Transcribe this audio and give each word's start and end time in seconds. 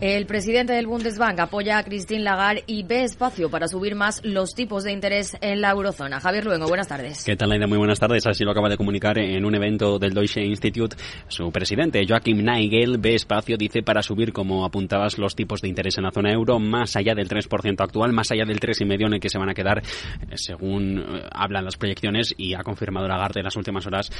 El 0.00 0.24
presidente 0.24 0.72
del 0.72 0.86
Bundesbank 0.86 1.38
apoya 1.40 1.76
a 1.76 1.84
Christine 1.84 2.22
Lagarde 2.22 2.64
y 2.66 2.84
ve 2.84 3.04
espacio 3.04 3.50
para 3.50 3.68
subir 3.68 3.94
más 3.94 4.24
los 4.24 4.54
tipos 4.54 4.82
de 4.82 4.92
interés 4.92 5.36
en 5.42 5.60
la 5.60 5.72
eurozona. 5.72 6.20
Javier 6.20 6.46
Luengo, 6.46 6.66
buenas 6.68 6.88
tardes. 6.88 7.22
¿Qué 7.22 7.36
tal, 7.36 7.50
Laida? 7.50 7.66
Muy 7.66 7.76
buenas 7.76 8.00
tardes. 8.00 8.26
Así 8.26 8.42
lo 8.42 8.52
acaba 8.52 8.70
de 8.70 8.78
comunicar 8.78 9.18
en 9.18 9.44
un 9.44 9.54
evento 9.54 9.98
del 9.98 10.14
Deutsche 10.14 10.42
Institut 10.42 10.94
su 11.28 11.52
presidente, 11.52 12.02
Joachim 12.08 12.42
Nagel, 12.42 12.96
ve 12.96 13.14
espacio, 13.14 13.58
dice, 13.58 13.82
para 13.82 14.02
subir, 14.02 14.32
como 14.32 14.64
apuntabas, 14.64 15.18
los 15.18 15.36
tipos 15.36 15.60
de 15.60 15.68
interés 15.68 15.98
en 15.98 16.04
la 16.04 16.12
zona 16.12 16.32
euro 16.32 16.58
más 16.58 16.96
allá 16.96 17.14
del 17.14 17.28
3% 17.28 17.82
actual, 17.82 18.14
más 18.14 18.30
allá 18.30 18.46
del 18.46 18.58
3,5% 18.58 19.06
en 19.06 19.12
el 19.12 19.20
que 19.20 19.28
se 19.28 19.36
van 19.36 19.50
a 19.50 19.54
quedar, 19.54 19.82
eh, 19.82 20.36
según 20.36 20.98
eh, 20.98 21.28
hablan 21.30 21.66
las 21.66 21.76
proyecciones 21.76 22.34
y 22.38 22.54
ha 22.54 22.62
confirmado 22.62 23.06
Lagarde 23.06 23.40
en 23.40 23.44
las 23.44 23.56
últimas 23.56 23.86
horas 23.86 24.10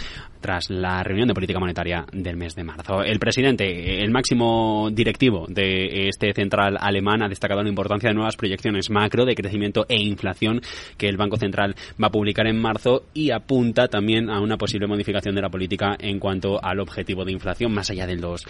tras 0.42 0.68
la 0.68 1.02
reunión 1.02 1.28
de 1.28 1.32
política 1.32 1.58
monetaria 1.58 2.04
del 2.12 2.36
mes 2.36 2.54
de 2.54 2.64
marzo. 2.64 3.02
El 3.02 3.18
presidente, 3.18 4.04
el 4.04 4.10
máximo 4.10 4.90
directivo 4.92 5.46
de 5.48 5.69
este 6.08 6.32
central 6.32 6.76
alemán 6.80 7.22
ha 7.22 7.28
destacado 7.28 7.62
la 7.62 7.68
importancia 7.68 8.08
de 8.08 8.14
nuevas 8.14 8.36
proyecciones 8.36 8.90
macro 8.90 9.24
de 9.24 9.34
crecimiento 9.34 9.86
e 9.88 9.96
inflación 9.96 10.60
que 10.96 11.08
el 11.08 11.16
Banco 11.16 11.36
Central 11.36 11.74
va 12.02 12.08
a 12.08 12.12
publicar 12.12 12.46
en 12.46 12.60
marzo 12.60 13.04
y 13.14 13.30
apunta 13.30 13.88
también 13.88 14.30
a 14.30 14.40
una 14.40 14.56
posible 14.56 14.86
modificación 14.86 15.34
de 15.34 15.42
la 15.42 15.50
política 15.50 15.96
en 15.98 16.18
cuanto 16.18 16.62
al 16.62 16.80
objetivo 16.80 17.24
de 17.24 17.32
inflación 17.32 17.72
más 17.72 17.90
allá 17.90 18.06
del 18.06 18.20
2 18.20 18.46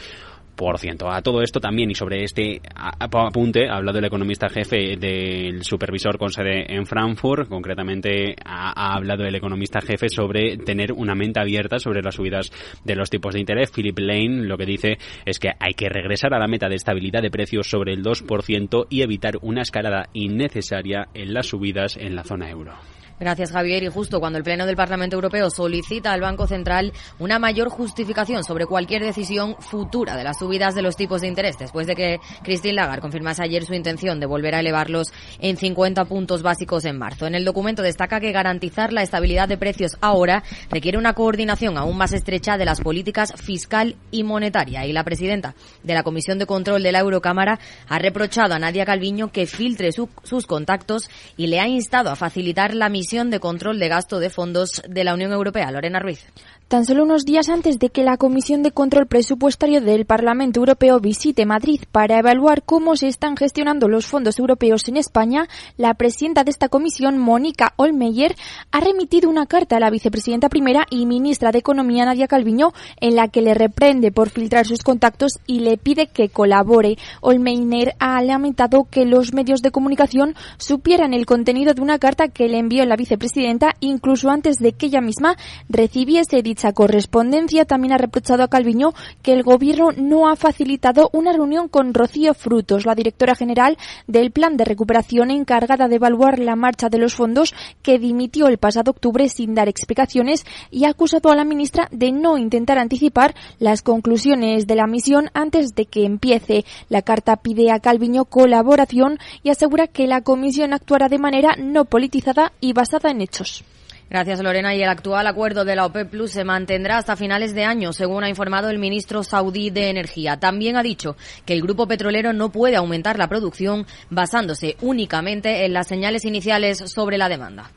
a 0.69 1.23
todo 1.23 1.41
esto 1.43 1.59
también 1.59 1.91
y 1.91 1.95
sobre 1.95 2.23
este 2.23 2.61
apunte 2.75 3.69
ha 3.69 3.77
hablado 3.77 3.99
el 3.99 4.05
economista 4.05 4.49
jefe 4.49 4.97
del 4.97 5.63
supervisor 5.65 6.19
con 6.19 6.31
sede 6.31 6.75
en 6.75 6.85
Frankfurt, 6.85 7.49
concretamente 7.49 8.37
ha, 8.45 8.95
hablado 8.95 9.25
el 9.25 9.35
economista 9.35 9.81
jefe 9.81 10.09
sobre 10.11 10.59
tener 10.59 10.93
una 10.93 11.15
mente 11.15 11.41
abierta 11.41 11.79
sobre 11.79 12.03
las 12.03 12.15
subidas 12.15 12.53
de 12.85 12.95
los 12.95 13.09
tipos 13.09 13.35
de 13.35 13.41
interés. 13.41 13.71
Philip 13.71 13.99
Lane 13.99 14.47
lo 14.47 14.59
que 14.59 14.67
dice 14.67 14.99
es 15.25 15.39
que 15.39 15.51
hay 15.59 15.73
que 15.73 15.89
regresar 15.89 16.35
a 16.35 16.39
la 16.39 16.49
meta 16.49 16.69
de 16.69 16.77
estabilidad 16.77 17.23
de 17.23 17.31
precios 17.31 17.69
sobre 17.69 17.95
el 17.95 18.03
2% 18.03 18.87
y 18.91 19.03
evitar 19.03 19.39
una 19.41 19.63
escalada 19.63 20.11
innecesaria 20.13 21.09
en 21.15 21.33
las 21.33 21.47
subidas 21.47 21.97
en 21.97 22.15
la 22.15 22.25
zona 22.25 22.51
euro. 22.51 22.75
Gracias, 23.21 23.53
Javier. 23.53 23.83
Y 23.83 23.89
justo 23.89 24.19
cuando 24.19 24.39
el 24.39 24.45
Pleno 24.45 24.65
del 24.65 24.77
Parlamento 24.77 25.15
Europeo 25.15 25.51
solicita 25.51 26.11
al 26.11 26.23
Banco 26.23 26.47
Central 26.47 26.95
una 27.19 27.39
mayor 27.39 27.69
justificación 27.69 28.45
sobre 28.45 28.65
cualquier 28.65 29.05
decisión 29.05 29.57
futura 29.59 30.17
de 30.17 30.25
las 30.25 30.39
subidas 30.39 30.75
de 30.75 30.81
los 30.81 30.97
tipos 30.97 31.21
de 31.21 31.29
interés, 31.29 31.59
después 31.59 31.87
de 31.87 31.95
que 31.95 32.19
Christine 32.43 32.73
Lagarde 32.73 33.03
confirmase 33.03 33.43
ayer 33.43 33.67
su 33.67 33.75
intención 33.75 34.21
de 34.21 34.27
volver 34.27 34.55
a 34.55 34.61
elevarlos 34.61 35.13
en 35.39 35.59
50 35.59 36.07
puntos 36.07 36.41
básicos 36.41 36.87
en 36.87 36.97
marzo. 36.97 37.27
En 37.27 37.35
el 37.35 37.45
documento 37.45 37.83
destaca 37.83 38.21
que 38.21 38.33
garantizar 38.33 38.91
la 38.91 39.03
estabilidad 39.03 39.49
de 39.49 39.59
precios 39.59 39.99
ahora 40.01 40.43
requiere 40.71 40.97
una 40.97 41.13
coordinación 41.13 41.77
aún 41.77 41.99
más 41.99 42.15
estrecha 42.15 42.57
de 42.57 42.65
las 42.65 42.81
políticas 42.81 43.35
fiscal 43.37 43.97
y 44.11 44.25
monetaria. 44.25 44.87
Y 44.87 44.95
la 44.95 45.05
presidenta 45.05 45.55
de 45.83 45.93
la 45.93 46.05
Comisión 46.05 46.39
de 46.39 46.47
Control 46.47 46.83
de 46.83 46.93
la 46.93 47.01
Eurocámara 47.01 47.59
ha 47.87 47.99
reprochado 47.99 48.55
a 48.55 48.59
Nadia 48.59 48.87
Calviño 48.87 49.31
que 49.31 49.45
filtre 49.45 49.91
sus 49.93 50.47
contactos 50.47 51.11
y 51.37 51.49
le 51.49 51.61
ha 51.61 51.69
instado 51.69 52.09
a 52.09 52.17
facilitar 52.17 52.75
la 52.75 52.89
misión 52.89 53.10
de 53.11 53.41
Control 53.41 53.81
de 53.81 53.89
Gasto 53.89 54.21
de 54.21 54.31
Fondos 54.31 54.83
de 54.89 55.03
la 55.03 55.15
Unión 55.15 55.33
Europea. 55.33 55.73
Lorena 55.73 55.99
Ruiz. 55.99 56.25
Tan 56.69 56.85
solo 56.85 57.03
unos 57.03 57.25
días 57.25 57.49
antes 57.49 57.81
de 57.81 57.89
que 57.89 58.05
la 58.05 58.17
Comisión 58.17 58.63
de 58.63 58.71
Control 58.71 59.09
Presupuestario 59.09 59.81
del 59.81 60.05
Parlamento 60.05 60.61
Europeo 60.61 61.01
visite 61.01 61.45
Madrid 61.45 61.81
para 61.91 62.21
evaluar 62.21 62.63
cómo 62.63 62.95
se 62.95 63.09
están 63.09 63.37
gestionando 63.37 63.89
los 63.89 64.07
fondos 64.07 64.39
europeos 64.39 64.87
en 64.87 64.97
España, 64.97 65.49
la 65.77 65.95
presidenta 65.95 66.45
de 66.45 66.53
esta 66.53 66.69
comisión, 66.69 67.19
Mónica 67.19 67.73
Olmeyer, 67.75 68.37
ha 68.71 68.79
remitido 68.79 69.29
una 69.29 69.47
carta 69.47 69.79
a 69.79 69.81
la 69.81 69.91
vicepresidenta 69.91 70.49
primera 70.49 70.87
y 70.91 71.07
ministra 71.07 71.51
de 71.51 71.59
Economía, 71.59 72.05
Nadia 72.05 72.29
Calviño, 72.29 72.73
en 73.01 73.17
la 73.17 73.27
que 73.27 73.43
le 73.43 73.55
reprende 73.55 74.13
por 74.13 74.31
filtrar 74.31 74.65
sus 74.65 74.85
contactos 74.85 75.41
y 75.49 75.59
le 75.59 75.77
pide 75.77 76.07
que 76.07 76.29
colabore. 76.29 76.99
Olmeyer 77.21 77.97
ha 77.99 78.23
lamentado 78.23 78.87
que 78.89 79.07
los 79.07 79.35
medios 79.35 79.63
de 79.63 79.73
comunicación 79.73 80.37
supieran 80.59 81.15
el 81.15 81.27
contenido 81.27 81.75
de 81.75 81.83
una 81.83 81.99
carta 81.99 82.29
que 82.29 82.47
le 82.47 82.59
envió 82.59 82.85
la 82.85 83.00
vicepresidenta 83.01 83.75
incluso 83.81 84.29
antes 84.29 84.59
de 84.59 84.73
que 84.73 84.87
ella 84.87 85.01
misma 85.01 85.37
recibiese 85.69 86.43
dicha 86.43 86.73
correspondencia 86.73 87.65
también 87.65 87.95
ha 87.95 87.99
reprochado 87.99 88.43
a 88.43 88.49
Calviño 88.49 88.93
que 89.23 89.33
el 89.33 89.43
Gobierno 89.43 89.89
no 89.97 90.29
ha 90.29 90.37
facilitado 90.37 91.09
una 91.15 91.33
reunión 91.33 91.69
con 91.69 91.95
Rocío 91.95 92.35
Frutos, 92.35 92.85
la 92.85 92.95
directora 92.95 93.35
general 93.35 93.79
del 94.07 94.33
Plan 94.33 94.59
de 94.59 94.67
Recuperación 94.67 95.31
encargada 95.31 95.89
de 95.89 95.97
evaluar 95.97 96.39
la 96.39 96.57
marcha 96.57 96.91
de 96.91 96.99
los 96.99 97.15
fondos 97.15 97.55
que 97.83 97.99
dimitió 97.99 98.49
el 98.49 98.59
pasado 98.59 98.91
octubre 98.91 99.29
sin 99.31 99.55
dar 99.55 99.69
explicaciones 99.69 100.45
y 100.71 100.85
ha 100.85 100.91
acusado 100.91 101.31
a 101.31 101.37
la 101.37 101.45
ministra 101.45 101.89
de 101.91 102.13
no 102.13 102.37
intentar 102.37 102.79
anticipar 102.79 103.35
las 103.59 103.81
conclusiones 103.81 104.67
de 104.67 104.75
la 104.75 104.87
misión 104.87 105.31
antes 105.33 105.75
de 105.75 105.87
que 105.87 106.05
empiece. 106.05 106.65
La 106.91 107.01
carta 107.01 107.37
pide 107.37 107.71
a 107.71 107.81
Calviño 107.81 108.27
colaboración 108.27 109.19
y 109.43 109.49
asegura 109.49 109.87
que 109.87 110.07
la 110.07 110.21
comisión 110.21 110.75
actuará 110.75 111.09
de 111.09 111.19
manera 111.19 111.57
no 111.57 111.87
politizada 111.87 112.53
y 112.61 112.73
basada 112.73 112.90
hechos. 113.21 113.65
Gracias, 114.11 114.41
Lorena. 114.41 114.75
Y 114.75 114.83
el 114.83 114.89
actual 114.89 115.27
acuerdo 115.29 115.65
de 115.65 115.77
la 115.77 115.87
OPEP 115.87 116.11
Plus 116.11 116.33
se 116.33 116.45
mantendrá 116.45 116.99
hasta 116.99 117.15
finales 117.15 117.55
de 117.55 117.65
año, 117.65 117.93
según 117.93 118.25
ha 118.25 118.29
informado 118.29 118.69
el 118.69 118.81
ministro 118.81 119.23
saudí 119.23 119.71
de 119.71 119.89
Energía. 119.89 120.39
También 120.39 120.77
ha 120.77 120.83
dicho 120.83 121.17
que 121.47 121.53
el 121.53 121.63
grupo 121.63 121.87
petrolero 121.87 122.33
no 122.33 122.51
puede 122.51 122.75
aumentar 122.75 123.19
la 123.19 123.29
producción 123.29 123.87
basándose 124.11 124.77
únicamente 124.81 125.65
en 125.65 125.73
las 125.73 125.87
señales 125.87 126.25
iniciales 126.25 126.79
sobre 126.79 127.19
la 127.19 127.29
demanda 127.29 127.71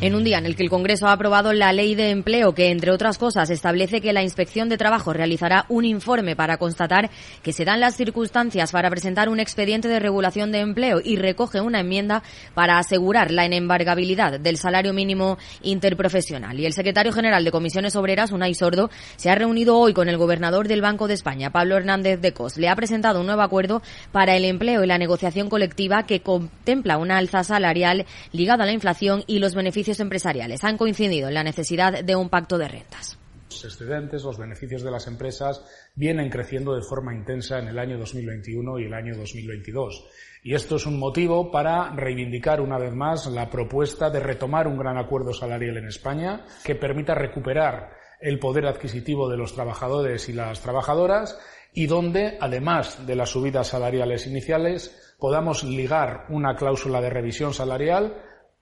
en 0.00 0.14
un 0.14 0.22
día 0.22 0.38
en 0.38 0.46
el 0.46 0.54
que 0.54 0.62
el 0.62 0.70
Congreso 0.70 1.08
ha 1.08 1.12
aprobado 1.12 1.52
la 1.52 1.72
ley 1.72 1.96
de 1.96 2.10
empleo 2.10 2.54
que, 2.54 2.70
entre 2.70 2.92
otras 2.92 3.18
cosas, 3.18 3.50
establece 3.50 4.00
que 4.00 4.12
la 4.12 4.22
Inspección 4.22 4.68
de 4.68 4.76
Trabajo 4.76 5.12
realizará 5.12 5.66
un 5.68 5.84
informe 5.84 6.36
para 6.36 6.56
constatar 6.56 7.10
que 7.42 7.52
se 7.52 7.64
dan 7.64 7.80
las 7.80 7.96
circunstancias 7.96 8.70
para 8.70 8.90
presentar 8.90 9.28
un 9.28 9.40
expediente 9.40 9.88
de 9.88 9.98
regulación 9.98 10.52
de 10.52 10.60
empleo 10.60 11.00
y 11.02 11.16
recoge 11.16 11.60
una 11.60 11.80
enmienda 11.80 12.22
para 12.54 12.78
asegurar 12.78 13.32
la 13.32 13.44
inembargabilidad 13.44 14.38
del 14.38 14.56
salario 14.56 14.92
mínimo 14.92 15.36
interprofesional. 15.62 16.60
Y 16.60 16.66
el 16.66 16.74
secretario 16.74 17.12
general 17.12 17.42
de 17.42 17.50
Comisiones 17.50 17.96
Obreras, 17.96 18.30
Unai 18.30 18.54
Sordo, 18.54 18.90
se 19.16 19.30
ha 19.30 19.34
reunido 19.34 19.76
hoy 19.76 19.94
con 19.94 20.08
el 20.08 20.16
gobernador 20.16 20.68
del 20.68 20.80
Banco 20.80 21.08
de 21.08 21.14
España, 21.14 21.50
Pablo 21.50 21.76
Hernández 21.76 22.20
de 22.20 22.32
Cos. 22.32 22.56
Le 22.56 22.68
ha 22.68 22.76
presentado 22.76 23.18
un 23.18 23.26
nuevo 23.26 23.42
acuerdo 23.42 23.82
para 24.12 24.36
el 24.36 24.44
empleo 24.44 24.84
y 24.84 24.86
la 24.86 24.98
negociación 24.98 25.48
colectiva 25.48 26.04
que 26.04 26.20
contempla 26.20 26.98
una 26.98 27.18
alza 27.18 27.42
salarial 27.42 28.06
ligada 28.30 28.62
a 28.62 28.66
la 28.66 28.72
inflación 28.72 29.24
y 29.26 29.40
los 29.40 29.56
beneficios 29.56 29.87
empresariales 30.00 30.64
han 30.64 30.76
coincidido 30.76 31.28
en 31.28 31.34
la 31.34 31.42
necesidad 31.42 32.04
de 32.04 32.16
un 32.16 32.28
pacto 32.28 32.58
de 32.58 32.68
rentas. 32.68 33.18
Los 33.50 33.64
excedentes, 33.64 34.24
los 34.24 34.38
beneficios 34.38 34.82
de 34.82 34.90
las 34.90 35.06
empresas 35.06 35.64
vienen 35.94 36.28
creciendo 36.28 36.74
de 36.74 36.82
forma 36.82 37.14
intensa 37.14 37.58
en 37.58 37.68
el 37.68 37.78
año 37.78 37.98
2021 37.98 38.78
y 38.78 38.84
el 38.84 38.94
año 38.94 39.16
2022. 39.16 40.04
Y 40.42 40.54
esto 40.54 40.76
es 40.76 40.86
un 40.86 40.98
motivo 40.98 41.50
para 41.50 41.94
reivindicar 41.94 42.60
una 42.60 42.78
vez 42.78 42.92
más 42.92 43.26
la 43.26 43.48
propuesta 43.48 44.10
de 44.10 44.20
retomar 44.20 44.68
un 44.68 44.78
gran 44.78 44.98
acuerdo 44.98 45.32
salarial 45.32 45.78
en 45.78 45.88
España 45.88 46.44
que 46.62 46.74
permita 46.74 47.14
recuperar 47.14 47.90
el 48.20 48.38
poder 48.38 48.66
adquisitivo 48.66 49.28
de 49.28 49.36
los 49.36 49.54
trabajadores 49.54 50.28
y 50.28 50.32
las 50.34 50.60
trabajadoras 50.60 51.38
y 51.72 51.86
donde, 51.86 52.36
además 52.40 53.06
de 53.06 53.16
las 53.16 53.30
subidas 53.30 53.68
salariales 53.68 54.26
iniciales, 54.26 55.14
podamos 55.18 55.64
ligar 55.64 56.26
una 56.28 56.54
cláusula 56.56 57.00
de 57.00 57.10
revisión 57.10 57.54
salarial 57.54 58.14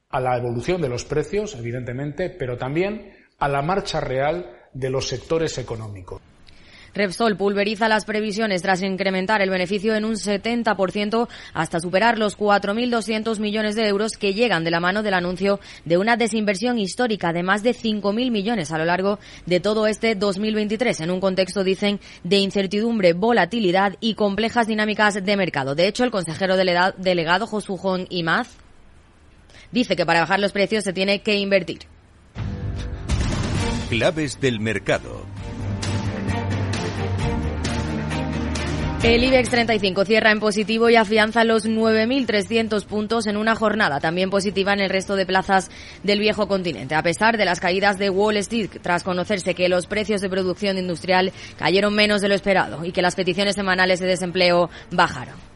a 0.08 0.20
la 0.20 0.36
evolución 0.36 0.80
de 0.80 0.88
los 0.88 1.04
precios, 1.04 1.54
evidentemente, 1.54 2.30
pero 2.30 2.56
también 2.56 3.12
a 3.38 3.48
la 3.48 3.62
marcha 3.62 4.00
real 4.00 4.50
de 4.72 4.90
los 4.90 5.08
sectores 5.08 5.58
económicos. 5.58 6.20
Repsol 6.96 7.36
pulveriza 7.36 7.88
las 7.88 8.06
previsiones 8.06 8.62
tras 8.62 8.80
incrementar 8.80 9.42
el 9.42 9.50
beneficio 9.50 9.94
en 9.94 10.06
un 10.06 10.14
70% 10.14 11.28
hasta 11.52 11.78
superar 11.78 12.18
los 12.18 12.38
4.200 12.38 13.38
millones 13.38 13.76
de 13.76 13.86
euros 13.86 14.12
que 14.16 14.32
llegan 14.32 14.64
de 14.64 14.70
la 14.70 14.80
mano 14.80 15.02
del 15.02 15.12
anuncio 15.12 15.60
de 15.84 15.98
una 15.98 16.16
desinversión 16.16 16.78
histórica 16.78 17.34
de 17.34 17.42
más 17.42 17.62
de 17.62 17.74
5.000 17.74 18.30
millones 18.30 18.72
a 18.72 18.78
lo 18.78 18.86
largo 18.86 19.18
de 19.44 19.60
todo 19.60 19.86
este 19.86 20.14
2023, 20.14 21.00
en 21.02 21.10
un 21.10 21.20
contexto, 21.20 21.64
dicen, 21.64 22.00
de 22.24 22.38
incertidumbre, 22.38 23.12
volatilidad 23.12 23.96
y 24.00 24.14
complejas 24.14 24.66
dinámicas 24.66 25.22
de 25.22 25.36
mercado. 25.36 25.74
De 25.74 25.88
hecho, 25.88 26.02
el 26.02 26.10
consejero 26.10 26.56
delegado 26.56 27.46
Josujón 27.46 28.06
Imaz 28.08 28.56
dice 29.72 29.96
que 29.96 30.06
para 30.06 30.20
bajar 30.20 30.40
los 30.40 30.52
precios 30.52 30.84
se 30.84 30.92
tiene 30.92 31.22
que 31.22 31.36
invertir. 31.36 31.80
Claves 33.88 34.40
del 34.40 34.60
mercado. 34.60 35.24
El 39.02 39.22
IBEX 39.22 39.50
35 39.50 40.04
cierra 40.04 40.32
en 40.32 40.40
positivo 40.40 40.90
y 40.90 40.96
afianza 40.96 41.44
los 41.44 41.68
9.300 41.68 42.84
puntos 42.86 43.28
en 43.28 43.36
una 43.36 43.54
jornada 43.54 44.00
también 44.00 44.30
positiva 44.30 44.72
en 44.72 44.80
el 44.80 44.90
resto 44.90 45.14
de 45.14 45.24
plazas 45.24 45.70
del 46.02 46.18
viejo 46.18 46.48
continente. 46.48 46.96
A 46.96 47.04
pesar 47.04 47.36
de 47.36 47.44
las 47.44 47.60
caídas 47.60 47.98
de 47.98 48.10
Wall 48.10 48.38
Street, 48.38 48.70
tras 48.82 49.04
conocerse 49.04 49.54
que 49.54 49.68
los 49.68 49.86
precios 49.86 50.22
de 50.22 50.28
producción 50.28 50.76
industrial 50.76 51.32
cayeron 51.56 51.94
menos 51.94 52.20
de 52.20 52.28
lo 52.28 52.34
esperado 52.34 52.84
y 52.84 52.90
que 52.90 53.02
las 53.02 53.14
peticiones 53.14 53.54
semanales 53.54 54.00
de 54.00 54.08
desempleo 54.08 54.70
bajaron. 54.90 55.55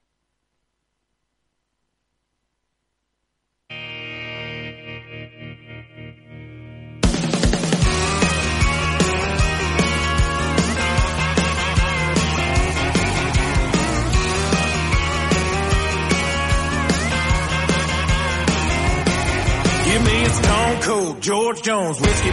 George 21.21 21.61
Jones, 21.63 22.01
Whiskey 22.01 22.31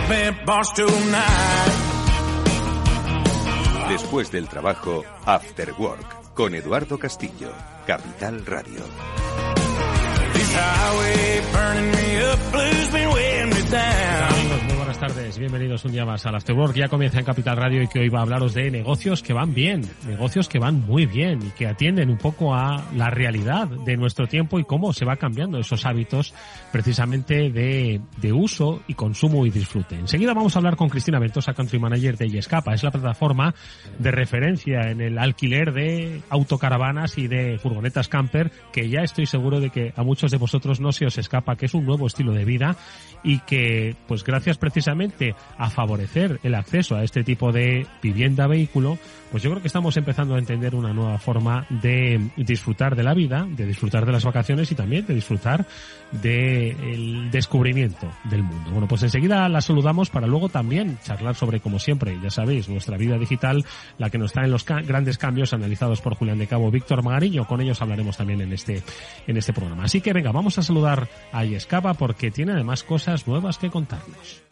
Después 3.90 4.32
del 4.32 4.48
trabajo, 4.48 5.04
After 5.26 5.74
Work, 5.78 6.32
con 6.32 6.54
Eduardo 6.54 6.98
Castillo, 6.98 7.52
Capital 7.86 8.46
Radio. 8.46 8.80
Bienvenidos 15.38 15.84
un 15.84 15.92
día 15.92 16.04
más 16.04 16.26
al 16.26 16.34
Afterwork. 16.34 16.74
Ya 16.74 16.88
comienza 16.88 17.20
en 17.20 17.24
Capital 17.24 17.56
Radio 17.56 17.80
y 17.80 17.86
que 17.86 18.00
hoy 18.00 18.08
va 18.08 18.18
a 18.18 18.22
hablaros 18.22 18.54
de 18.54 18.72
negocios 18.72 19.22
que 19.22 19.32
van 19.32 19.54
bien, 19.54 19.82
negocios 20.04 20.48
que 20.48 20.58
van 20.58 20.84
muy 20.84 21.06
bien 21.06 21.38
y 21.46 21.50
que 21.50 21.68
atienden 21.68 22.10
un 22.10 22.18
poco 22.18 22.56
a 22.56 22.84
la 22.96 23.08
realidad 23.08 23.68
de 23.68 23.96
nuestro 23.96 24.26
tiempo 24.26 24.58
y 24.58 24.64
cómo 24.64 24.92
se 24.92 25.04
va 25.04 25.14
cambiando 25.14 25.58
esos 25.58 25.86
hábitos 25.86 26.34
precisamente 26.72 27.50
de, 27.50 28.00
de 28.16 28.32
uso 28.32 28.82
y 28.88 28.94
consumo 28.94 29.46
y 29.46 29.50
disfrute. 29.50 29.94
Enseguida 29.94 30.34
vamos 30.34 30.56
a 30.56 30.58
hablar 30.58 30.74
con 30.74 30.88
Cristina 30.88 31.20
Ventosa, 31.20 31.54
Country 31.54 31.78
Manager 31.78 32.16
de 32.16 32.30
Yescapa. 32.30 32.74
Es 32.74 32.82
la 32.82 32.90
plataforma 32.90 33.54
de 33.96 34.10
referencia 34.10 34.90
en 34.90 35.00
el 35.00 35.18
alquiler 35.18 35.72
de 35.72 36.20
autocaravanas 36.30 37.16
y 37.16 37.28
de 37.28 37.58
furgonetas 37.58 38.08
camper 38.08 38.50
que 38.72 38.88
ya 38.88 39.02
estoy 39.02 39.26
seguro 39.26 39.60
de 39.60 39.70
que 39.70 39.92
a 39.94 40.02
muchos 40.02 40.32
de 40.32 40.36
vosotros 40.36 40.80
no 40.80 40.90
se 40.90 41.06
os 41.06 41.16
escapa 41.16 41.54
que 41.54 41.66
es 41.66 41.74
un 41.74 41.86
nuevo 41.86 42.08
estilo 42.08 42.32
de 42.32 42.44
vida 42.44 42.76
y 43.22 43.38
que, 43.40 43.94
pues 44.08 44.24
gracias 44.24 44.58
precisamente 44.58 45.27
a 45.56 45.70
favorecer 45.70 46.40
el 46.42 46.54
acceso 46.54 46.96
a 46.96 47.04
este 47.04 47.24
tipo 47.24 47.52
de 47.52 47.86
vivienda 48.02 48.46
vehículo, 48.46 48.98
pues 49.30 49.42
yo 49.42 49.50
creo 49.50 49.60
que 49.60 49.68
estamos 49.68 49.96
empezando 49.96 50.34
a 50.34 50.38
entender 50.38 50.74
una 50.74 50.92
nueva 50.92 51.18
forma 51.18 51.66
de 51.68 52.30
disfrutar 52.36 52.96
de 52.96 53.02
la 53.02 53.14
vida, 53.14 53.46
de 53.48 53.66
disfrutar 53.66 54.06
de 54.06 54.12
las 54.12 54.24
vacaciones 54.24 54.70
y 54.72 54.74
también 54.74 55.06
de 55.06 55.14
disfrutar 55.14 55.66
del 56.12 57.30
descubrimiento 57.30 58.10
del 58.24 58.42
mundo. 58.42 58.70
Bueno, 58.70 58.88
pues 58.88 59.02
enseguida 59.02 59.48
la 59.48 59.60
saludamos 59.60 60.10
para 60.10 60.26
luego 60.26 60.48
también 60.48 60.98
charlar 61.04 61.34
sobre, 61.34 61.60
como 61.60 61.78
siempre, 61.78 62.18
ya 62.22 62.30
sabéis, 62.30 62.68
nuestra 62.68 62.96
vida 62.96 63.18
digital, 63.18 63.64
la 63.98 64.10
que 64.10 64.18
nos 64.18 64.30
está 64.30 64.44
en 64.44 64.50
los 64.50 64.64
grandes 64.64 65.18
cambios 65.18 65.52
analizados 65.52 66.00
por 66.00 66.14
Julián 66.14 66.38
de 66.38 66.46
Cabo, 66.46 66.70
Víctor 66.70 67.02
Magariño. 67.02 67.46
Con 67.46 67.60
ellos 67.60 67.80
hablaremos 67.82 68.16
también 68.16 68.40
en 68.40 68.52
este, 68.52 68.82
en 69.26 69.36
este 69.36 69.52
programa. 69.52 69.84
Así 69.84 70.00
que 70.00 70.12
venga, 70.12 70.32
vamos 70.32 70.58
a 70.58 70.62
saludar 70.62 71.08
a 71.32 71.44
Yescapa 71.44 71.94
porque 71.94 72.30
tiene 72.30 72.52
además 72.52 72.82
cosas 72.82 73.26
nuevas 73.26 73.58
que 73.58 73.70
contarnos. 73.70 74.42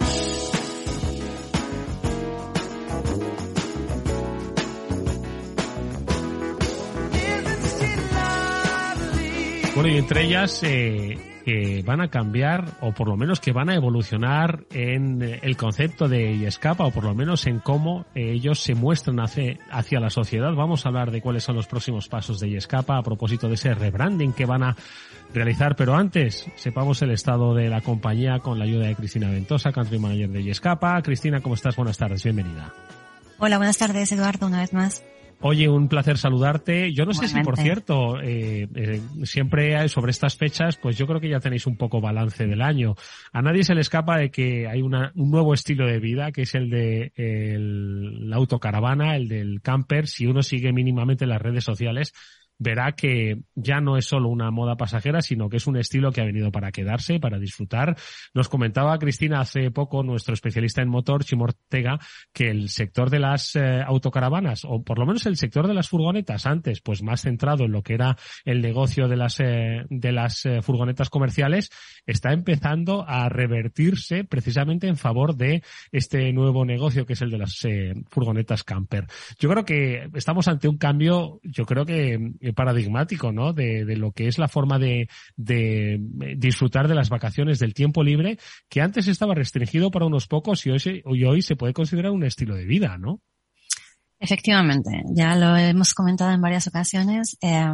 Bueno, 9.77 9.91
y 9.91 9.99
entre 9.99 10.25
ellas 10.25 10.63
eh, 10.63 11.43
que 11.45 11.83
van 11.85 12.01
a 12.01 12.09
cambiar, 12.09 12.65
o 12.81 12.93
por 12.93 13.09
lo 13.09 13.17
menos 13.19 13.41
que 13.41 13.53
van 13.53 13.69
a 13.69 13.75
evolucionar 13.75 14.65
en 14.71 15.21
el 15.21 15.55
concepto 15.59 16.09
de 16.09 16.47
Escapa, 16.47 16.87
o 16.87 16.91
por 16.91 17.05
lo 17.05 17.15
menos 17.15 17.47
en 17.47 17.59
cómo 17.59 18.07
eh, 18.15 18.33
ellos 18.33 18.59
se 18.59 18.75
muestran 18.75 19.21
hacia, 19.21 20.01
la 20.01 20.09
sociedad. 20.09 20.55
Vamos 20.55 20.87
a 20.87 20.89
hablar 20.89 21.11
de 21.11 21.21
cuáles 21.21 21.45
son 21.45 21.57
los 21.57 21.67
próximos 21.67 22.09
pasos 22.09 22.41
de 22.41 22.57
Escapa 22.57 22.97
a 22.97 23.03
propósito 23.03 23.49
de 23.49 23.57
ese 23.57 23.75
rebranding 23.75 24.33
que 24.33 24.47
van 24.47 24.63
a 24.63 24.77
realizar. 25.35 25.77
Pero 25.77 25.95
antes, 25.95 26.47
sepamos 26.55 27.03
el 27.03 27.11
estado 27.11 27.55
de 27.55 27.69
la 27.69 27.83
compañía 27.83 28.39
con 28.39 28.59
la 28.59 28.65
ayuda 28.65 28.87
de 28.87 28.97
Cristina 28.97 29.29
Ventosa, 29.29 29.73
Country 29.73 29.99
Manager 29.99 30.31
de 30.31 30.43
Yescapa. 30.43 31.03
Cristina, 31.03 31.43
¿cómo 31.43 31.55
estás? 31.55 31.77
Buenas 31.77 31.99
tardes, 31.99 32.25
bienvenida. 32.25 32.73
Hola, 33.39 33.59
buenas 33.59 33.77
tardes, 33.77 34.11
Eduardo, 34.11 34.47
una 34.47 34.61
vez 34.61 34.73
más. 34.73 35.03
Oye, 35.41 35.69
un 35.69 35.89
placer 35.89 36.17
saludarte. 36.17 36.93
Yo 36.93 37.05
no 37.05 37.13
sé 37.13 37.29
si, 37.29 37.41
por 37.43 37.59
cierto, 37.59 38.21
eh, 38.21 38.67
eh, 38.75 39.01
siempre 39.25 39.87
sobre 39.89 40.11
estas 40.11 40.37
fechas, 40.37 40.77
pues 40.77 40.97
yo 40.97 41.07
creo 41.07 41.21
que 41.21 41.29
ya 41.29 41.41
tenéis 41.41 41.67
un 41.67 41.77
poco 41.77 42.01
balance 42.01 42.47
del 42.47 42.63
año. 42.63 42.95
A 43.33 43.43
nadie 43.43 43.63
se 43.63 43.75
le 43.75 43.83
escapa 43.83 44.17
de 44.17 44.31
que 44.31 44.67
hay 44.67 44.81
una, 44.81 45.13
un 45.15 45.31
nuevo 45.31 45.53
estilo 45.53 45.87
de 45.87 46.01
vida, 46.01 46.33
que 46.33 46.43
es 46.43 46.55
el 46.55 46.71
de 46.71 47.13
el, 47.17 48.31
la 48.31 48.37
autocaravana, 48.37 49.15
el 49.15 49.29
del 49.29 49.61
camper. 49.61 50.07
Si 50.07 50.27
uno 50.27 50.43
sigue 50.43 50.73
mínimamente 50.73 51.27
las 51.27 51.43
redes 51.43 51.65
sociales, 51.65 52.15
verá 52.59 52.93
que 52.93 53.43
ya 53.55 53.81
no 53.81 53.97
es 53.97 54.07
solo 54.07 54.29
una 54.29 54.51
moda 54.51 54.77
pasajera, 54.77 55.21
sino 55.21 55.49
que 55.49 55.59
es 55.59 55.67
un 55.67 55.77
estilo 55.77 56.13
que 56.13 56.21
ha 56.21 56.25
venido 56.25 56.51
para 56.51 56.73
quedarse, 56.73 57.21
para 57.21 57.39
disfrutar. 57.39 57.97
Nos 58.35 58.49
comentaba 58.49 58.99
Cristina 58.99 59.41
hace 59.41 59.71
poco, 59.71 60.03
nuestro 60.03 60.35
especialista 60.35 60.83
en 60.83 60.89
motor, 60.89 61.25
Chimortega, 61.25 61.99
que 62.33 62.49
el 62.49 62.69
sector 62.69 63.11
de 63.11 63.19
las 63.19 63.57
eh, 63.57 63.83
autocaravanas, 63.87 64.65
o 64.65 64.83
por 64.83 64.99
lo 64.99 65.07
menos 65.07 65.27
el 65.27 65.37
sector 65.37 65.67
de 65.67 65.75
las 65.75 65.89
furgonetas, 65.89 66.47
antes, 66.47 66.81
pues 66.81 67.03
más 67.03 67.23
centrado 67.23 67.65
en 67.65 67.73
lo 67.73 67.83
que 67.83 67.95
era 67.95 68.17
el 68.45 68.61
negocio 68.61 69.09
de 69.09 69.17
las, 69.17 69.41
eh, 69.41 69.85
de 69.89 70.13
las 70.13 70.47
eh, 70.47 70.63
furgonetas 70.63 71.11
comerciales, 71.11 71.71
está 72.07 72.33
empezando 72.33 73.05
a 73.07 73.29
revertirse 73.29 74.25
precisamente 74.25 74.89
en 74.89 74.97
favor 74.97 75.37
de 75.37 75.63
este 75.93 76.33
nuevo 76.33 76.65
negocio 76.65 77.05
que 77.05 77.15
es 77.15 77.23
el 77.23 77.31
de 77.31 77.39
las 77.39 77.67
furgonetas 78.09 78.65
camper. 78.65 79.07
Yo 79.39 79.51
creo 79.51 79.65
que 79.65 80.09
estamos 80.15 80.49
ante 80.49 80.69
un 80.69 80.79
cambio, 80.79 81.41
yo 81.43 81.65
creo 81.65 81.85
que 81.85 82.35
eh, 82.46 82.46
paradigmático, 82.53 83.33
¿no? 83.33 83.53
De, 83.53 83.85
de, 83.85 83.97
lo 83.97 84.13
que 84.13 84.29
es 84.29 84.39
la 84.39 84.49
forma 84.49 84.79
de, 84.79 85.09
de, 85.37 85.99
disfrutar 86.37 86.89
de 86.89 86.95
las 86.95 87.09
vacaciones 87.09 87.59
del 87.59 87.75
tiempo 87.75 88.03
libre, 88.03 88.39
que 88.69 88.81
antes 88.81 89.09
estaba 89.09 89.35
restringido 89.35 89.91
para 89.91 90.07
unos 90.07 90.27
pocos 90.27 90.65
y 90.67 90.71
hoy, 90.71 91.03
y 91.05 91.25
hoy 91.25 91.43
se 91.43 91.57
puede 91.57 91.73
considerar 91.73 92.13
un 92.13 92.25
estilo 92.25 92.55
de 92.55 92.65
vida, 92.65 92.99
¿no? 92.99 93.21
Efectivamente, 94.19 95.03
ya 95.15 95.37
lo 95.37 95.55
hemos 95.59 95.93
comentado 95.93 96.31
en 96.33 96.41
varias 96.41 96.67
ocasiones, 96.67 97.37
eh, 97.43 97.67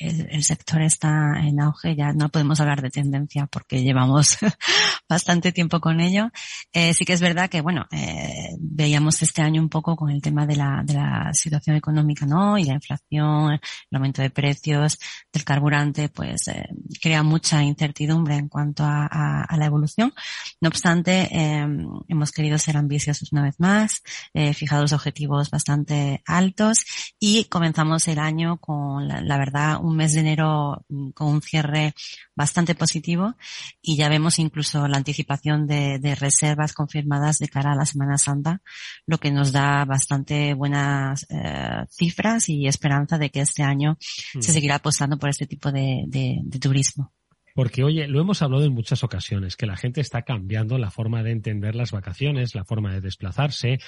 el, 0.00 0.44
sector 0.44 0.82
está 0.82 1.40
en 1.40 1.62
auge, 1.62 1.96
ya 1.96 2.12
no 2.12 2.28
podemos 2.28 2.60
hablar 2.60 2.82
de 2.82 2.90
tendencia 2.90 3.46
porque 3.46 3.82
llevamos 3.82 4.36
bastante 5.08 5.50
tiempo 5.50 5.80
con 5.80 6.00
ello. 6.00 6.30
Eh, 6.74 6.92
sí 6.92 7.06
que 7.06 7.14
es 7.14 7.22
verdad 7.22 7.48
que, 7.48 7.62
bueno, 7.62 7.86
eh, 7.90 8.50
veíamos 8.58 9.22
este 9.22 9.40
año 9.40 9.62
un 9.62 9.70
poco 9.70 9.96
con 9.96 10.10
el 10.10 10.20
tema 10.20 10.46
de 10.46 10.56
la, 10.56 10.82
de 10.84 10.92
la 10.92 11.30
situación 11.32 11.74
económica, 11.76 12.26
¿no? 12.26 12.58
Y 12.58 12.64
la 12.64 12.74
inflación, 12.74 13.52
el 13.52 13.60
aumento 13.96 14.20
de 14.20 14.28
precios 14.28 14.98
del 15.32 15.44
carburante, 15.44 16.10
pues 16.10 16.48
eh, 16.48 16.68
crea 17.00 17.22
mucha 17.22 17.62
incertidumbre 17.62 18.34
en 18.34 18.48
cuanto 18.48 18.84
a, 18.84 19.08
a, 19.10 19.44
a 19.44 19.56
la 19.56 19.64
evolución. 19.64 20.12
No 20.60 20.68
obstante, 20.68 21.28
eh, 21.34 21.66
hemos 22.08 22.30
querido 22.30 22.58
ser 22.58 22.76
ambiciosos 22.76 23.32
una 23.32 23.44
vez 23.44 23.58
más, 23.58 24.02
eh, 24.34 24.52
fijados 24.52 24.92
objetivos 24.92 25.48
bastante 25.48 25.61
bastante 25.62 26.22
altos 26.26 26.84
y 27.20 27.44
comenzamos 27.44 28.08
el 28.08 28.18
año 28.18 28.58
con, 28.58 29.06
la, 29.06 29.38
verdad, 29.38 29.78
un 29.80 29.96
mes 29.96 30.12
de 30.12 30.20
enero 30.20 30.84
mm, 30.88 31.10
con 31.10 31.28
un 31.28 31.42
cierre 31.42 31.94
bastante 32.34 32.74
positivo 32.74 33.36
y 33.80 33.96
ya 33.96 34.08
vemos 34.08 34.40
incluso 34.40 34.88
la 34.88 34.96
anticipación 34.96 35.68
de, 35.68 36.16
reservas 36.18 36.72
confirmadas 36.72 37.38
de 37.38 37.48
cara 37.48 37.72
a 37.72 37.76
la 37.76 37.86
Semana 37.86 38.18
Santa, 38.18 38.60
lo 39.06 39.18
que 39.18 39.30
nos 39.30 39.52
da 39.52 39.84
bastante 39.84 40.52
buenas 40.54 41.26
eh, 41.30 41.86
cifras 41.90 42.48
y 42.48 42.66
esperanza 42.66 43.18
de 43.18 43.30
que 43.30 43.40
este 43.40 43.62
año 43.62 43.96
se 44.00 44.38
mm. 44.38 44.42
seguirá 44.42 44.74
apostando 44.76 45.16
por 45.16 45.30
este 45.30 45.46
tipo 45.46 45.70
de 45.70 46.42
turismo. 46.60 47.12
Porque, 47.54 47.84
oye, 47.84 48.08
lo 48.08 48.20
hemos 48.20 48.42
hablado 48.42 48.64
en 48.64 48.72
muchas 48.72 49.04
ocasiones, 49.04 49.56
que 49.56 49.66
la 49.66 49.76
gente 49.76 50.00
está 50.00 50.22
cambiando 50.22 50.78
la 50.78 50.90
forma 50.90 51.22
de 51.22 51.32
entender 51.32 51.74
las 51.74 51.92
vacaciones, 51.92 52.54
la 52.54 52.64
forma 52.64 52.92
de 52.92 53.00
desplazarse, 53.00 53.78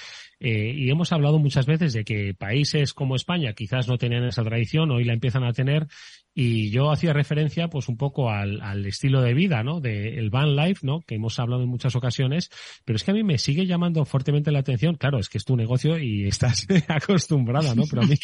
eh, 0.40 0.73
y 0.75 0.90
hemos 0.90 1.12
hablado 1.12 1.38
muchas 1.38 1.66
veces 1.66 1.92
de 1.92 2.04
que 2.04 2.35
países 2.35 2.92
como 2.92 3.16
España 3.16 3.54
quizás 3.54 3.88
no 3.88 3.99
tenían 3.99 4.25
esa 4.25 4.44
tradición, 4.44 4.90
hoy 4.90 5.04
la 5.04 5.14
empiezan 5.14 5.44
a 5.44 5.52
tener, 5.52 5.87
Y 6.35 6.71
yo 6.71 6.91
hacía 6.91 7.12
referencia, 7.12 7.69
pues, 7.69 7.88
un 7.88 7.97
poco 7.97 8.31
al, 8.31 8.61
al 8.61 8.85
estilo 8.87 9.23
de 9.23 9.35
vida, 9.35 9.62
¿no? 9.62 9.81
Del 9.81 10.31
van 10.31 10.57
life, 10.57 10.85
¿no? 10.85 11.00
Que 11.00 11.14
hemos 11.14 11.38
hablado 11.38 11.62
en 11.62 11.69
muchas 11.69 11.95
ocasiones. 11.95 12.50
Pero 12.85 12.97
es 12.97 13.05
que 13.05 13.12
a 13.12 13.14
mí 13.14 13.23
me 13.23 13.38
sigue 13.38 13.67
llamando 13.67 14.05
fuertemente 14.05 14.50
la 14.50 14.59
atención. 14.59 14.97
Claro, 14.97 15.19
es 15.19 15.29
que 15.29 15.38
es 15.38 15.45
tu 15.45 15.57
negocio 15.57 15.99
y 15.99 16.25
estás 16.29 16.67
acostumbrada, 16.88 17.75
¿no? 17.75 17.85
Pero 17.88 18.03
a 18.03 18.07
mí 18.07 18.17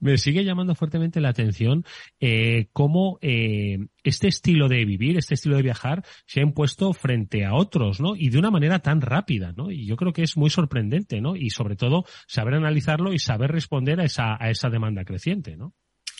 me 0.00 0.18
sigue 0.18 0.44
llamando 0.44 0.74
fuertemente 0.74 1.20
la 1.20 1.30
atención 1.30 1.84
eh, 2.20 2.68
cómo 2.72 3.18
eh, 3.22 3.78
este 4.02 4.28
estilo 4.28 4.68
de 4.68 4.84
vivir, 4.84 5.16
este 5.16 5.34
estilo 5.34 5.56
de 5.56 5.62
viajar, 5.62 6.04
se 6.26 6.40
ha 6.40 6.42
impuesto 6.42 6.92
frente 6.92 7.44
a 7.44 7.54
otros, 7.54 8.00
¿no? 8.00 8.14
Y 8.14 8.28
de 8.28 8.38
una 8.38 8.50
manera 8.50 8.80
tan 8.80 9.00
rápida, 9.00 9.52
¿no? 9.56 9.70
Y 9.70 9.86
yo 9.86 9.96
creo 9.96 10.12
que 10.12 10.22
es 10.22 10.36
muy 10.36 10.50
sorprendente, 10.50 11.20
¿no? 11.20 11.36
Y 11.36 11.50
sobre 11.50 11.76
todo 11.76 12.04
saber 12.26 12.54
analizarlo 12.54 13.12
y 13.12 13.18
saber 13.18 13.50
responder 13.50 14.00
a 14.00 14.04
esa, 14.04 14.36
a 14.38 14.50
esa 14.50 14.68
demanda 14.68 15.04
creciente, 15.04 15.56
¿no? 15.56 15.74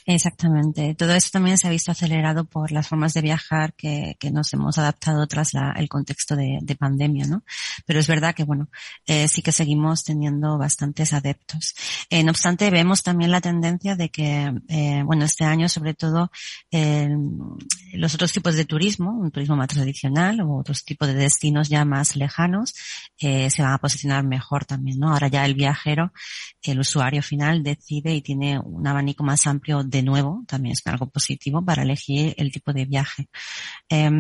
Exactamente. 0.07 0.95
Todo 0.95 1.15
esto 1.15 1.31
también 1.33 1.57
se 1.57 1.67
ha 1.67 1.71
visto 1.71 1.91
acelerado 1.91 2.45
por 2.45 2.73
las 2.73 2.89
formas 2.89 3.15
de 3.15 3.23
viajar 3.23 3.73
que, 3.73 4.17
que 4.19 4.31
nos 4.31 4.53
hemos 4.53 4.77
adaptado 4.77 5.27
tras 5.27 5.55
la, 5.55 5.73
el 5.79 5.89
contexto 5.89 6.37
de, 6.37 6.59
de, 6.61 6.77
pandemia, 6.77 7.25
¿no? 7.27 7.43
Pero 7.87 8.01
es 8.01 8.07
verdad 8.07 8.35
que, 8.35 8.45
bueno, 8.45 8.69
eh, 9.07 9.29
sí 9.29 9.41
que 9.41 9.51
seguimos 9.51 10.05
teniendo 10.05 10.59
bastantes 10.59 11.15
adeptos. 11.15 11.75
Eh, 12.11 12.23
no 12.23 12.33
obstante, 12.33 12.69
vemos 12.71 13.03
también 13.03 13.31
la 13.31 13.41
tendencia 13.41 13.97
de 13.97 14.11
que, 14.11 14.53
eh, 14.69 15.03
bueno, 15.07 15.25
este 15.25 15.45
año 15.45 15.71
sobre 15.71 15.95
todo 15.95 16.31
los 17.93 18.15
otros 18.15 18.33
tipos 18.33 18.57
de 18.57 18.65
turismo, 18.65 19.13
un 19.13 19.31
turismo 19.31 19.57
más 19.57 19.69
tradicional 19.69 20.41
o 20.41 20.59
otros 20.59 20.85
tipos 20.85 21.09
de 21.09 21.15
destinos 21.15 21.69
ya 21.69 21.85
más 21.85 22.17
lejanos, 22.17 22.75
se 23.17 23.63
van 23.63 23.73
a 23.73 23.79
posicionar 23.79 24.25
mejor 24.25 24.65
también, 24.65 24.99
¿no? 24.99 25.13
Ahora 25.13 25.29
ya 25.29 25.45
el 25.45 25.55
viajero, 25.55 26.13
el 26.63 26.81
usuario 26.81 27.23
final 27.23 27.63
decide 27.63 28.15
y 28.15 28.23
tiene 28.23 28.59
un 28.59 28.87
abanico 28.87 29.23
más 29.23 29.47
amplio 29.47 29.85
de 29.85 29.94
nuevo, 30.03 30.45
también 30.47 30.73
es 30.73 30.87
algo 30.87 31.09
positivo 31.09 31.65
para 31.65 31.83
elegir 31.83 32.35
el 32.37 32.53
tipo 32.53 32.73
de 32.73 32.85
viaje. 32.85 33.29
Eh, 33.89 34.11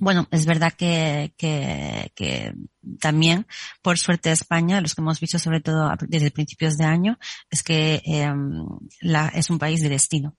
bueno, 0.00 0.26
es 0.30 0.46
verdad 0.46 0.72
que, 0.72 1.34
que, 1.36 2.10
que, 2.14 2.54
también, 3.00 3.46
por 3.82 3.98
suerte 3.98 4.32
España, 4.32 4.80
los 4.80 4.94
que 4.94 5.02
hemos 5.02 5.20
visto 5.20 5.38
sobre 5.38 5.60
todo 5.60 5.92
desde 6.08 6.30
principios 6.30 6.78
de 6.78 6.86
año, 6.86 7.18
es 7.50 7.62
que 7.62 8.02
eh, 8.06 8.32
la, 9.02 9.28
es 9.28 9.50
un 9.50 9.58
país 9.58 9.82
de 9.82 9.90
destino. 9.90 10.36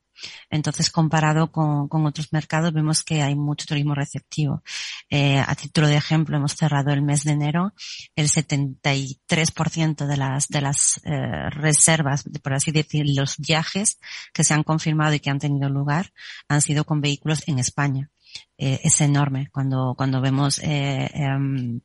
Entonces, 0.50 0.90
comparado 0.90 1.52
con, 1.52 1.88
otros 2.06 2.32
mercados, 2.32 2.74
vemos 2.74 3.04
que 3.04 3.22
hay 3.22 3.36
mucho 3.36 3.66
turismo 3.66 3.96
receptivo. 3.96 4.64
Eh, 5.10 5.40
a 5.40 5.56
título 5.56 5.88
de 5.88 5.96
ejemplo, 5.96 6.38
hemos 6.38 6.54
cerrado 6.54 6.92
el 6.92 7.02
mes 7.02 7.24
de 7.24 7.32
enero, 7.32 7.74
el 8.16 8.28
73% 8.28 10.06
de 10.06 10.18
las, 10.18 10.48
de 10.48 10.62
las 10.62 11.02
eh, 11.06 11.50
reservas, 11.50 12.24
por 12.42 12.54
así 12.54 12.72
decir, 12.72 13.06
los 13.08 13.38
viajes 13.38 14.00
que 14.34 14.44
se 14.44 14.54
han 14.54 14.64
confirmado 14.64 15.14
y 15.14 15.20
que 15.20 15.30
han 15.30 15.40
tenido 15.40 15.70
lugar 15.70 16.12
han 16.48 16.62
sido 16.62 16.86
con 16.86 17.02
vehículos 17.02 17.48
en 17.48 17.60
España. 17.60 18.10
Eh, 18.58 18.80
es 18.84 19.02
enorme 19.02 19.50
cuando, 19.52 19.96
cuando 19.98 20.22
vemos 20.22 20.60
eh, 20.60 21.10
eh, 21.14 21.80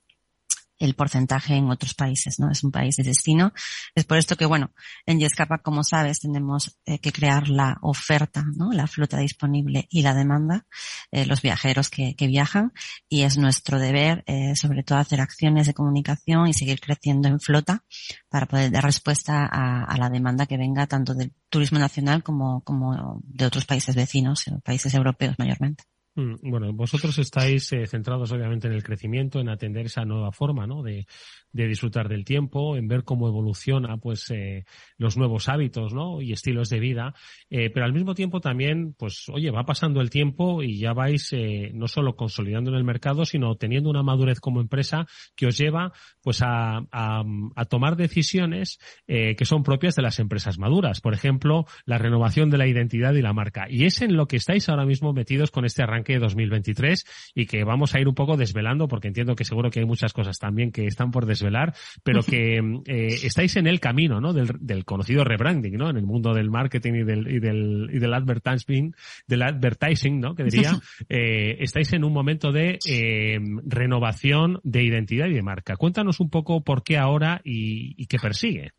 el 0.78 0.95
porcentaje 0.95 1.54
en 1.54 1.71
otros 1.71 1.95
países, 1.95 2.38
¿no? 2.38 2.50
Es 2.50 2.62
un 2.64 2.71
país 2.71 2.97
de 2.97 3.04
destino. 3.04 3.52
Es 3.95 4.04
por 4.04 4.18
esto 4.18 4.37
que, 4.37 4.47
bueno, 4.47 4.73
en 5.06 5.18
Yescapa, 5.18 5.59
como 5.59 5.83
sabes, 5.85 6.21
tenemos 6.21 6.78
eh, 6.85 6.99
que 6.99 7.12
crear 7.12 7.49
la 7.49 7.78
oferta, 7.83 8.45
¿no? 8.56 8.73
La 8.73 8.87
flota 8.87 9.18
disponible 9.18 9.87
y 9.90 10.02
la 10.02 10.14
demanda, 10.14 10.66
eh, 11.11 11.26
los 11.26 11.42
viajeros 11.42 11.88
que, 11.88 12.14
que, 12.14 12.26
viajan, 12.26 12.73
y 13.09 13.23
es 13.23 13.38
nuestro 13.38 13.78
deber, 13.78 14.25
eh, 14.26 14.54
sobre 14.56 14.83
todo, 14.83 14.99
hacer 14.99 15.21
acciones 15.21 15.66
de 15.66 15.75
comunicación 15.75 16.49
y 16.49 16.54
seguir 16.54 16.80
creciendo 16.80 17.28
en 17.28 17.40
flota 17.40 17.85
para 18.28 18.47
poder 18.47 18.71
dar 18.71 18.85
respuesta 18.85 19.47
a, 19.47 19.85
a 19.85 19.97
la 19.99 20.11
demanda 20.11 20.47
que 20.47 20.56
venga 20.59 20.87
tanto 20.87 21.14
del 21.14 21.33
turismo 21.49 21.78
nacional 21.78 22.23
como, 22.23 22.62
como 22.62 23.21
de 23.25 23.47
otros 23.47 23.64
países 23.64 23.95
vecinos, 23.95 24.45
países 24.64 24.92
europeos 24.95 25.37
mayormente. 25.38 25.85
Mm, 26.16 26.50
bueno, 26.50 26.73
vosotros 26.73 27.18
estáis 27.18 27.70
eh, 27.75 27.87
centrados 27.87 28.32
obviamente 28.32 28.66
en 28.66 28.73
el 28.73 28.82
crecimiento, 28.82 29.38
en 29.38 29.50
atender 29.50 29.87
esa 29.87 30.04
nueva 30.06 30.32
forma, 30.32 30.66
¿no? 30.66 30.82
De, 30.82 31.06
de 31.52 31.66
disfrutar 31.68 32.08
del 32.08 32.25
tiempo, 32.25 32.76
en 32.76 32.88
ver 32.88 33.04
cómo 33.04 33.28
evoluciona, 33.28 33.99
pues, 33.99 34.30
eh, 34.30 34.64
los 34.96 35.16
nuevos 35.16 35.49
hábitos, 35.49 35.92
¿no? 35.92 36.23
Y 36.23 36.32
estilos 36.32 36.70
de 36.70 36.80
vida. 36.80 37.14
Eh, 37.50 37.70
pero 37.70 37.85
al 37.85 37.92
mismo 37.92 38.14
tiempo 38.14 38.40
también, 38.40 38.94
pues, 38.99 39.28
oye, 39.30 39.50
va 39.50 39.64
pasando 39.64 40.00
el 40.00 40.08
tiempo 40.08 40.62
y 40.62 40.78
ya 40.78 40.94
vais 40.94 41.32
eh, 41.32 41.70
no 41.75 41.87
solo 41.87 42.16
consolidando 42.16 42.70
en 42.70 42.76
el 42.76 42.85
mercado, 42.85 43.25
sino 43.25 43.54
teniendo 43.56 43.90
una 43.90 44.02
madurez 44.02 44.40
como 44.40 44.61
empresa 44.61 45.06
que 45.35 45.46
os 45.46 45.58
lleva, 45.58 45.92
pues, 46.23 46.40
a, 46.42 46.78
a, 46.92 47.25
a 47.56 47.64
tomar 47.66 47.96
decisiones 47.96 48.78
eh, 49.06 49.37
que 49.37 49.44
son 49.44 49.62
propias 49.62 49.94
de 49.96 50.02
las 50.02 50.18
empresas 50.18 50.58
maduras. 50.58 51.02
Por 51.02 51.12
ejemplo, 51.12 51.66
la 51.85 51.99
renovación 51.99 52.49
de 52.49 52.58
la 52.58 52.66
identidad 52.66 53.14
y 53.14 53.23
la 53.23 53.35
marca. 53.35 53.66
Y 53.68 53.85
es 53.85 54.00
en 54.00 54.16
lo 54.16 54.26
que 54.26 54.37
estáis 54.37 54.68
ahora 54.68 54.87
mismo 54.87 55.12
metidos 55.12 55.50
con 55.50 55.66
este 55.66 55.82
arranque 55.82 56.06
de 56.15 56.21
2023 56.21 57.33
y 57.35 57.47
que 57.47 57.65
vamos 57.65 57.95
a 57.95 58.01
ir 58.01 58.09
un 58.09 58.15
poco 58.15 58.37
desvelando 58.37 58.89
porque 58.89 59.09
entiendo 59.09 59.35
que 59.35 59.45
seguro 59.45 59.71
que 59.71 59.81
hay 59.81 59.87
muchas 59.87 60.13
cosas 60.13 60.39
también 60.39 60.73
que 60.73 60.87
están 60.87 61.11
por 61.11 61.27
desvelar, 61.27 61.75
pero 62.03 62.23
que 62.23 62.59
eh, 62.87 63.19
estáis 63.25 63.57
en 63.57 63.67
el 63.67 63.81
camino, 63.81 64.21
¿no? 64.21 64.33
Del, 64.33 64.49
del, 64.61 64.85
conocido 64.85 65.25
rebranding, 65.25 65.77
¿no? 65.77 65.91
En 65.91 65.97
el 65.97 66.07
mundo 66.07 66.35
del 66.35 66.51
marketing 66.51 66.95
y 66.95 67.05
del, 67.05 67.29
y 67.29 67.41
del, 67.41 67.91
y 67.93 67.99
del 67.99 68.15
advertising, 68.15 68.95
del 69.27 69.43
advertising, 69.43 70.21
¿no? 70.21 70.35
Que 70.35 70.45
diría, 70.45 70.73
eh, 71.09 71.57
estáis 71.61 71.93
en 71.93 72.05
un 72.05 72.13
momento 72.13 72.53
de 72.53 72.79
eh, 72.87 73.39
renovación 73.65 74.61
de 74.63 74.85
identidad 74.85 75.27
y 75.27 75.35
de 75.35 75.43
marca. 75.43 75.77
Cuéntanos 75.77 76.21
un 76.21 76.31
poco 76.31 76.63
por 76.63 76.83
qué 76.83 76.99
ahora 76.99 77.41
y, 77.45 77.95
y 78.01 78.07
qué 78.07 78.19
persigue. 78.19 78.73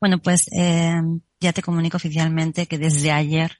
Bueno, 0.00 0.18
pues 0.18 0.46
eh, 0.52 1.00
ya 1.40 1.52
te 1.52 1.62
comunico 1.62 1.96
oficialmente 1.96 2.66
que 2.66 2.78
desde 2.78 3.10
ayer 3.12 3.58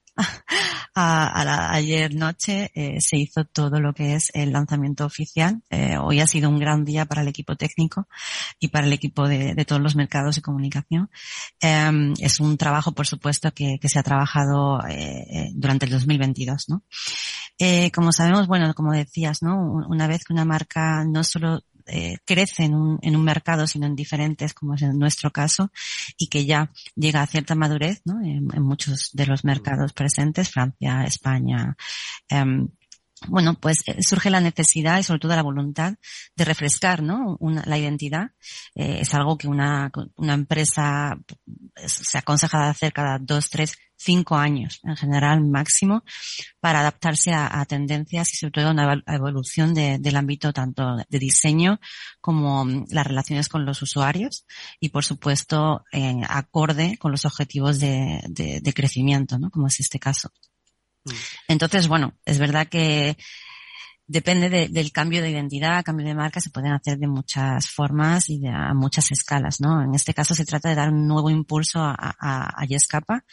a, 0.98 1.44
la, 1.44 1.72
ayer 1.72 2.14
noche 2.14 2.70
eh, 2.74 3.00
se 3.00 3.18
hizo 3.18 3.44
todo 3.44 3.80
lo 3.80 3.92
que 3.92 4.14
es 4.14 4.30
el 4.32 4.52
lanzamiento 4.52 5.04
oficial. 5.04 5.62
Eh, 5.68 5.98
hoy 5.98 6.20
ha 6.20 6.26
sido 6.26 6.48
un 6.48 6.58
gran 6.58 6.86
día 6.86 7.04
para 7.04 7.20
el 7.20 7.28
equipo 7.28 7.54
técnico 7.54 8.08
y 8.58 8.68
para 8.68 8.86
el 8.86 8.94
equipo 8.94 9.28
de, 9.28 9.54
todos 9.66 9.82
los 9.82 9.94
mercados 9.94 10.36
de 10.36 10.42
comunicación. 10.42 11.10
Eh, 11.60 12.14
es 12.18 12.40
un 12.40 12.56
trabajo, 12.56 12.92
por 12.92 13.06
supuesto, 13.06 13.52
que, 13.52 13.78
que 13.78 13.90
se 13.90 13.98
ha 13.98 14.02
trabajado 14.02 14.80
eh, 14.88 15.50
durante 15.52 15.84
el 15.84 15.92
2022, 15.92 16.70
¿no? 16.70 16.82
Como 17.94 18.12
sabemos, 18.12 18.46
bueno, 18.46 18.72
como 18.74 18.92
decías, 18.92 19.42
¿no? 19.42 19.58
Una 19.88 20.06
vez 20.06 20.24
que 20.24 20.32
una 20.32 20.44
marca 20.44 21.04
no 21.04 21.24
solo 21.24 21.62
eh, 21.86 22.18
crece 22.24 22.64
en 22.64 22.74
un, 22.74 22.98
en 23.02 23.16
un 23.16 23.24
mercado, 23.24 23.66
sino 23.66 23.86
en 23.86 23.96
diferentes, 23.96 24.54
como 24.54 24.74
es 24.74 24.82
en 24.82 24.98
nuestro 24.98 25.30
caso, 25.30 25.70
y 26.18 26.28
que 26.28 26.44
ya 26.44 26.70
llega 26.94 27.22
a 27.22 27.26
cierta 27.26 27.54
madurez 27.54 28.02
¿no? 28.04 28.20
en, 28.20 28.48
en 28.52 28.62
muchos 28.62 29.10
de 29.12 29.26
los 29.26 29.44
mercados 29.44 29.92
presentes, 29.92 30.50
Francia, 30.50 31.04
España, 31.04 31.76
eh, 32.30 32.44
bueno, 33.28 33.54
pues 33.54 33.78
surge 34.00 34.28
la 34.28 34.40
necesidad 34.40 34.98
y 34.98 35.02
sobre 35.02 35.20
todo 35.20 35.34
la 35.34 35.42
voluntad 35.42 35.94
de 36.36 36.44
refrescar, 36.44 37.02
¿no? 37.02 37.36
Una, 37.40 37.62
la 37.66 37.78
identidad. 37.78 38.32
Eh, 38.74 38.98
es 39.00 39.14
algo 39.14 39.38
que 39.38 39.48
una, 39.48 39.90
empresa 40.18 41.18
se 41.86 42.18
aconseja 42.18 42.64
de 42.64 42.70
hacer 42.70 42.92
cada 42.92 43.18
dos, 43.18 43.48
tres, 43.48 43.78
cinco 43.96 44.36
años, 44.36 44.80
en 44.84 44.96
general 44.96 45.42
máximo, 45.42 46.04
para 46.60 46.80
adaptarse 46.80 47.32
a, 47.32 47.64
tendencias 47.64 48.34
y 48.34 48.36
sobre 48.36 48.52
todo 48.52 48.68
a 48.68 48.72
una 48.72 49.02
evolución 49.06 49.72
de, 49.72 49.98
del 49.98 50.16
ámbito 50.16 50.52
tanto 50.52 50.96
de 51.08 51.18
diseño 51.18 51.80
como 52.20 52.66
las 52.90 53.06
relaciones 53.06 53.48
con 53.48 53.64
los 53.64 53.80
usuarios 53.80 54.44
y, 54.78 54.90
por 54.90 55.04
supuesto, 55.04 55.84
en 55.90 56.22
acorde 56.28 56.98
con 56.98 57.12
los 57.12 57.24
objetivos 57.24 57.80
de 57.80 58.72
crecimiento, 58.74 59.38
¿no? 59.38 59.50
Como 59.50 59.68
es 59.68 59.80
este 59.80 59.98
caso. 59.98 60.30
Entonces, 61.48 61.88
bueno, 61.88 62.14
es 62.24 62.38
verdad 62.38 62.68
que 62.68 63.16
depende 64.06 64.48
de, 64.48 64.68
del 64.68 64.92
cambio 64.92 65.20
de 65.20 65.30
identidad, 65.30 65.84
cambio 65.84 66.06
de 66.06 66.14
marca, 66.14 66.40
se 66.40 66.50
pueden 66.50 66.72
hacer 66.72 66.98
de 66.98 67.08
muchas 67.08 67.68
formas 67.68 68.30
y 68.30 68.38
de, 68.38 68.48
a 68.48 68.72
muchas 68.72 69.10
escalas, 69.10 69.60
¿no? 69.60 69.82
En 69.82 69.94
este 69.94 70.14
caso 70.14 70.34
se 70.34 70.44
trata 70.44 70.68
de 70.68 70.76
dar 70.76 70.90
un 70.90 71.06
nuevo 71.06 71.28
impulso 71.28 71.80
a, 71.80 71.96
a, 71.98 72.64
Yescapa 72.66 73.24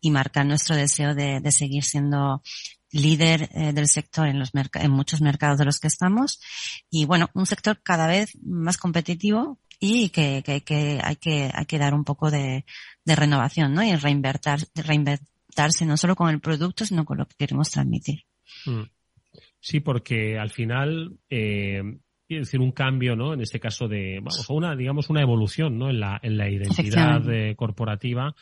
y 0.00 0.10
marcar 0.10 0.44
nuestro 0.46 0.76
deseo 0.76 1.14
de, 1.14 1.40
seguir 1.50 1.84
siendo 1.84 2.42
líder 2.90 3.50
eh, 3.54 3.72
del 3.72 3.88
sector 3.88 4.28
en 4.28 4.38
los 4.38 4.52
muchos 4.88 5.20
mercados 5.20 5.58
de 5.58 5.64
los 5.64 5.78
que 5.78 5.88
estamos 5.88 6.40
y 6.90 7.04
bueno, 7.04 7.28
un 7.34 7.46
sector 7.46 7.80
cada 7.82 8.06
vez 8.06 8.30
más 8.42 8.78
competitivo 8.78 9.58
y 9.80 10.08
que, 10.10 10.42
hay 11.02 11.16
que 11.16 11.78
dar 11.78 11.94
un 11.94 12.04
poco 12.04 12.30
de, 12.30 12.64
renovación, 13.06 13.72
¿no? 13.74 13.82
Y 13.82 13.94
reinvertir, 13.96 14.68
no 15.86 15.96
solo 15.96 16.14
con 16.14 16.30
el 16.30 16.40
producto, 16.40 16.84
sino 16.84 17.04
con 17.04 17.18
lo 17.18 17.26
que 17.26 17.36
queremos 17.36 17.70
transmitir. 17.70 18.20
Sí, 19.60 19.80
porque 19.80 20.38
al 20.38 20.50
final, 20.50 21.18
eh, 21.28 21.82
quiere 22.26 22.42
decir 22.42 22.60
un 22.60 22.72
cambio, 22.72 23.16
¿no? 23.16 23.34
En 23.34 23.40
este 23.40 23.58
caso 23.58 23.88
de, 23.88 24.18
vamos, 24.18 24.48
una, 24.50 24.76
digamos, 24.76 25.10
una 25.10 25.22
evolución, 25.22 25.78
¿no? 25.78 25.90
En 25.90 26.00
la, 26.00 26.20
en 26.22 26.36
la 26.36 26.48
identidad 26.48 27.28
eh, 27.32 27.56
corporativa, 27.56 28.34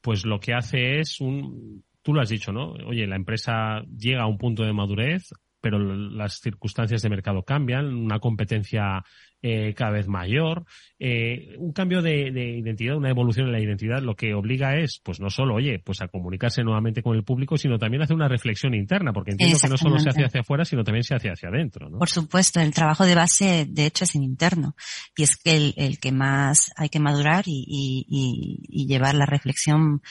pues 0.00 0.24
lo 0.24 0.38
que 0.38 0.54
hace 0.54 1.00
es 1.00 1.20
un, 1.20 1.84
tú 2.02 2.14
lo 2.14 2.20
has 2.20 2.28
dicho, 2.28 2.52
¿no? 2.52 2.72
Oye, 2.86 3.06
la 3.06 3.16
empresa 3.16 3.82
llega 3.96 4.22
a 4.22 4.26
un 4.26 4.38
punto 4.38 4.62
de 4.64 4.72
madurez, 4.72 5.32
pero 5.60 5.78
las 5.78 6.40
circunstancias 6.40 7.02
de 7.02 7.10
mercado 7.10 7.42
cambian, 7.42 7.86
una 7.94 8.18
competencia 8.18 9.04
eh, 9.42 9.74
cada 9.74 9.92
vez 9.92 10.08
mayor. 10.08 10.64
Eh, 10.98 11.54
un 11.58 11.72
cambio 11.72 12.02
de, 12.02 12.30
de, 12.30 12.58
identidad, 12.58 12.96
una 12.96 13.10
evolución 13.10 13.46
en 13.46 13.52
la 13.52 13.60
identidad, 13.60 14.02
lo 14.02 14.14
que 14.14 14.34
obliga 14.34 14.76
es, 14.76 15.00
pues 15.02 15.20
no 15.20 15.30
solo, 15.30 15.54
oye, 15.54 15.78
pues 15.78 16.02
a 16.02 16.08
comunicarse 16.08 16.62
nuevamente 16.62 17.02
con 17.02 17.16
el 17.16 17.24
público, 17.24 17.56
sino 17.56 17.78
también 17.78 18.02
hacer 18.02 18.16
una 18.16 18.28
reflexión 18.28 18.74
interna, 18.74 19.12
porque 19.12 19.32
entiendo 19.32 19.58
que 19.60 19.68
no 19.68 19.76
solo 19.76 19.98
se 19.98 20.10
hace 20.10 20.24
hacia 20.24 20.42
afuera, 20.42 20.64
sino 20.64 20.84
también 20.84 21.04
se 21.04 21.14
hace 21.14 21.30
hacia 21.30 21.48
adentro. 21.48 21.88
¿no? 21.88 21.98
Por 21.98 22.10
supuesto, 22.10 22.60
el 22.60 22.74
trabajo 22.74 23.04
de 23.04 23.14
base, 23.14 23.66
de 23.68 23.86
hecho, 23.86 24.04
es 24.04 24.14
en 24.14 24.22
interno. 24.22 24.74
Y 25.16 25.22
es 25.22 25.36
que 25.36 25.56
el, 25.56 25.74
el 25.76 25.98
que 25.98 26.12
más 26.12 26.70
hay 26.76 26.88
que 26.88 27.00
madurar 27.00 27.44
y, 27.46 27.64
y, 27.66 28.60
y 28.68 28.86
llevar 28.86 29.14
la 29.14 29.26
reflexión 29.26 30.02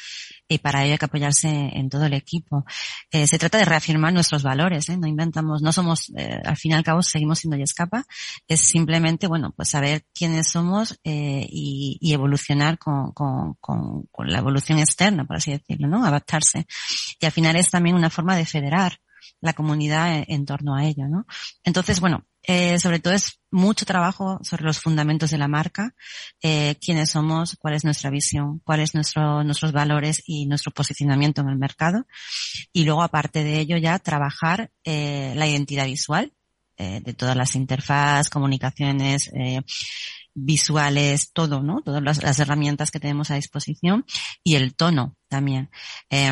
y 0.49 0.57
para 0.57 0.83
ello 0.83 0.93
hay 0.93 0.97
que 0.97 1.05
apoyarse 1.05 1.47
en 1.47 1.89
todo 1.89 2.05
el 2.05 2.13
equipo. 2.13 2.65
Eh, 3.11 3.27
se 3.27 3.37
trata 3.37 3.59
de 3.59 3.65
reafirmar 3.65 4.11
nuestros 4.11 4.41
valores, 4.41 4.89
¿eh? 4.89 4.97
no 4.97 5.07
inventamos, 5.07 5.61
no 5.61 5.71
somos, 5.71 6.11
eh, 6.17 6.39
al 6.43 6.57
fin 6.57 6.71
y 6.71 6.75
al 6.75 6.83
cabo 6.83 7.03
seguimos 7.03 7.39
siendo 7.39 7.55
Yescapa, 7.55 8.05
es 8.47 8.61
simplemente, 8.61 9.18
bueno, 9.27 9.53
pues 9.55 9.69
saber 9.69 10.05
quiénes 10.13 10.49
somos 10.49 10.99
eh, 11.03 11.47
y, 11.49 11.97
y, 12.01 12.13
evolucionar 12.13 12.77
con, 12.77 13.11
con, 13.11 13.55
con, 13.55 14.03
con, 14.11 14.31
la 14.31 14.39
evolución 14.39 14.79
externa, 14.79 15.25
por 15.25 15.37
así 15.37 15.51
decirlo, 15.51 15.87
¿no? 15.87 16.05
Adaptarse. 16.05 16.67
Y 17.19 17.25
al 17.25 17.31
final 17.31 17.55
es 17.55 17.69
también 17.69 17.95
una 17.95 18.09
forma 18.09 18.35
de 18.35 18.45
federar 18.45 18.99
la 19.41 19.53
comunidad 19.53 20.15
en, 20.15 20.25
en 20.27 20.45
torno 20.45 20.75
a 20.75 20.85
ello, 20.85 21.07
¿no? 21.07 21.25
Entonces, 21.63 21.99
bueno, 21.99 22.25
eh, 22.43 22.79
sobre 22.79 22.99
todo 22.99 23.13
es 23.13 23.39
mucho 23.51 23.85
trabajo 23.85 24.39
sobre 24.43 24.63
los 24.63 24.79
fundamentos 24.79 25.29
de 25.31 25.37
la 25.37 25.47
marca, 25.47 25.93
eh, 26.41 26.77
quiénes 26.81 27.11
somos, 27.11 27.57
cuál 27.59 27.73
es 27.73 27.83
nuestra 27.83 28.09
visión, 28.09 28.59
cuáles 28.63 28.95
nuestro, 28.95 29.43
nuestros 29.43 29.71
valores 29.71 30.23
y 30.25 30.45
nuestro 30.45 30.71
posicionamiento 30.71 31.41
en 31.41 31.49
el 31.49 31.57
mercado. 31.57 32.07
Y 32.71 32.85
luego, 32.85 33.03
aparte 33.03 33.43
de 33.43 33.59
ello, 33.59 33.77
ya 33.77 33.99
trabajar 33.99 34.71
eh, 34.83 35.33
la 35.35 35.47
identidad 35.47 35.85
visual 35.85 36.33
eh, 36.79 37.01
de 37.03 37.13
todas 37.13 37.35
las 37.35 37.55
interfaces, 37.55 38.29
comunicaciones, 38.29 39.29
eh, 39.33 39.61
visuales, 40.33 41.31
todo, 41.33 41.61
¿no? 41.61 41.81
Todas 41.81 42.01
las, 42.01 42.23
las, 42.23 42.39
herramientas 42.39 42.89
que 42.89 42.99
tenemos 42.99 43.29
a 43.29 43.35
disposición 43.35 44.05
y 44.43 44.55
el 44.55 44.75
tono 44.75 45.17
también. 45.27 45.69
Eh, 46.09 46.31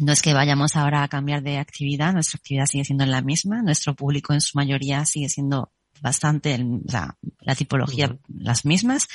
no 0.00 0.12
es 0.12 0.22
que 0.22 0.34
vayamos 0.34 0.76
ahora 0.76 1.02
a 1.02 1.08
cambiar 1.08 1.42
de 1.42 1.58
actividad, 1.58 2.12
nuestra 2.12 2.38
actividad 2.38 2.66
sigue 2.66 2.84
siendo 2.84 3.04
la 3.06 3.22
misma, 3.22 3.62
nuestro 3.62 3.94
público 3.94 4.32
en 4.32 4.40
su 4.40 4.56
mayoría 4.56 5.04
sigue 5.04 5.28
siendo 5.28 5.72
bastante 6.00 6.58
sea, 6.88 7.16
la 7.40 7.54
tipología 7.54 8.06
uh 8.06 8.10
-huh. 8.10 8.20
las 8.28 8.64
mismas. 8.64 9.08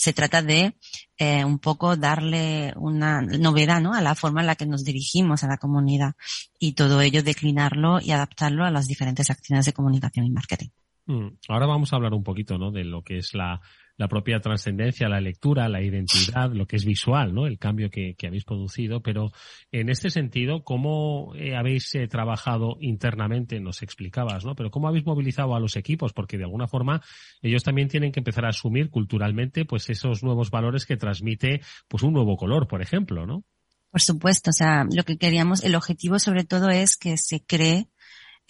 Se 0.00 0.14
trata 0.14 0.40
de 0.40 0.78
eh, 1.18 1.44
un 1.44 1.58
poco 1.58 1.94
darle 1.94 2.72
una 2.76 3.20
novedad 3.20 3.82
¿no? 3.82 3.92
a 3.92 4.00
la 4.00 4.14
forma 4.14 4.40
en 4.40 4.46
la 4.46 4.54
que 4.54 4.64
nos 4.64 4.82
dirigimos 4.82 5.44
a 5.44 5.46
la 5.46 5.58
comunidad 5.58 6.14
y 6.58 6.72
todo 6.72 7.02
ello 7.02 7.22
declinarlo 7.22 8.00
y 8.00 8.10
adaptarlo 8.10 8.64
a 8.64 8.70
las 8.70 8.86
diferentes 8.86 9.28
acciones 9.28 9.66
de 9.66 9.74
comunicación 9.74 10.24
y 10.24 10.30
marketing. 10.30 10.68
Mm. 11.04 11.28
Ahora 11.48 11.66
vamos 11.66 11.92
a 11.92 11.96
hablar 11.96 12.14
un 12.14 12.24
poquito 12.24 12.56
¿no? 12.56 12.70
de 12.70 12.84
lo 12.84 13.02
que 13.02 13.18
es 13.18 13.34
la, 13.34 13.60
la 14.00 14.08
propia 14.08 14.40
trascendencia, 14.40 15.10
la 15.10 15.20
lectura, 15.20 15.68
la 15.68 15.82
identidad, 15.82 16.50
lo 16.54 16.66
que 16.66 16.76
es 16.76 16.86
visual, 16.86 17.34
¿no? 17.34 17.46
El 17.46 17.58
cambio 17.58 17.90
que, 17.90 18.16
habéis 18.26 18.44
producido. 18.46 19.02
Pero 19.02 19.30
en 19.70 19.90
este 19.90 20.08
sentido, 20.08 20.64
¿cómo 20.64 21.34
eh, 21.36 21.54
habéis 21.54 21.94
eh, 21.94 22.08
trabajado 22.08 22.78
internamente? 22.80 23.60
Nos 23.60 23.82
explicabas, 23.82 24.46
¿no? 24.46 24.54
Pero 24.54 24.70
¿cómo 24.70 24.88
habéis 24.88 25.04
movilizado 25.04 25.54
a 25.54 25.60
los 25.60 25.76
equipos? 25.76 26.14
Porque 26.14 26.38
de 26.38 26.44
alguna 26.44 26.66
forma 26.66 27.02
ellos 27.42 27.62
también 27.62 27.88
tienen 27.88 28.10
que 28.10 28.20
empezar 28.20 28.46
a 28.46 28.48
asumir 28.48 28.88
culturalmente, 28.88 29.66
pues 29.66 29.90
esos 29.90 30.22
nuevos 30.22 30.50
valores 30.50 30.86
que 30.86 30.96
transmite, 30.96 31.60
pues 31.86 32.02
un 32.02 32.14
nuevo 32.14 32.38
color, 32.38 32.68
por 32.68 32.80
ejemplo, 32.80 33.26
¿no? 33.26 33.44
Por 33.90 34.00
supuesto, 34.00 34.48
o 34.48 34.54
sea, 34.54 34.86
lo 34.90 35.02
que 35.02 35.18
queríamos, 35.18 35.62
el 35.62 35.74
objetivo 35.74 36.18
sobre 36.18 36.44
todo 36.44 36.70
es 36.70 36.96
que 36.96 37.18
se 37.18 37.44
cree 37.44 37.90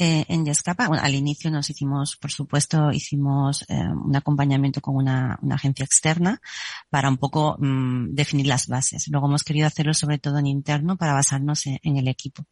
eh, 0.03 0.25
en 0.29 0.47
Yescapa. 0.47 0.89
Bueno, 0.89 1.03
al 1.05 1.15
inicio 1.15 1.51
nos 1.51 1.69
hicimos, 1.69 2.17
por 2.17 2.33
supuesto, 2.33 2.91
hicimos 2.91 3.67
eh, 3.69 3.75
un 3.75 4.17
acompañamiento 4.17 4.81
con 4.81 4.97
una, 4.97 5.39
agencia 5.51 5.85
externa 5.85 6.41
para 6.89 7.11
un 7.11 7.19
poco 7.19 7.57
mmm, 7.59 8.15
definir 8.15 8.47
las 8.47 8.67
bases. 8.67 9.09
Luego 9.09 9.27
hemos 9.27 9.45
querido 9.45 9.67
hacerlo 9.67 9.93
sobre 9.93 10.17
todo 10.17 10.39
en 10.39 10.47
interno 10.47 10.97
para 10.97 11.13
basarnos 11.13 11.67
en, 11.67 11.79
en 11.83 11.99
el 11.99 12.09
equipo. 12.09 12.47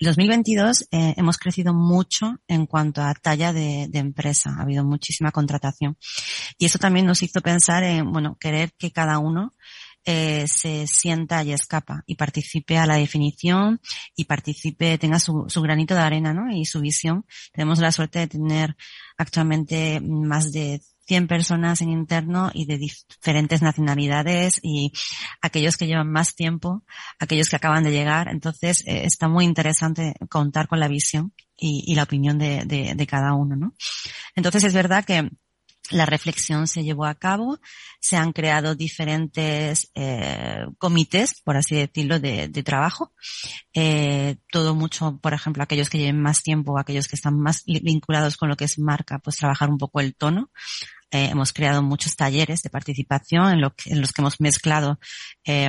En 0.00 0.06
2022 0.08 0.88
eh, 0.90 1.14
hemos 1.16 1.38
crecido 1.38 1.72
mucho 1.72 2.40
en 2.48 2.66
cuanto 2.66 3.02
a 3.02 3.14
talla 3.14 3.52
de, 3.52 3.86
de, 3.88 3.98
empresa. 4.00 4.52
Ha 4.58 4.62
habido 4.62 4.84
muchísima 4.84 5.30
contratación. 5.30 5.96
Y 6.58 6.64
eso 6.64 6.80
también 6.80 7.06
nos 7.06 7.22
hizo 7.22 7.40
pensar 7.40 7.84
en, 7.84 8.10
bueno, 8.10 8.36
querer 8.40 8.72
que 8.76 8.90
cada 8.90 9.20
uno 9.20 9.54
eh, 10.04 10.46
se 10.48 10.86
sienta 10.86 11.42
y 11.42 11.52
escapa 11.52 12.02
y 12.06 12.16
participe 12.16 12.78
a 12.78 12.86
la 12.86 12.96
definición 12.96 13.80
y 14.16 14.24
participe, 14.24 14.98
tenga 14.98 15.18
su, 15.18 15.44
su, 15.48 15.60
granito 15.62 15.94
de 15.94 16.00
arena 16.00 16.32
¿no? 16.32 16.50
y 16.50 16.64
su 16.64 16.80
visión. 16.80 17.26
Tenemos 17.52 17.78
la 17.78 17.92
suerte 17.92 18.20
de 18.20 18.26
tener 18.28 18.76
actualmente 19.18 20.00
más 20.00 20.52
de 20.52 20.80
100 21.10 21.26
personas 21.26 21.80
en 21.80 21.90
interno 21.90 22.52
y 22.54 22.66
de 22.66 22.78
diferentes 22.78 23.62
nacionalidades 23.62 24.60
y 24.62 24.92
aquellos 25.42 25.76
que 25.76 25.88
llevan 25.88 26.10
más 26.10 26.36
tiempo, 26.36 26.84
aquellos 27.18 27.48
que 27.48 27.56
acaban 27.56 27.82
de 27.82 27.90
llegar. 27.90 28.28
Entonces, 28.28 28.82
eh, 28.86 29.04
está 29.04 29.26
muy 29.26 29.44
interesante 29.44 30.14
contar 30.28 30.68
con 30.68 30.78
la 30.78 30.86
visión 30.86 31.34
y, 31.56 31.82
y 31.84 31.96
la 31.96 32.04
opinión 32.04 32.38
de, 32.38 32.64
de, 32.64 32.94
de 32.94 33.06
cada 33.08 33.34
uno, 33.34 33.56
¿no? 33.56 33.74
Entonces, 34.36 34.62
es 34.62 34.72
verdad 34.72 35.04
que 35.04 35.28
la 35.90 36.06
reflexión 36.06 36.66
se 36.66 36.82
llevó 36.82 37.04
a 37.04 37.14
cabo, 37.14 37.58
se 38.00 38.16
han 38.16 38.32
creado 38.32 38.74
diferentes 38.74 39.90
eh, 39.94 40.64
comités, 40.78 41.40
por 41.42 41.56
así 41.56 41.74
decirlo, 41.76 42.18
de, 42.20 42.48
de 42.48 42.62
trabajo. 42.62 43.12
Eh, 43.74 44.36
todo 44.50 44.74
mucho, 44.74 45.18
por 45.20 45.34
ejemplo, 45.34 45.62
aquellos 45.62 45.90
que 45.90 45.98
lleven 45.98 46.20
más 46.20 46.42
tiempo, 46.42 46.78
aquellos 46.78 47.08
que 47.08 47.16
están 47.16 47.38
más 47.38 47.64
vinculados 47.64 48.36
con 48.36 48.48
lo 48.48 48.56
que 48.56 48.64
es 48.64 48.78
marca, 48.78 49.18
pues 49.18 49.36
trabajar 49.36 49.68
un 49.68 49.78
poco 49.78 50.00
el 50.00 50.14
tono. 50.14 50.50
Eh, 51.12 51.30
hemos 51.30 51.52
creado 51.52 51.82
muchos 51.82 52.14
talleres 52.14 52.62
de 52.62 52.70
participación 52.70 53.52
en, 53.52 53.60
lo 53.60 53.74
que, 53.74 53.90
en 53.90 54.00
los 54.00 54.12
que 54.12 54.22
hemos 54.22 54.40
mezclado 54.40 55.00
eh, 55.44 55.68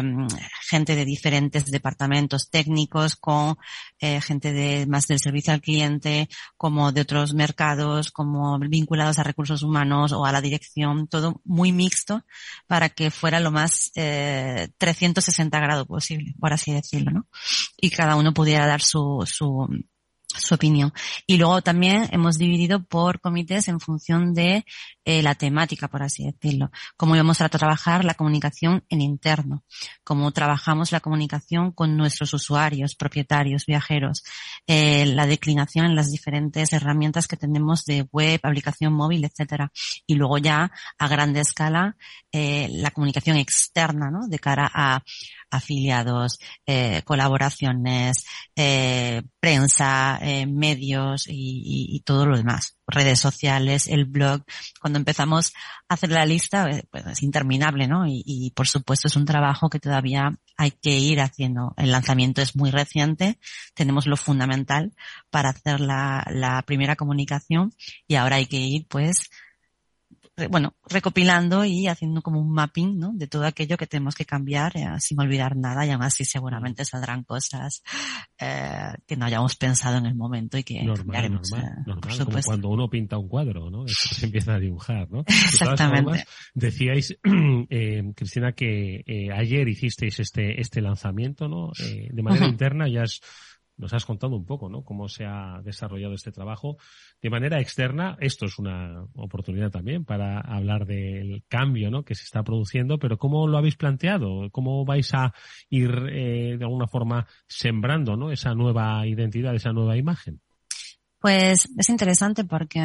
gente 0.69 0.95
de 0.95 1.03
diferentes 1.03 1.65
departamentos 1.65 2.49
técnicos 2.51 3.15
con 3.15 3.57
eh, 3.99 4.21
gente 4.21 4.53
de 4.53 4.85
más 4.85 5.07
del 5.07 5.19
servicio 5.19 5.51
al 5.51 5.61
cliente, 5.61 6.29
como 6.57 6.91
de 6.91 7.01
otros 7.01 7.33
mercados, 7.33 8.11
como 8.11 8.59
vinculados 8.59 9.17
a 9.17 9.23
recursos 9.23 9.63
humanos 9.63 10.11
o 10.11 10.25
a 10.25 10.31
la 10.31 10.41
dirección, 10.41 11.07
todo 11.07 11.41
muy 11.43 11.71
mixto 11.71 12.23
para 12.67 12.89
que 12.89 13.09
fuera 13.09 13.39
lo 13.39 13.51
más 13.51 13.91
360 13.93 15.59
grados 15.59 15.87
posible, 15.87 16.35
por 16.39 16.53
así 16.53 16.71
decirlo, 16.71 17.11
¿no? 17.11 17.27
Y 17.77 17.89
cada 17.89 18.15
uno 18.15 18.33
pudiera 18.33 18.67
dar 18.67 18.81
su, 18.81 19.23
su 19.25 19.67
su 20.37 20.55
opinión. 20.55 20.93
Y 21.27 21.37
luego 21.37 21.61
también 21.61 22.07
hemos 22.11 22.37
dividido 22.37 22.83
por 22.83 23.19
comités 23.19 23.67
en 23.67 23.79
función 23.79 24.33
de 24.33 24.65
eh, 25.03 25.23
la 25.23 25.33
temática, 25.33 25.87
por 25.87 26.03
así 26.03 26.25
decirlo. 26.25 26.69
Cómo 26.95 27.15
íbamos 27.15 27.41
a 27.41 27.49
trabajar 27.49 28.05
la 28.05 28.13
comunicación 28.13 28.83
en 28.87 29.01
interno, 29.01 29.63
cómo 30.03 30.31
trabajamos 30.31 30.91
la 30.91 30.99
comunicación 30.99 31.71
con 31.71 31.97
nuestros 31.97 32.35
usuarios, 32.35 32.95
propietarios, 32.95 33.65
viajeros, 33.65 34.23
eh, 34.67 35.07
la 35.07 35.25
declinación 35.25 35.87
en 35.87 35.95
las 35.95 36.11
diferentes 36.11 36.71
herramientas 36.71 37.27
que 37.27 37.35
tenemos 37.35 37.83
de 37.85 38.07
web, 38.11 38.39
aplicación 38.43 38.93
móvil, 38.93 39.25
etcétera. 39.25 39.71
Y 40.05 40.13
luego 40.13 40.37
ya 40.37 40.71
a 40.99 41.07
grande 41.07 41.39
escala 41.39 41.97
eh, 42.31 42.67
la 42.69 42.91
comunicación 42.91 43.37
externa, 43.37 44.11
¿no? 44.11 44.27
De 44.27 44.37
cara 44.37 44.69
a 44.71 45.01
afiliados, 45.49 46.39
colaboraciones, 47.03 48.25
prensa, 49.41 50.17
medios 50.47 51.25
y, 51.27 52.01
todo 52.05 52.25
lo 52.25 52.37
demás, 52.37 52.77
redes 52.87 53.19
sociales, 53.19 53.87
el 53.87 54.05
blog. 54.05 54.43
Cuando 54.91 55.09
empezamos 55.09 55.53
a 55.87 55.93
hacer 55.93 56.09
la 56.09 56.25
lista, 56.25 56.69
eh, 56.69 56.83
pues 56.91 57.05
es 57.05 57.23
interminable, 57.23 57.87
¿no? 57.87 58.03
Y, 58.05 58.51
por 58.53 58.67
supuesto 58.67 59.07
es 59.07 59.15
un 59.15 59.23
trabajo 59.23 59.69
que 59.69 59.79
todavía 59.79 60.37
hay 60.57 60.71
que 60.71 60.99
ir 60.99 61.21
haciendo. 61.21 61.73
El 61.77 61.93
lanzamiento 61.93 62.41
es 62.41 62.57
muy 62.57 62.71
reciente, 62.71 63.39
tenemos 63.73 64.05
lo 64.05 64.17
fundamental 64.17 64.91
para 65.29 65.51
hacer 65.51 65.79
la 65.79 66.61
primera 66.67 66.97
comunicación 66.97 67.73
y 68.05 68.15
ahora 68.15 68.35
hay 68.35 68.47
que 68.47 68.57
ir, 68.57 68.85
pues, 68.89 69.29
bueno, 70.47 70.75
recopilando 70.87 71.65
y 71.65 71.87
haciendo 71.87 72.21
como 72.21 72.39
un 72.39 72.51
mapping, 72.51 72.97
¿no? 72.97 73.11
De 73.13 73.27
todo 73.27 73.45
aquello 73.45 73.77
que 73.77 73.87
tenemos 73.87 74.15
que 74.15 74.25
cambiar 74.25 74.75
eh, 74.75 74.87
sin 74.99 75.19
olvidar 75.19 75.55
nada 75.55 75.85
y 75.85 75.91
aún 75.91 76.03
así 76.03 76.25
seguramente 76.25 76.85
saldrán 76.85 77.23
cosas 77.23 77.83
eh, 78.39 78.93
que 79.07 79.15
no 79.15 79.25
hayamos 79.25 79.55
pensado 79.55 79.97
en 79.97 80.05
el 80.05 80.15
momento 80.15 80.57
y 80.57 80.63
que 80.63 80.83
normal, 80.83 80.97
cambiaremos. 80.97 81.51
Normal, 81.51 81.71
eh, 81.71 81.83
normal, 81.85 82.25
como 82.25 82.41
cuando 82.43 82.69
uno 82.69 82.89
pinta 82.89 83.17
un 83.17 83.27
cuadro, 83.27 83.69
¿no? 83.69 83.83
Después 83.83 84.17
se 84.17 84.25
empieza 84.27 84.55
a 84.55 84.59
dibujar, 84.59 85.09
¿no? 85.11 85.21
Exactamente. 85.27 86.03
Formas, 86.03 86.25
decíais, 86.53 87.17
eh, 87.69 88.03
Cristina, 88.15 88.53
que 88.53 89.03
eh, 89.05 89.31
ayer 89.33 89.67
hicisteis 89.67 90.19
este, 90.19 90.59
este 90.59 90.81
lanzamiento, 90.81 91.47
¿no? 91.47 91.71
de 91.81 92.23
manera 92.23 92.45
uh 92.45 92.49
-huh. 92.49 92.51
interna 92.51 92.87
ya 92.87 93.03
es 93.03 93.21
nos 93.77 93.93
has 93.93 94.05
contado 94.05 94.35
un 94.35 94.45
poco, 94.45 94.69
¿no? 94.69 94.83
Cómo 94.83 95.07
se 95.07 95.25
ha 95.25 95.61
desarrollado 95.63 96.13
este 96.13 96.31
trabajo. 96.31 96.77
De 97.21 97.29
manera 97.29 97.59
externa, 97.59 98.17
esto 98.19 98.45
es 98.45 98.59
una 98.59 99.05
oportunidad 99.15 99.71
también 99.71 100.05
para 100.05 100.39
hablar 100.39 100.85
del 100.85 101.43
cambio, 101.47 101.89
¿no? 101.89 102.03
Que 102.03 102.15
se 102.15 102.23
está 102.23 102.43
produciendo, 102.43 102.99
pero 102.99 103.17
¿cómo 103.17 103.47
lo 103.47 103.57
habéis 103.57 103.75
planteado? 103.75 104.49
¿Cómo 104.51 104.85
vais 104.85 105.13
a 105.13 105.33
ir, 105.69 105.91
eh, 106.11 106.57
de 106.57 106.63
alguna 106.63 106.87
forma, 106.87 107.27
sembrando, 107.47 108.15
¿no? 108.15 108.31
Esa 108.31 108.53
nueva 108.53 109.05
identidad, 109.07 109.55
esa 109.55 109.73
nueva 109.73 109.97
imagen. 109.97 110.41
Pues 111.19 111.69
es 111.77 111.89
interesante 111.89 112.43
porque 112.45 112.81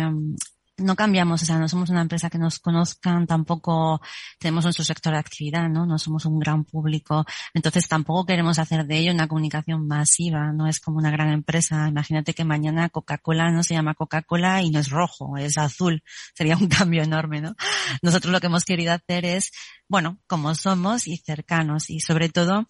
no 0.79 0.95
cambiamos, 0.95 1.43
o 1.43 1.47
sea, 1.47 1.59
no 1.59 1.69
somos 1.69 1.91
una 1.91 2.03
empresa 2.03 2.29
que 2.29 2.39
nos 2.39 2.59
conozcan, 2.59 3.27
tampoco 3.27 4.01
tenemos 4.39 4.65
nuestro 4.65 4.85
sector 4.85 5.15
de 5.15 5.19
actividad, 5.19 5.69
¿no? 5.69 5.87
No 5.87 5.99
somos 5.99 6.27
un 6.27 6.39
gran 6.39 6.65
público, 6.65 7.25
entonces 7.55 7.89
tampoco 7.89 8.27
queremos 8.27 8.59
hacer 8.59 8.87
de 8.87 8.99
ello 8.99 9.13
una 9.13 9.29
comunicación 9.29 9.87
masiva, 9.87 10.53
no 10.53 10.67
es 10.67 10.81
como 10.81 10.99
una 10.99 11.11
gran 11.11 11.31
empresa. 11.31 11.89
Imagínate 11.89 12.35
que 12.35 12.45
mañana 12.45 12.89
Coca-Cola 12.91 13.51
no 13.51 13.63
se 13.63 13.75
llama 13.75 13.95
Coca-Cola 13.95 14.63
y 14.63 14.71
no 14.71 14.79
es 14.81 14.91
rojo, 14.91 15.37
es 15.39 15.57
azul, 15.59 16.03
sería 16.35 16.57
un 16.57 16.69
cambio 16.69 17.03
enorme, 17.03 17.41
¿no? 17.41 17.55
Nosotros 18.03 18.33
lo 18.33 18.41
que 18.41 18.49
hemos 18.49 18.65
querido 18.65 18.93
hacer 18.93 19.25
es, 19.25 19.53
bueno, 19.89 20.19
como 20.27 20.55
somos 20.55 21.07
y 21.07 21.17
cercanos 21.17 21.91
y 21.91 22.01
sobre 22.01 22.29
todo 22.29 22.69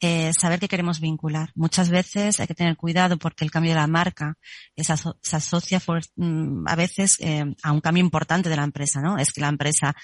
eh, 0.00 0.32
saber 0.38 0.60
que 0.60 0.68
queremos 0.68 1.00
vincular. 1.00 1.50
Muchas 1.54 1.88
veces 1.88 2.38
hay 2.38 2.46
que 2.46 2.54
tener 2.54 2.76
cuidado 2.76 3.18
porque 3.18 3.44
el 3.44 3.50
cambio 3.50 3.72
de 3.72 3.80
la 3.80 3.86
marca 3.86 4.36
se, 4.76 4.92
asocia 5.36 5.80
mm, 6.16 6.68
a 6.68 6.76
veces 6.76 7.16
eh, 7.20 7.44
a 7.62 7.72
un 7.72 7.80
cambio 7.80 8.02
importante 8.02 8.50
de 8.50 8.56
la 8.56 8.64
empresa, 8.64 9.00
¿no? 9.00 9.16
Es 9.16 9.32
que 9.32 9.40
la 9.40 9.48
empresa 9.48 9.94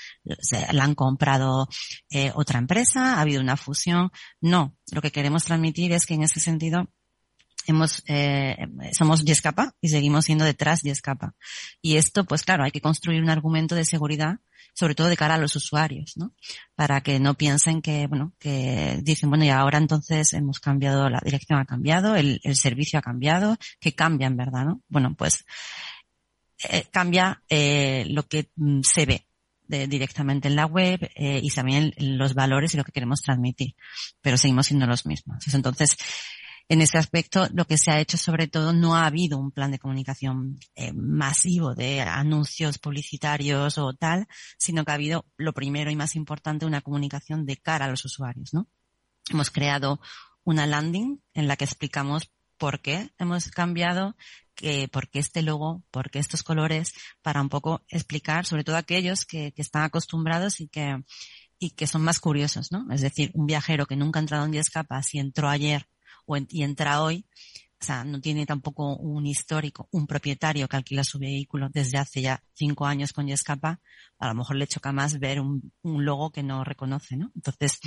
se, 0.40 0.72
la 0.72 0.84
han 0.84 0.94
comprado 0.94 1.68
eh, 2.10 2.32
otra 2.34 2.58
empresa, 2.58 3.16
ha 3.16 3.20
habido 3.20 3.42
una 3.42 3.56
fusión. 3.56 4.10
No, 4.40 4.74
lo 4.92 5.02
que 5.02 5.12
queremos 5.12 5.44
transmitir 5.44 5.92
es 5.92 6.06
que 6.06 6.14
en 6.14 6.22
ese 6.22 6.40
sentido 6.40 6.88
hemos 7.66 8.02
eh, 8.06 8.56
somos 8.96 9.24
Yescapa 9.24 9.74
y 9.80 9.88
seguimos 9.88 10.24
siendo 10.24 10.44
detrás 10.44 10.82
Yescapa. 10.82 11.34
Y 11.80 11.96
esto, 11.96 12.24
pues 12.24 12.42
claro, 12.42 12.64
hay 12.64 12.70
que 12.70 12.80
construir 12.80 13.22
un 13.22 13.30
argumento 13.30 13.74
de 13.74 13.84
seguridad 13.84 14.38
sobre 14.74 14.94
todo 14.94 15.08
de 15.08 15.16
cara 15.16 15.34
a 15.34 15.38
los 15.38 15.54
usuarios, 15.54 16.16
¿no? 16.16 16.32
Para 16.74 17.02
que 17.02 17.20
no 17.20 17.34
piensen 17.34 17.82
que, 17.82 18.06
bueno, 18.06 18.32
que 18.38 18.98
dicen, 19.02 19.28
bueno, 19.28 19.44
y 19.44 19.50
ahora 19.50 19.76
entonces 19.76 20.32
hemos 20.32 20.60
cambiado, 20.60 21.10
la 21.10 21.20
dirección 21.22 21.58
ha 21.58 21.66
cambiado, 21.66 22.16
el, 22.16 22.40
el 22.42 22.56
servicio 22.56 22.98
ha 22.98 23.02
cambiado, 23.02 23.58
que 23.80 23.94
cambia 23.94 24.28
en 24.28 24.36
verdad, 24.36 24.64
¿no? 24.64 24.80
Bueno, 24.88 25.14
pues 25.14 25.44
eh, 26.70 26.84
cambia 26.90 27.42
eh, 27.48 28.04
lo 28.08 28.26
que 28.26 28.50
mm, 28.56 28.80
se 28.82 29.06
ve 29.06 29.26
directamente 29.88 30.48
en 30.48 30.56
la 30.56 30.66
web 30.66 31.00
eh, 31.14 31.40
y 31.42 31.48
también 31.48 31.94
los 31.96 32.34
valores 32.34 32.74
y 32.74 32.76
lo 32.76 32.84
que 32.84 32.92
queremos 32.92 33.22
transmitir, 33.22 33.74
pero 34.20 34.36
seguimos 34.36 34.66
siendo 34.66 34.86
los 34.86 35.06
mismos. 35.06 35.42
Entonces, 35.54 35.96
en 36.68 36.80
ese 36.80 36.98
aspecto 36.98 37.48
lo 37.52 37.66
que 37.66 37.78
se 37.78 37.90
ha 37.90 38.00
hecho 38.00 38.16
sobre 38.16 38.46
todo 38.46 38.72
no 38.72 38.96
ha 38.96 39.06
habido 39.06 39.38
un 39.38 39.50
plan 39.50 39.70
de 39.70 39.78
comunicación 39.78 40.58
eh, 40.74 40.92
masivo 40.92 41.74
de 41.74 42.00
anuncios 42.00 42.78
publicitarios 42.78 43.78
o 43.78 43.92
tal, 43.94 44.26
sino 44.58 44.84
que 44.84 44.90
ha 44.92 44.94
habido 44.94 45.26
lo 45.36 45.52
primero 45.52 45.90
y 45.90 45.96
más 45.96 46.16
importante 46.16 46.66
una 46.66 46.80
comunicación 46.80 47.44
de 47.46 47.56
cara 47.56 47.86
a 47.86 47.88
los 47.88 48.04
usuarios, 48.04 48.54
¿no? 48.54 48.68
Hemos 49.30 49.50
creado 49.50 50.00
una 50.44 50.66
landing 50.66 51.22
en 51.34 51.48
la 51.48 51.56
que 51.56 51.64
explicamos 51.64 52.30
por 52.58 52.80
qué 52.80 53.10
hemos 53.18 53.48
cambiado, 53.48 54.16
que, 54.54 54.88
por 54.88 55.08
qué 55.08 55.18
este 55.18 55.42
logo, 55.42 55.82
por 55.90 56.10
qué 56.10 56.18
estos 56.18 56.42
colores, 56.42 56.92
para 57.22 57.40
un 57.40 57.48
poco 57.48 57.82
explicar, 57.88 58.46
sobre 58.46 58.64
todo 58.64 58.76
aquellos 58.76 59.24
que, 59.24 59.52
que 59.52 59.62
están 59.62 59.82
acostumbrados 59.82 60.60
y 60.60 60.68
que, 60.68 61.02
y 61.58 61.70
que 61.70 61.86
son 61.86 62.02
más 62.02 62.20
curiosos, 62.20 62.70
¿no? 62.70 62.86
Es 62.92 63.00
decir, 63.00 63.30
un 63.34 63.46
viajero 63.46 63.86
que 63.86 63.96
nunca 63.96 64.18
ha 64.18 64.22
entrado 64.22 64.44
en 64.44 64.52
10 64.52 64.70
capas 64.70 65.14
y 65.14 65.18
entró 65.18 65.48
ayer 65.48 65.86
o 66.26 66.36
y 66.36 66.62
entra 66.62 67.02
hoy, 67.02 67.26
o 67.80 67.84
sea, 67.84 68.04
no 68.04 68.20
tiene 68.20 68.46
tampoco 68.46 68.96
un 68.96 69.26
histórico, 69.26 69.88
un 69.90 70.06
propietario 70.06 70.68
que 70.68 70.76
alquila 70.76 71.02
su 71.02 71.18
vehículo 71.18 71.68
desde 71.68 71.98
hace 71.98 72.22
ya 72.22 72.42
cinco 72.54 72.86
años 72.86 73.12
con 73.12 73.26
Yescapa, 73.26 73.80
a 74.18 74.28
lo 74.28 74.34
mejor 74.34 74.54
le 74.56 74.68
choca 74.68 74.92
más 74.92 75.18
ver 75.18 75.40
un, 75.40 75.72
un 75.82 76.04
logo 76.04 76.30
que 76.30 76.44
no 76.44 76.62
reconoce, 76.62 77.16
¿no? 77.16 77.32
Entonces, 77.34 77.80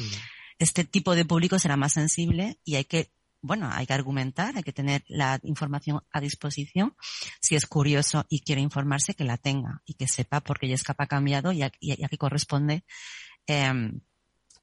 este 0.60 0.84
tipo 0.84 1.16
de 1.16 1.24
público 1.24 1.60
será 1.60 1.78
más 1.78 1.94
sensible 1.94 2.60
y 2.66 2.76
hay 2.76 2.86
que 2.86 3.12
bueno, 3.42 3.70
hay 3.72 3.86
que 3.86 3.94
argumentar, 3.94 4.58
hay 4.58 4.64
que 4.64 4.74
tener 4.74 5.04
la 5.08 5.40
información 5.44 6.02
a 6.12 6.20
disposición. 6.20 6.96
Si 7.40 7.56
es 7.56 7.68
curioso 7.68 8.26
y 8.28 8.40
quiere 8.42 8.62
informarse, 8.62 9.14
que 9.14 9.24
la 9.24 9.38
tenga 9.38 9.84
y 9.86 9.94
que 9.94 10.08
sepa 10.08 10.42
por 10.42 10.58
qué 10.58 10.68
Yescapa 10.68 11.04
ha 11.04 11.08
cambiado 11.08 11.52
y 11.52 11.62
a, 11.62 11.70
qué 11.70 12.18
corresponde 12.18 12.86
eh, 13.46 13.92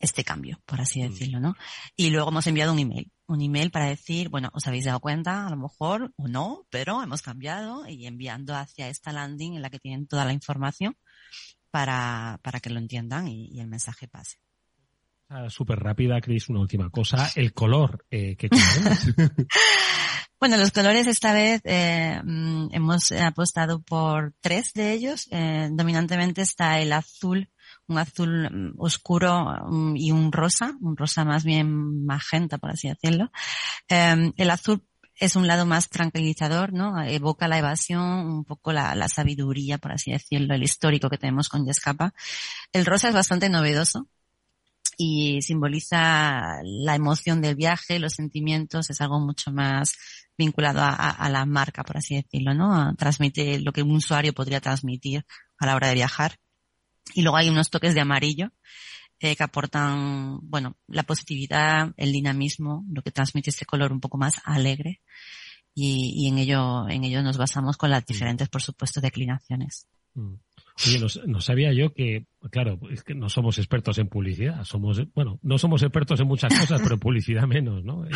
este 0.03 0.25
cambio, 0.25 0.61
por 0.67 0.81
así 0.81 1.01
mm. 1.01 1.09
decirlo, 1.09 1.41
¿no? 1.41 1.55
Y 1.97 2.11
luego 2.11 2.29
hemos 2.29 2.47
enviado 2.47 2.73
un 2.73 2.81
email, 2.81 3.11
un 3.27 3.41
email 3.41 3.71
para 3.71 3.87
decir, 3.87 4.29
bueno, 4.29 4.51
os 4.53 4.67
habéis 4.67 4.85
dado 4.85 5.01
cuenta, 5.01 5.47
a 5.47 5.51
lo 5.51 5.57
mejor, 5.57 6.13
o 6.17 6.29
no, 6.29 6.67
pero 6.69 7.03
hemos 7.03 7.23
cambiado 7.23 7.89
y 7.89 8.07
enviando 8.07 8.55
hacia 8.55 8.89
esta 8.89 9.13
landing 9.13 9.55
en 9.55 9.63
la 9.63 9.71
que 9.71 9.79
tienen 9.79 10.07
toda 10.07 10.25
la 10.25 10.33
información 10.33 10.97
para, 11.71 12.41
para 12.43 12.61
que 12.61 12.69
lo 12.69 12.79
entiendan 12.79 13.29
y, 13.29 13.59
el 13.61 13.69
mensaje 13.69 14.09
pase. 14.09 14.39
Ah, 15.29 15.49
Súper 15.49 15.79
rápida, 15.79 16.21
Cris, 16.21 16.51
una 16.51 16.61
última 16.61 16.91
cosa. 16.91 17.31
El 17.37 17.55
color 17.55 18.05
eh, 18.11 18.37
que 18.37 18.51
Bueno, 20.43 20.57
los 20.57 20.73
colores 20.73 21.07
esta 21.07 21.33
vez 21.33 21.61
eh, 21.65 22.21
mm, 22.25 22.71
hemos 22.73 23.13
apostado 23.13 23.81
por 23.81 24.35
tres 24.41 24.73
de 24.75 24.93
ellos. 24.93 25.29
Eh, 25.31 25.69
dominantemente 25.71 26.43
está 26.43 26.81
el 26.81 26.93
azul 26.93 27.49
un 27.93 27.99
azul 27.99 28.51
mm, 28.51 28.75
oscuro 28.79 29.45
mm, 29.69 29.97
y 29.97 30.13
un 30.13 30.33
rosa, 30.33 30.77
un 30.81 30.97
rosa 30.97 31.25
más 31.25 31.45
bien 31.45 32.05
magenta, 32.05 32.59
por 32.59 32.71
así 32.71 32.89
decirlo. 32.89 33.31
Em, 33.89 34.33
el 34.37 34.51
azul 34.51 34.83
es 35.17 35.37
un 35.37 35.47
lado 35.47 35.67
más 35.67 35.89
tranquilizador, 35.89 36.73
¿no? 36.73 37.01
Evoca 37.03 37.49
la 37.49 37.59
evasión, 37.59 38.03
un 38.03 38.45
poco 38.45 38.73
la, 38.73 38.95
la 38.97 39.09
sabiduría, 39.09 39.79
por 39.79 39.93
así 39.93 40.11
decirlo, 40.13 40.55
el 40.55 40.63
histórico 40.63 41.11
que 41.11 41.19
tenemos 41.19 41.49
con 41.49 41.65
Yescapa. 41.67 42.15
El 42.73 42.87
rosa 42.87 43.09
es 43.09 43.15
bastante 43.15 43.49
novedoso, 43.49 44.09
y 44.97 45.43
simboliza 45.43 46.61
la 46.63 46.95
emoción 46.95 47.41
del 47.41 47.57
viaje, 47.57 47.99
los 47.99 48.15
sentimientos, 48.15 48.91
es 48.91 49.01
algo 49.01 49.21
mucho 49.21 49.53
más 49.53 49.97
vinculado 50.37 50.81
a, 50.81 50.93
a, 50.95 51.29
la 51.29 51.45
marca, 51.47 51.83
por 51.85 51.99
así 51.99 52.17
decirlo, 52.17 52.55
¿no? 52.55 52.95
Transmite 52.97 53.61
lo 53.61 53.73
que 53.73 53.83
un 53.83 53.97
usuario 53.97 54.33
podría 54.33 54.61
transmitir 54.61 55.25
a 55.59 55.67
la 55.67 55.77
hora 55.77 55.89
de 55.89 55.95
viajar. 55.95 56.39
Y 57.15 57.23
luego 57.23 57.37
hay 57.37 57.49
unos 57.49 57.71
toques 57.71 57.95
de 57.95 58.01
amarillo 58.01 58.51
eh, 59.21 59.37
que 59.37 59.43
aportan, 59.43 60.39
bueno, 60.43 60.77
la 60.89 61.03
positividad, 61.03 61.93
el 61.97 62.13
dinamismo, 62.13 62.85
lo 62.91 63.03
que 63.03 63.11
transmite 63.11 63.51
este 63.51 63.67
color 63.67 63.93
un 63.93 64.01
poco 64.01 64.19
más 64.19 64.41
alegre. 64.45 65.01
Y, 65.75 66.13
y 66.17 66.29
en 66.29 66.39
ello, 66.39 66.89
en 66.89 67.05
ello 67.05 67.23
nos 67.23 67.39
basamos 67.39 67.77
con 67.77 67.91
las 67.91 68.05
diferentes, 68.05 68.49
por 68.49 68.63
supuesto, 68.63 69.01
declinaciones. 69.01 69.87
Mm. 70.15 70.35
Oye, 70.87 70.99
no, 71.27 71.41
sabía 71.41 71.73
yo 71.73 71.93
que, 71.93 72.27
claro, 72.51 72.81
es 72.91 73.05
que 73.05 73.15
no 73.15 73.29
somos 73.29 73.59
expertos 73.59 73.99
en 73.99 74.09
publicidad, 74.09 74.65
somos, 74.65 75.03
bueno, 75.15 75.39
no 75.43 75.59
somos 75.59 75.83
expertos 75.83 76.19
en 76.21 76.27
muchas 76.27 76.59
cosas, 76.59 76.81
pero 76.83 76.95
en 76.95 77.01
publicidad 77.01 77.47
menos, 77.47 77.85
¿no? 77.85 78.07
Y 78.07 78.15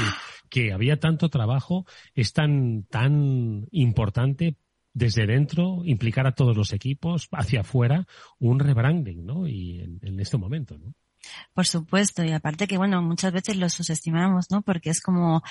que 0.49 0.73
había 0.73 0.99
tanto 0.99 1.29
trabajo, 1.29 1.87
es 2.15 2.33
tan, 2.33 2.85
tan 2.85 3.67
importante 3.73 4.57
desde 4.97 5.27
dentro, 5.27 5.83
implicar 5.85 6.27
a 6.27 6.33
todos 6.33 6.57
los 6.57 6.73
equipos, 6.73 7.29
hacia 7.33 7.61
afuera, 7.61 8.07
un 8.39 8.59
rebranding, 8.59 9.27
¿no? 9.27 9.47
Y 9.47 9.81
en, 9.81 9.99
en 10.01 10.19
este 10.21 10.39
momento, 10.39 10.79
¿no? 10.79 10.95
Por 11.53 11.67
supuesto, 11.67 12.25
y 12.25 12.33
aparte 12.33 12.67
que, 12.67 12.79
bueno, 12.79 13.03
muchas 13.03 13.31
veces 13.31 13.59
los 13.59 13.75
subestimamos, 13.75 14.47
¿no? 14.51 14.63
Porque 14.63 14.89
es 14.89 15.03
como, 15.03 15.43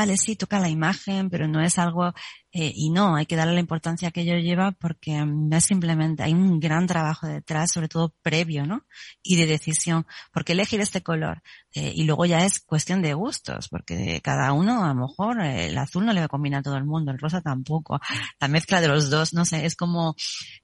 vale, 0.00 0.16
sí, 0.16 0.34
toca 0.34 0.58
la 0.58 0.70
imagen, 0.70 1.28
pero 1.28 1.46
no 1.46 1.60
es 1.60 1.76
algo 1.78 2.14
eh, 2.52 2.72
y 2.74 2.88
no, 2.90 3.16
hay 3.16 3.26
que 3.26 3.36
darle 3.36 3.52
la 3.54 3.60
importancia 3.60 4.10
que 4.10 4.22
ello 4.22 4.36
lleva 4.38 4.72
porque 4.72 5.12
mm, 5.22 5.48
no 5.50 5.56
es 5.58 5.64
simplemente, 5.64 6.22
hay 6.22 6.32
un 6.32 6.58
gran 6.58 6.86
trabajo 6.86 7.26
detrás, 7.26 7.70
sobre 7.70 7.88
todo 7.88 8.14
previo, 8.22 8.64
¿no? 8.64 8.86
Y 9.22 9.36
de 9.36 9.46
decisión. 9.46 10.06
porque 10.32 10.52
elegir 10.52 10.80
este 10.80 11.02
color? 11.02 11.42
Eh, 11.74 11.92
y 11.94 12.04
luego 12.04 12.24
ya 12.24 12.44
es 12.46 12.60
cuestión 12.60 13.02
de 13.02 13.12
gustos, 13.14 13.68
porque 13.68 14.20
cada 14.22 14.52
uno, 14.54 14.84
a 14.84 14.88
lo 14.88 15.06
mejor, 15.06 15.40
eh, 15.42 15.66
el 15.66 15.78
azul 15.78 16.06
no 16.06 16.12
le 16.14 16.26
combina 16.28 16.58
a 16.58 16.62
todo 16.62 16.76
el 16.76 16.84
mundo, 16.84 17.12
el 17.12 17.18
rosa 17.18 17.42
tampoco. 17.42 18.00
La 18.40 18.48
mezcla 18.48 18.80
de 18.80 18.88
los 18.88 19.10
dos, 19.10 19.34
no 19.34 19.44
sé, 19.44 19.66
es 19.66 19.76
como, 19.76 20.16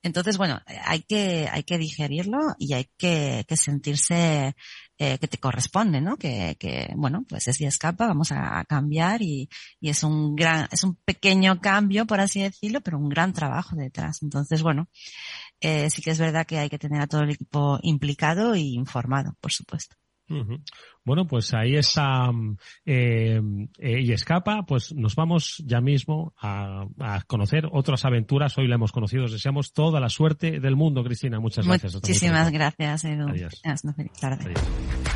entonces, 0.02 0.38
bueno, 0.38 0.60
hay 0.84 1.02
que, 1.02 1.48
hay 1.52 1.62
que 1.64 1.78
digerirlo 1.78 2.38
y 2.58 2.72
hay 2.72 2.88
que, 2.96 3.44
que 3.46 3.56
sentirse 3.56 4.56
eh, 4.98 5.18
que 5.18 5.28
te 5.28 5.38
corresponde, 5.38 6.00
¿no? 6.00 6.16
Que, 6.16 6.56
que, 6.58 6.92
bueno, 6.96 7.24
pues 7.28 7.48
es 7.48 7.60
y 7.60 7.66
escapa, 7.66 8.06
vamos 8.06 8.32
a, 8.32 8.58
a 8.58 8.64
cambiar 8.64 9.22
y, 9.22 9.48
y, 9.80 9.90
es 9.90 10.02
un 10.02 10.34
gran, 10.34 10.68
es 10.72 10.84
un 10.84 10.96
pequeño 11.04 11.60
cambio 11.60 12.06
por 12.06 12.20
así 12.20 12.42
decirlo, 12.42 12.80
pero 12.80 12.98
un 12.98 13.08
gran 13.08 13.32
trabajo 13.32 13.76
detrás. 13.76 14.22
Entonces, 14.22 14.62
bueno, 14.62 14.88
eh, 15.60 15.90
sí 15.90 16.02
que 16.02 16.10
es 16.10 16.18
verdad 16.18 16.46
que 16.46 16.58
hay 16.58 16.68
que 16.68 16.78
tener 16.78 17.00
a 17.00 17.06
todo 17.06 17.22
el 17.22 17.30
equipo 17.30 17.78
implicado 17.82 18.56
y 18.56 18.74
informado, 18.74 19.36
por 19.40 19.52
supuesto. 19.52 19.96
Bueno, 21.06 21.24
pues 21.24 21.54
ahí 21.54 21.76
está 21.76 22.30
eh, 22.84 23.40
eh, 23.78 24.00
y 24.02 24.12
escapa, 24.12 24.64
pues 24.66 24.92
nos 24.92 25.14
vamos 25.14 25.62
ya 25.64 25.80
mismo 25.80 26.34
a, 26.40 26.84
conocer 27.28 27.68
otras 27.70 28.04
aventuras. 28.04 28.58
Hoy 28.58 28.66
la 28.66 28.74
hemos 28.74 28.90
conocido, 28.90 29.26
os 29.26 29.32
deseamos 29.32 29.72
toda 29.72 30.00
la 30.00 30.08
suerte 30.08 30.58
del 30.58 30.74
mundo, 30.74 31.04
Cristina. 31.04 31.38
Muchas 31.38 31.64
gracias. 31.64 31.94
Muchísimas 31.94 32.50
gracias, 32.50 33.04
Edu. 33.04 33.28
Adiós. 33.28 33.60
Buenas, 33.62 33.82
feliz 33.96 34.12
tarde. 34.20 34.44
Adiós. 34.46 35.06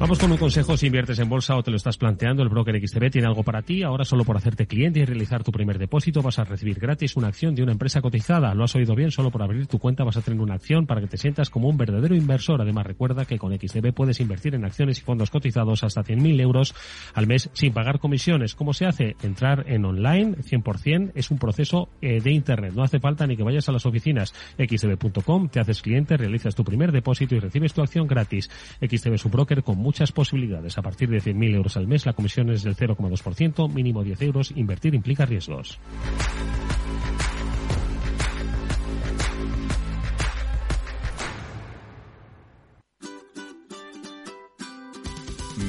Vamos 0.00 0.18
con 0.18 0.32
un 0.32 0.38
consejo 0.38 0.78
si 0.78 0.86
inviertes 0.86 1.18
en 1.18 1.28
bolsa 1.28 1.54
o 1.56 1.62
te 1.62 1.70
lo 1.70 1.76
estás 1.76 1.98
planteando. 1.98 2.42
El 2.42 2.48
broker 2.48 2.74
XTB 2.74 3.10
tiene 3.10 3.26
algo 3.26 3.42
para 3.42 3.60
ti. 3.60 3.82
Ahora 3.82 4.02
solo 4.06 4.24
por 4.24 4.34
hacerte 4.34 4.66
cliente 4.66 5.00
y 5.00 5.04
realizar 5.04 5.44
tu 5.44 5.52
primer 5.52 5.78
depósito 5.78 6.22
vas 6.22 6.38
a 6.38 6.44
recibir 6.44 6.78
gratis 6.80 7.16
una 7.16 7.28
acción 7.28 7.54
de 7.54 7.62
una 7.62 7.72
empresa 7.72 8.00
cotizada. 8.00 8.54
Lo 8.54 8.64
has 8.64 8.74
oído 8.74 8.94
bien, 8.94 9.10
solo 9.10 9.30
por 9.30 9.42
abrir 9.42 9.66
tu 9.66 9.78
cuenta 9.78 10.02
vas 10.02 10.16
a 10.16 10.22
tener 10.22 10.40
una 10.40 10.54
acción 10.54 10.86
para 10.86 11.02
que 11.02 11.06
te 11.06 11.18
sientas 11.18 11.50
como 11.50 11.68
un 11.68 11.76
verdadero 11.76 12.14
inversor. 12.14 12.62
Además 12.62 12.86
recuerda 12.86 13.26
que 13.26 13.38
con 13.38 13.52
XTB 13.52 13.92
puedes 13.92 14.09
invertir 14.18 14.56
en 14.56 14.64
acciones 14.64 14.98
y 14.98 15.02
fondos 15.02 15.30
cotizados 15.30 15.84
hasta 15.84 16.02
100.000 16.02 16.40
euros 16.40 16.74
al 17.14 17.28
mes 17.28 17.50
sin 17.52 17.72
pagar 17.72 18.00
comisiones. 18.00 18.56
¿Cómo 18.56 18.72
se 18.72 18.86
hace? 18.86 19.14
Entrar 19.22 19.64
en 19.68 19.84
online 19.84 20.38
100% 20.38 21.12
es 21.14 21.30
un 21.30 21.38
proceso 21.38 21.88
eh, 22.00 22.20
de 22.20 22.32
Internet. 22.32 22.72
No 22.74 22.82
hace 22.82 22.98
falta 22.98 23.26
ni 23.26 23.36
que 23.36 23.42
vayas 23.42 23.68
a 23.68 23.72
las 23.72 23.86
oficinas. 23.86 24.34
xtb.com, 24.58 25.48
te 25.48 25.60
haces 25.60 25.82
cliente, 25.82 26.16
realizas 26.16 26.54
tu 26.54 26.64
primer 26.64 26.90
depósito 26.90 27.34
y 27.34 27.40
recibes 27.40 27.74
tu 27.74 27.82
acción 27.82 28.06
gratis. 28.06 28.50
XTB 28.80 29.14
es 29.14 29.24
un 29.24 29.30
broker 29.30 29.62
con 29.62 29.78
muchas 29.78 30.12
posibilidades. 30.12 30.78
A 30.78 30.82
partir 30.82 31.10
de 31.10 31.18
100.000 31.18 31.54
euros 31.54 31.76
al 31.76 31.86
mes, 31.86 32.06
la 32.06 32.12
comisión 32.14 32.50
es 32.50 32.62
del 32.62 32.76
0,2%, 32.76 33.72
mínimo 33.72 34.02
10 34.02 34.22
euros. 34.22 34.52
Invertir 34.56 34.94
implica 34.94 35.26
riesgos. 35.26 35.78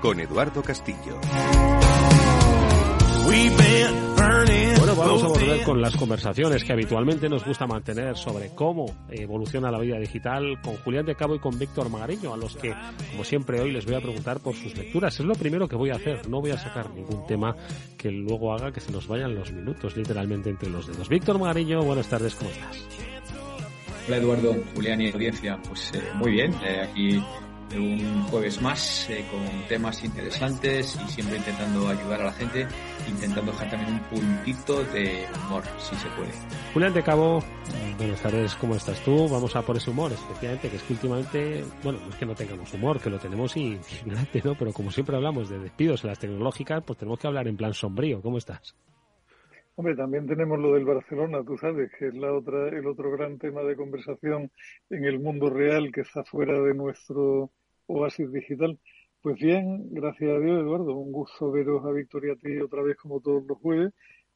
Con 0.00 0.18
Eduardo 0.18 0.60
Castillo. 0.64 1.20
Bueno, 4.78 4.96
vamos 4.96 5.22
a 5.22 5.28
volver 5.28 5.62
con 5.62 5.80
las 5.80 5.96
conversaciones 5.96 6.64
que 6.64 6.72
habitualmente 6.72 7.28
nos 7.28 7.44
gusta 7.44 7.64
mantener 7.64 8.16
sobre 8.16 8.52
cómo 8.56 8.86
evoluciona 9.08 9.70
la 9.70 9.78
vida 9.78 9.96
digital 10.00 10.60
con 10.60 10.74
Julián 10.78 11.06
de 11.06 11.14
Cabo 11.14 11.36
y 11.36 11.38
con 11.38 11.56
Víctor 11.56 11.88
Magariño, 11.88 12.34
a 12.34 12.36
los 12.36 12.56
que, 12.56 12.74
como 13.12 13.22
siempre 13.22 13.60
hoy, 13.60 13.70
les 13.70 13.86
voy 13.86 13.94
a 13.94 14.00
preguntar 14.00 14.40
por 14.40 14.56
sus 14.56 14.76
lecturas. 14.76 15.14
Es 15.20 15.24
lo 15.24 15.34
primero 15.34 15.68
que 15.68 15.76
voy 15.76 15.90
a 15.90 15.94
hacer, 15.94 16.28
no 16.28 16.40
voy 16.40 16.50
a 16.50 16.58
sacar 16.58 16.90
ningún 16.90 17.24
tema 17.28 17.54
que 17.96 18.10
luego 18.10 18.52
haga 18.52 18.72
que 18.72 18.80
se 18.80 18.90
nos 18.90 19.06
vayan 19.06 19.36
los 19.36 19.52
minutos 19.52 19.96
literalmente 19.96 20.50
entre 20.50 20.68
los 20.68 20.88
dedos. 20.88 21.08
Víctor 21.08 21.38
Magariño, 21.38 21.80
buenas 21.84 22.08
tardes, 22.08 22.34
¿cómo 22.34 22.50
estás? 22.50 22.88
Hola 24.08 24.16
Eduardo, 24.16 24.56
Julián 24.74 25.00
y 25.00 25.12
audiencia, 25.12 25.60
pues 25.68 25.92
eh, 25.94 26.02
muy 26.16 26.32
bien, 26.32 26.52
eh, 26.64 26.80
aquí 26.80 27.22
un 27.76 28.22
jueves 28.24 28.60
más 28.62 29.10
eh, 29.10 29.24
con 29.30 29.68
temas 29.68 30.02
interesantes 30.04 30.98
y 31.04 31.08
siempre 31.10 31.36
intentando 31.36 31.88
ayudar 31.88 32.22
a 32.22 32.24
la 32.24 32.32
gente, 32.32 32.66
intentando 33.08 33.52
dejar 33.52 33.70
también 33.70 33.94
un 33.94 34.00
puntito 34.00 34.82
de 34.84 35.26
humor, 35.46 35.62
si 35.78 35.94
se 35.96 36.08
puede. 36.10 36.32
Julián 36.72 36.94
de 36.94 37.02
Cabo, 37.02 37.42
buenas 37.98 38.22
tardes, 38.22 38.54
¿cómo 38.54 38.74
estás 38.74 39.02
tú? 39.04 39.28
Vamos 39.28 39.54
a 39.56 39.62
por 39.62 39.76
ese 39.76 39.90
humor, 39.90 40.12
especialmente, 40.12 40.70
que 40.70 40.76
es 40.76 40.82
que 40.82 40.92
últimamente, 40.94 41.64
bueno, 41.82 41.98
no 42.00 42.08
es 42.08 42.16
que 42.16 42.26
no 42.26 42.34
tengamos 42.34 42.72
humor, 42.72 43.00
que 43.00 43.10
lo 43.10 43.18
tenemos 43.18 43.56
y 43.56 43.78
ignorante, 44.00 44.40
¿no? 44.44 44.54
Pero 44.54 44.72
como 44.72 44.90
siempre 44.90 45.16
hablamos 45.16 45.48
de 45.48 45.58
despidos 45.58 46.04
en 46.04 46.10
las 46.10 46.18
tecnológicas, 46.18 46.82
pues 46.84 46.98
tenemos 46.98 47.18
que 47.18 47.26
hablar 47.26 47.48
en 47.48 47.56
plan 47.56 47.74
sombrío. 47.74 48.22
¿Cómo 48.22 48.38
estás? 48.38 48.74
Hombre, 49.78 49.94
también 49.94 50.26
tenemos 50.26 50.58
lo 50.58 50.74
del 50.74 50.84
Barcelona, 50.84 51.44
tú 51.44 51.56
sabes, 51.56 51.88
que 51.96 52.08
es 52.08 52.14
la 52.14 52.32
otra, 52.32 52.68
el 52.68 52.84
otro 52.84 53.12
gran 53.12 53.38
tema 53.38 53.62
de 53.62 53.76
conversación 53.76 54.50
en 54.90 55.04
el 55.04 55.20
mundo 55.20 55.50
real 55.50 55.92
que 55.92 56.00
está 56.00 56.24
fuera 56.24 56.60
de 56.60 56.74
nuestro 56.74 57.52
oasis 57.88 58.30
digital. 58.32 58.78
Pues 59.20 59.36
bien, 59.36 59.88
gracias 59.90 60.30
a 60.30 60.38
Dios, 60.38 60.60
Eduardo, 60.60 60.94
un 60.94 61.10
gusto 61.10 61.50
veros 61.50 61.84
a 61.84 61.90
Victoria 61.90 62.34
a 62.34 62.36
ti 62.36 62.58
otra 62.58 62.82
vez 62.82 62.96
como 62.96 63.20
todos 63.20 63.44
los 63.46 63.58
jueves. 63.58 63.92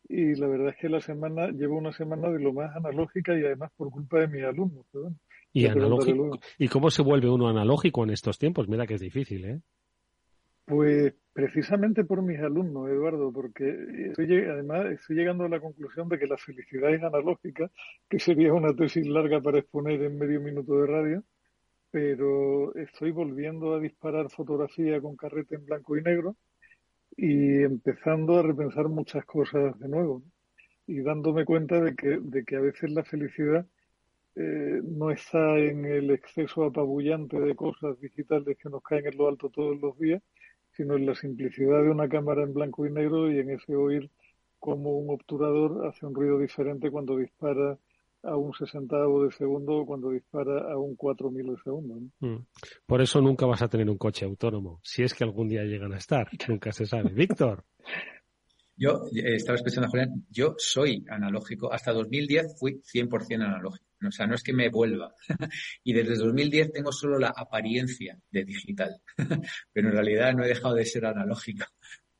Y 0.09 0.35
la 0.35 0.49
verdad 0.49 0.71
es 0.71 0.77
que 0.77 0.88
la 0.88 1.01
semana, 1.01 1.49
llevo 1.49 1.79
una 1.79 1.93
semana 1.93 2.29
de 2.31 2.41
lo 2.41 2.53
más 2.53 2.75
analógica 2.75 3.38
y 3.38 3.45
además 3.45 3.71
por 3.77 3.91
culpa 3.91 4.19
de 4.19 4.29
mis 4.29 4.43
alumnos. 4.43 4.85
¿Y, 5.53 5.67
analógico? 5.67 6.38
¿Y 6.59 6.69
cómo 6.69 6.91
se 6.91 7.03
vuelve 7.03 7.31
uno 7.31 7.49
analógico 7.49 8.03
en 8.03 8.11
estos 8.11 8.38
tiempos? 8.38 8.69
Mira 8.69 8.87
que 8.87 8.95
es 8.95 9.01
difícil, 9.01 9.45
¿eh? 9.45 9.61
Pues 10.65 11.15
precisamente 11.33 12.05
por 12.05 12.23
mis 12.23 12.38
alumnos, 12.41 12.88
Eduardo, 12.88 13.33
porque 13.33 13.75
estoy, 14.09 14.33
además 14.45 14.87
estoy 14.93 15.17
llegando 15.17 15.45
a 15.45 15.49
la 15.49 15.61
conclusión 15.61 16.09
de 16.09 16.19
que 16.19 16.27
la 16.27 16.37
felicidad 16.37 16.95
es 16.95 17.03
analógica, 17.03 17.71
que 18.09 18.19
sería 18.19 18.53
una 18.53 18.75
tesis 18.75 19.07
larga 19.07 19.41
para 19.41 19.59
exponer 19.59 20.03
en 20.03 20.19
medio 20.19 20.41
minuto 20.41 20.81
de 20.81 20.87
radio, 20.87 21.25
pero 21.92 22.74
estoy 22.74 23.12
volviendo 23.12 23.74
a 23.74 23.81
disparar 23.81 24.31
fotografía 24.31 25.00
con 25.00 25.14
carrete 25.14 25.57
en 25.57 25.66
blanco 25.66 25.96
y 25.96 26.02
negro 26.02 26.37
y 27.16 27.62
empezando 27.62 28.38
a 28.38 28.42
repensar 28.42 28.88
muchas 28.88 29.26
cosas 29.26 29.78
de 29.78 29.88
nuevo, 29.88 30.22
y 30.87 31.00
dándome 31.02 31.44
cuenta 31.44 31.81
de 31.81 31.94
que, 31.94 32.18
de 32.20 32.44
que 32.44 32.57
a 32.57 32.61
veces 32.61 32.90
la 32.90 33.05
felicidad 33.05 33.66
eh, 34.37 34.81
no 34.83 35.11
está 35.11 35.59
en 35.59 35.85
el 35.85 36.11
exceso 36.11 36.64
apabullante 36.64 37.38
de 37.38 37.55
cosas 37.55 38.00
digitales 38.00 38.57
que 38.57 38.70
nos 38.70 38.83
caen 38.83 39.07
en 39.07 39.18
lo 39.18 39.28
alto 39.28 39.50
todos 39.50 39.78
los 39.78 39.98
días, 39.98 40.22
sino 40.74 40.96
en 40.96 41.05
la 41.05 41.14
simplicidad 41.14 41.83
de 41.83 41.90
una 41.90 42.09
cámara 42.09 42.42
en 42.42 42.55
blanco 42.55 42.87
y 42.87 42.90
negro 42.90 43.31
y 43.31 43.38
en 43.38 43.50
ese 43.50 43.76
oír 43.76 44.11
cómo 44.59 44.96
un 44.96 45.11
obturador 45.11 45.87
hace 45.87 46.07
un 46.07 46.14
ruido 46.14 46.38
diferente 46.38 46.90
cuando 46.90 47.18
dispara 47.18 47.76
a 48.22 48.37
un 48.37 48.52
sesentavo 48.54 49.24
de 49.24 49.30
segundo 49.32 49.85
cuando 49.85 50.11
dispara 50.11 50.72
a 50.72 50.78
un 50.78 50.96
cuatro 50.96 51.30
milisegundos. 51.30 52.02
¿no? 52.20 52.28
Mm. 52.28 52.46
Por 52.87 53.00
eso 53.00 53.20
nunca 53.20 53.46
vas 53.46 53.62
a 53.62 53.68
tener 53.68 53.88
un 53.88 53.98
coche 53.98 54.24
autónomo, 54.24 54.80
si 54.82 55.02
es 55.02 55.14
que 55.14 55.24
algún 55.24 55.48
día 55.48 55.64
llegan 55.64 55.92
a 55.92 55.98
estar. 55.98 56.28
Nunca 56.48 56.72
se 56.72 56.87
sabe. 56.87 57.11
Víctor. 57.12 57.64
Yo 58.76 59.04
eh, 59.14 59.37
estaba 59.37 59.56
escuchando 59.56 59.87
a 59.87 59.90
Julián, 59.90 60.26
yo 60.30 60.54
soy 60.58 61.04
analógico, 61.08 61.72
hasta 61.72 61.92
2010 61.92 62.58
fui 62.58 62.80
100% 62.82 63.35
analógico, 63.35 63.85
o 64.06 64.11
sea, 64.11 64.26
no 64.26 64.35
es 64.35 64.42
que 64.42 64.52
me 64.52 64.70
vuelva. 64.70 65.14
y 65.85 65.92
desde 65.92 66.16
2010 66.16 66.72
tengo 66.72 66.90
solo 66.90 67.18
la 67.18 67.32
apariencia 67.37 68.18
de 68.30 68.44
digital, 68.44 69.00
pero 69.72 69.88
en 69.88 69.94
realidad 69.94 70.32
no 70.35 70.42
he 70.42 70.48
dejado 70.48 70.74
de 70.74 70.87
ser 70.87 71.04
analógico, 71.04 71.66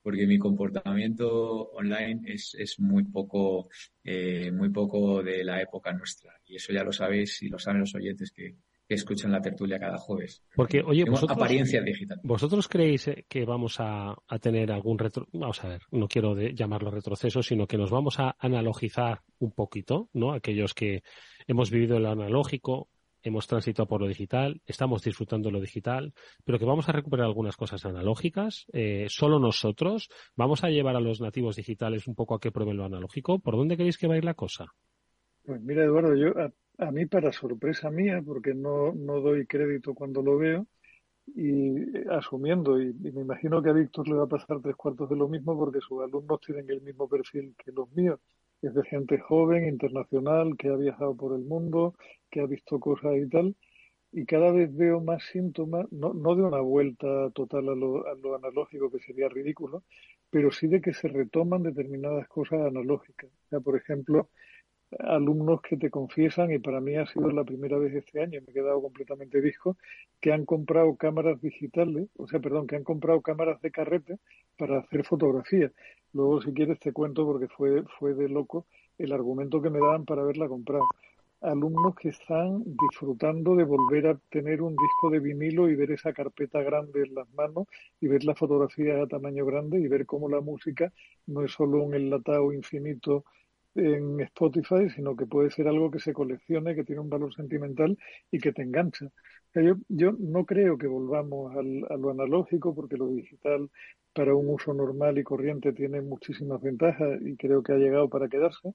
porque 0.03 0.27
mi 0.27 0.39
comportamiento 0.39 1.71
online 1.73 2.23
es, 2.27 2.55
es 2.59 2.79
muy 2.81 3.05
poco, 3.05 3.69
eh, 4.05 4.51
muy 4.53 4.71
poco 4.71 5.23
de 5.23 5.45
la 5.45 5.61
época 5.63 5.93
nuestra. 5.93 6.33
Y 6.45 6.57
eso 6.57 6.73
ya 6.73 6.85
lo 6.85 6.93
sabéis 6.93 7.43
y 7.43 7.49
lo 7.49 7.59
saben 7.59 7.81
los 7.81 7.95
oyentes 7.95 8.31
que, 8.33 8.57
que 8.87 8.95
escuchan 8.95 9.31
la 9.33 9.41
tertulia 9.41 9.79
cada 9.79 9.97
jueves. 9.99 10.43
Porque, 10.55 10.81
oye, 10.83 11.05
Tengo 11.05 11.13
vosotros, 11.17 11.39
apariencia 11.39 11.81
digital. 11.83 12.21
¿vosotros 12.25 12.69
creéis 12.69 13.09
eh, 13.09 13.25
que 13.29 13.45
vamos 13.45 13.77
a, 13.79 14.15
a 14.27 14.39
tener 14.39 14.73
algún 14.73 14.99
retro... 14.99 15.29
Vamos 15.33 15.63
a 15.65 15.69
ver, 15.69 15.83
no 15.93 16.09
quiero 16.09 16.35
de- 16.35 16.55
llamarlo 16.55 16.91
retroceso, 16.91 17.43
sino 17.43 17.67
que 17.67 17.79
nos 17.79 17.91
vamos 17.91 18.19
a 18.19 18.37
analogizar 18.39 19.21
un 19.39 19.53
poquito, 19.53 20.11
¿no? 20.13 20.33
Aquellos 20.33 20.75
que 20.75 21.03
hemos 21.47 21.71
vivido 21.71 21.99
lo 22.01 22.11
analógico, 22.11 22.89
hemos 23.23 23.47
transitado 23.47 23.87
por 23.87 24.01
lo 24.01 24.09
digital, 24.09 24.61
estamos 24.67 25.03
disfrutando 25.03 25.51
lo 25.51 25.61
digital, 25.61 26.13
pero 26.45 26.59
que 26.59 26.65
vamos 26.65 26.89
a 26.89 26.93
recuperar 26.93 27.27
algunas 27.27 27.57
cosas 27.57 27.85
analógicas, 27.85 28.67
eh, 28.73 29.07
solo 29.09 29.39
nosotros, 29.39 30.09
vamos 30.37 30.65
a 30.65 30.71
llevar 30.71 30.97
a 30.97 31.01
los 31.01 31.21
nativos 31.21 31.57
digitales 31.57 32.07
un 32.07 32.15
poco 32.15 32.35
a 32.35 32.41
que 32.41 32.53
prueben 32.53 32.77
lo 32.77 32.85
analógico. 32.85 33.39
¿Por 33.39 33.57
dónde 33.57 33.77
queréis 33.77 33.99
que 33.99 34.09
va 34.09 34.15
a 34.15 34.19
ir 34.19 34.25
la 34.25 34.35
cosa? 34.35 34.67
Pues 35.45 35.61
mira, 35.61 35.85
Eduardo, 35.85 36.15
yo 36.15 36.29
a, 36.39 36.53
a 36.87 36.91
mí 36.91 37.07
para 37.07 37.33
sorpresa 37.33 37.91
mía, 37.91 38.23
porque 38.25 38.55
no, 38.55 38.93
no 38.93 39.21
doy 39.21 39.47
crédito 39.47 39.95
cuando 39.95 40.23
lo 40.23 40.39
veo, 40.39 40.67
y 41.35 41.77
asumiendo, 42.11 42.81
y, 42.81 42.89
y 42.89 43.13
me 43.13 43.23
imagino 43.23 43.63
que 43.63 43.71
a 43.71 43.73
Víctor 43.73 44.09
le 44.09 44.15
va 44.15 44.25
a 44.25 44.29
pasar 44.29 44.61
tres 44.61 44.75
cuartos 44.77 45.09
de 45.09 45.17
lo 45.17 45.29
mismo 45.29 45.57
porque 45.57 45.81
sus 45.81 46.03
alumnos 46.03 46.41
tienen 46.41 46.69
el 46.69 46.81
mismo 46.83 47.09
perfil 47.09 47.55
que 47.57 47.71
los 47.71 47.91
míos, 47.93 48.19
es 48.63 48.75
de 48.75 48.85
gente 48.85 49.19
joven, 49.19 49.69
internacional, 49.69 50.57
que 50.57 50.69
ha 50.69 50.77
viajado 50.77 51.17
por 51.17 51.35
el 51.35 51.45
mundo, 51.45 51.95
que 52.31 52.41
ha 52.41 52.47
visto 52.47 52.81
cosas 52.81 53.17
y 53.17 53.29
tal, 53.29 53.57
y 54.13 54.27
cada 54.27 54.53
vez 54.53 54.75
veo 54.77 55.01
más 55.01 55.25
síntomas, 55.33 55.91
no, 55.91 56.13
no 56.15 56.37
de 56.37 56.43
una 56.43 56.61
vuelta 56.61 57.31
total 57.31 57.69
a 57.71 57.75
lo, 57.75 58.07
a 58.07 58.15
lo 58.15 58.37
analógico, 58.37 58.91
que 58.91 59.01
sería 59.01 59.29
ridículo, 59.29 59.85
pero 60.31 60.53
sí 60.53 60.67
de 60.69 60.81
que 60.81 60.95
se 60.95 61.09
retoman 61.09 61.63
determinadas 61.63 62.29
cosas 62.29 62.61
analógicas. 62.67 63.31
O 63.31 63.49
sea, 63.51 63.61
por 63.61 63.77
ejemplo, 63.77 64.31
alumnos 64.99 65.61
que 65.63 65.77
te 65.77 65.91
confiesan, 65.91 66.53
y 66.53 66.59
para 66.59 66.81
mí 66.81 66.97
ha 66.97 67.07
sido 67.07 67.31
la 67.31 67.45
primera 67.45 67.79
vez 67.79 67.95
este 67.95 68.21
año, 68.21 68.41
me 68.45 68.51
he 68.51 68.55
quedado 68.55 68.81
completamente 68.81 69.41
disco, 69.41 69.77
que 70.21 70.33
han 70.33 70.45
comprado 70.45 70.97
cámaras 70.97 71.41
digitales, 71.41 72.09
o 72.17 72.27
sea, 72.27 72.41
perdón, 72.41 72.67
que 72.67 72.77
han 72.77 72.85
comprado 72.85 73.21
cámaras 73.21 73.61
de 73.63 73.71
carrete 73.71 74.19
para 74.59 74.79
hacer 74.79 75.05
fotografías. 75.05 75.73
Luego, 76.13 76.43
si 76.43 76.53
quieres, 76.53 76.79
te 76.79 76.93
cuento 76.93 77.25
porque 77.25 77.49
fue, 77.49 77.83
fue 77.99 78.15
de 78.15 78.29
loco 78.29 78.67
el 78.99 79.13
argumento 79.13 79.63
que 79.63 79.71
me 79.71 79.79
daban 79.79 80.05
para 80.05 80.23
haberla 80.23 80.49
comprado. 80.49 80.85
Alumnos 81.41 81.97
que 81.97 82.11
están 82.11 82.63
disfrutando 82.65 83.57
de 83.57 83.65
volver 83.65 84.07
a 84.07 84.19
tener 84.31 84.63
un 84.63 84.77
disco 84.77 85.11
de 85.11 85.19
vinilo 85.19 85.69
y 85.69 85.75
ver 85.75 85.91
esa 85.91 86.13
carpeta 86.13 86.63
grande 86.63 87.03
en 87.03 87.15
las 87.15 87.29
manos 87.35 87.67
y 88.01 88.07
ver 88.07 88.23
las 88.23 88.39
fotografías 88.39 89.01
a 89.01 89.09
tamaño 89.09 89.45
grande 89.45 89.81
y 89.81 89.89
ver 89.89 90.07
cómo 90.07 90.29
la 90.29 90.41
música 90.41 90.93
no 91.27 91.43
es 91.43 91.51
solo 91.51 91.83
un 91.83 91.95
enlatado 91.95 92.53
infinito 92.53 93.25
en 93.75 94.21
Spotify, 94.21 94.91
sino 94.95 95.17
que 95.17 95.27
puede 95.27 95.51
ser 95.51 95.69
algo 95.69 95.91
que 95.91 95.99
se 95.99 96.13
coleccione, 96.13 96.75
que 96.75 96.85
tiene 96.85 97.01
un 97.01 97.11
valor 97.11 97.35
sentimental 97.35 97.97
y 98.31 98.39
que 98.39 98.53
te 98.53 98.63
engancha. 98.63 99.07
yo, 99.55 99.77
yo 99.89 100.13
no 100.19 100.45
creo 100.45 100.79
que 100.79 100.87
volvamos 100.87 101.55
al, 101.57 101.85
a 101.91 101.97
lo 101.97 102.11
analógico 102.11 102.75
porque 102.75 102.97
lo 102.97 103.09
digital 103.09 103.71
para 104.15 104.35
un 104.35 104.49
uso 104.49 104.75
normal 104.75 105.19
y 105.19 105.25
corriente 105.25 105.73
tiene 105.73 106.01
muchísimas 106.03 106.61
ventajas 106.61 107.21
y 107.23 107.37
creo 107.37 107.63
que 107.63 107.73
ha 107.73 107.77
llegado 107.77 108.09
para 108.09 108.29
quedarse, 108.29 108.75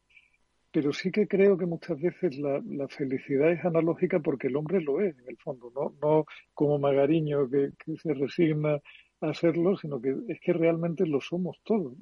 pero 0.72 0.94
sí 0.94 1.12
que 1.12 1.28
creo 1.28 1.58
que 1.58 1.66
muchas 1.66 2.00
veces 2.00 2.38
la, 2.38 2.62
la 2.66 2.88
felicidad 2.88 3.52
es 3.52 3.64
analógica 3.66 4.20
porque 4.20 4.48
el 4.48 4.56
hombre 4.56 4.82
lo 4.82 5.02
es, 5.02 5.18
en 5.18 5.28
el 5.28 5.38
fondo, 5.38 5.72
no, 5.76 5.94
no 6.02 6.26
como 6.54 6.80
Magariño 6.80 7.50
que, 7.50 7.72
se 7.98 8.14
resigna 8.14 8.76
a 9.22 9.30
hacerlo, 9.30 9.78
sino 9.78 10.02
que 10.02 10.16
es 10.28 10.40
que 10.40 10.54
realmente 10.54 11.06
lo 11.06 11.22
somos 11.22 11.60
todos. 11.64 11.94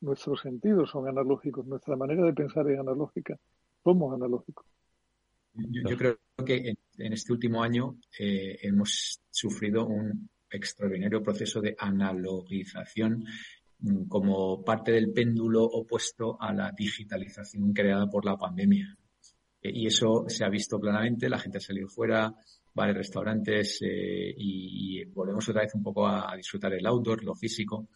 Nuestros 0.00 0.40
sentidos 0.40 0.90
son 0.90 1.08
analógicos, 1.08 1.66
nuestra 1.66 1.96
manera 1.96 2.24
de 2.24 2.32
pensar 2.32 2.68
es 2.70 2.78
analógica, 2.78 3.36
somos 3.82 4.14
analógicos. 4.14 4.66
Yo, 5.52 5.96
creo 5.96 6.18
que 6.46 6.74
en, 6.98 7.12
este 7.12 7.32
último 7.32 7.62
año 7.62 7.96
eh, 8.18 8.58
hemos 8.62 9.20
sufrido 9.30 9.86
un 9.86 10.30
extraordinario 10.48 11.22
proceso 11.22 11.60
de 11.60 11.74
analogización 11.78 13.24
mm, 13.80 14.04
como 14.06 14.64
parte 14.64 14.92
del 14.92 15.12
péndulo 15.12 15.64
opuesto 15.64 16.40
a 16.40 16.52
la 16.52 16.72
digitalización 16.72 17.72
creada 17.72 18.08
por 18.08 18.24
la 18.24 18.36
pandemia. 18.36 18.96
Eh, 19.60 19.70
y 19.74 19.86
eso 19.86 20.24
se 20.28 20.44
ha 20.44 20.48
visto 20.48 20.78
claramente, 20.78 21.28
la 21.28 21.38
gente 21.38 21.58
ha 21.58 21.60
salido 21.60 21.88
fuera, 21.88 22.32
a 22.76 22.92
restaurantes 22.92 23.78
eh, 23.82 24.34
y, 24.36 25.04
volvemos 25.04 25.48
otra 25.48 25.62
vez 25.62 25.74
un 25.74 25.82
poco 25.82 26.06
a, 26.06 26.34
disfrutar 26.36 26.72
el 26.72 26.86
outdoor, 26.86 27.22
lo 27.24 27.34
físico. 27.34 27.88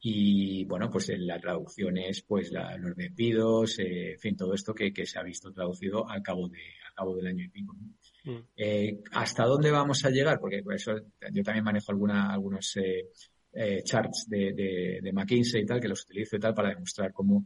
Y 0.00 0.64
bueno, 0.64 0.88
pues 0.90 1.08
en 1.08 1.26
la 1.26 1.40
traducción 1.40 1.98
es 1.98 2.22
pues 2.22 2.52
la, 2.52 2.76
los 2.76 2.94
despidos, 2.94 3.78
eh, 3.80 4.12
en 4.12 4.18
fin, 4.18 4.36
todo 4.36 4.54
esto 4.54 4.72
que, 4.72 4.92
que, 4.92 5.04
se 5.04 5.18
ha 5.18 5.22
visto 5.22 5.52
traducido 5.52 6.08
al 6.08 6.22
cabo 6.22 6.48
de 6.48 6.62
al 6.86 6.94
cabo 6.94 7.16
del 7.16 7.26
año 7.26 7.44
y 7.44 7.48
pico. 7.48 7.74
¿no? 7.74 8.32
Mm. 8.32 8.44
Eh, 8.56 9.00
¿Hasta 9.12 9.44
dónde 9.44 9.70
vamos 9.70 10.04
a 10.04 10.10
llegar? 10.10 10.38
Porque 10.38 10.62
por 10.62 10.74
eso 10.74 10.92
yo 11.32 11.42
también 11.42 11.64
manejo 11.64 11.90
alguna, 11.90 12.32
algunos 12.32 12.76
eh, 12.76 13.08
eh, 13.52 13.82
charts 13.82 14.26
de, 14.28 14.52
de, 14.52 15.00
de, 15.02 15.12
McKinsey 15.12 15.62
y 15.62 15.66
tal, 15.66 15.80
que 15.80 15.88
los 15.88 16.02
utilizo 16.02 16.36
y 16.36 16.40
tal 16.40 16.54
para 16.54 16.70
demostrar 16.70 17.12
cómo 17.12 17.44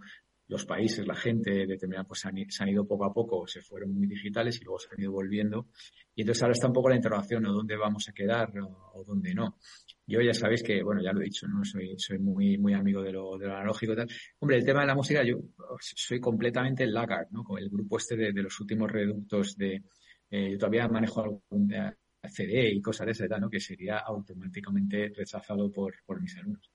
los 0.52 0.64
países, 0.66 1.06
la 1.06 1.14
gente 1.14 1.66
determinada, 1.66 2.04
pues 2.04 2.20
se 2.20 2.62
han 2.62 2.68
ido 2.68 2.86
poco 2.86 3.04
a 3.04 3.12
poco, 3.12 3.46
se 3.46 3.62
fueron 3.62 3.92
muy 3.92 4.06
digitales 4.06 4.60
y 4.60 4.64
luego 4.64 4.78
se 4.78 4.88
han 4.92 5.00
ido 5.00 5.12
volviendo. 5.12 5.68
Y 6.14 6.22
entonces 6.22 6.42
ahora 6.42 6.52
está 6.52 6.66
un 6.66 6.72
poco 6.74 6.90
la 6.90 6.96
interrogación, 6.96 7.42
¿no? 7.42 7.52
¿Dónde 7.52 7.76
vamos 7.76 8.08
a 8.08 8.12
quedar 8.12 8.52
o, 8.60 8.92
o 8.94 9.04
dónde 9.04 9.34
no? 9.34 9.58
Yo 10.06 10.20
ya 10.20 10.34
sabéis 10.34 10.62
que, 10.62 10.82
bueno, 10.82 11.00
ya 11.02 11.12
lo 11.12 11.20
he 11.20 11.24
dicho, 11.24 11.46
¿no? 11.48 11.64
Soy, 11.64 11.94
soy 11.96 12.18
muy, 12.18 12.58
muy 12.58 12.74
amigo 12.74 13.02
de 13.02 13.12
lo, 13.12 13.38
de 13.38 13.46
lo 13.46 13.54
analógico 13.54 13.94
y 13.94 13.96
tal. 13.96 14.08
Hombre, 14.40 14.58
el 14.58 14.64
tema 14.64 14.80
de 14.82 14.88
la 14.88 14.94
música, 14.94 15.22
yo 15.24 15.38
soy 15.80 16.20
completamente 16.20 16.86
laggard, 16.86 17.30
¿no? 17.30 17.42
Con 17.44 17.58
el 17.58 17.70
grupo 17.70 17.98
este 17.98 18.16
de, 18.16 18.42
los 18.42 18.60
últimos 18.60 18.90
reductos 18.90 19.56
de, 19.56 19.82
eh, 20.30 20.50
yo 20.50 20.58
todavía 20.58 20.88
manejo 20.88 21.22
algún 21.22 21.72
eh, 21.72 21.94
CD 22.28 22.70
y 22.70 22.80
cosas 22.80 23.06
de 23.06 23.12
esa, 23.12 23.38
¿no? 23.38 23.48
Que 23.48 23.60
sería 23.60 23.98
automáticamente 23.98 25.12
rechazado 25.16 25.70
por, 25.70 25.94
por 26.04 26.20
mis 26.20 26.36
alumnos. 26.36 26.71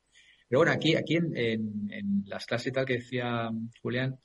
Pero 0.47 0.59
bueno, 0.59 0.71
aquí, 0.71 0.95
aquí 0.95 1.15
en, 1.15 1.35
en, 1.35 1.91
en 1.91 2.23
las 2.25 2.45
clases 2.45 2.67
y 2.67 2.71
tal 2.71 2.85
que 2.85 2.93
decía 2.93 3.49
Julián, 3.81 4.17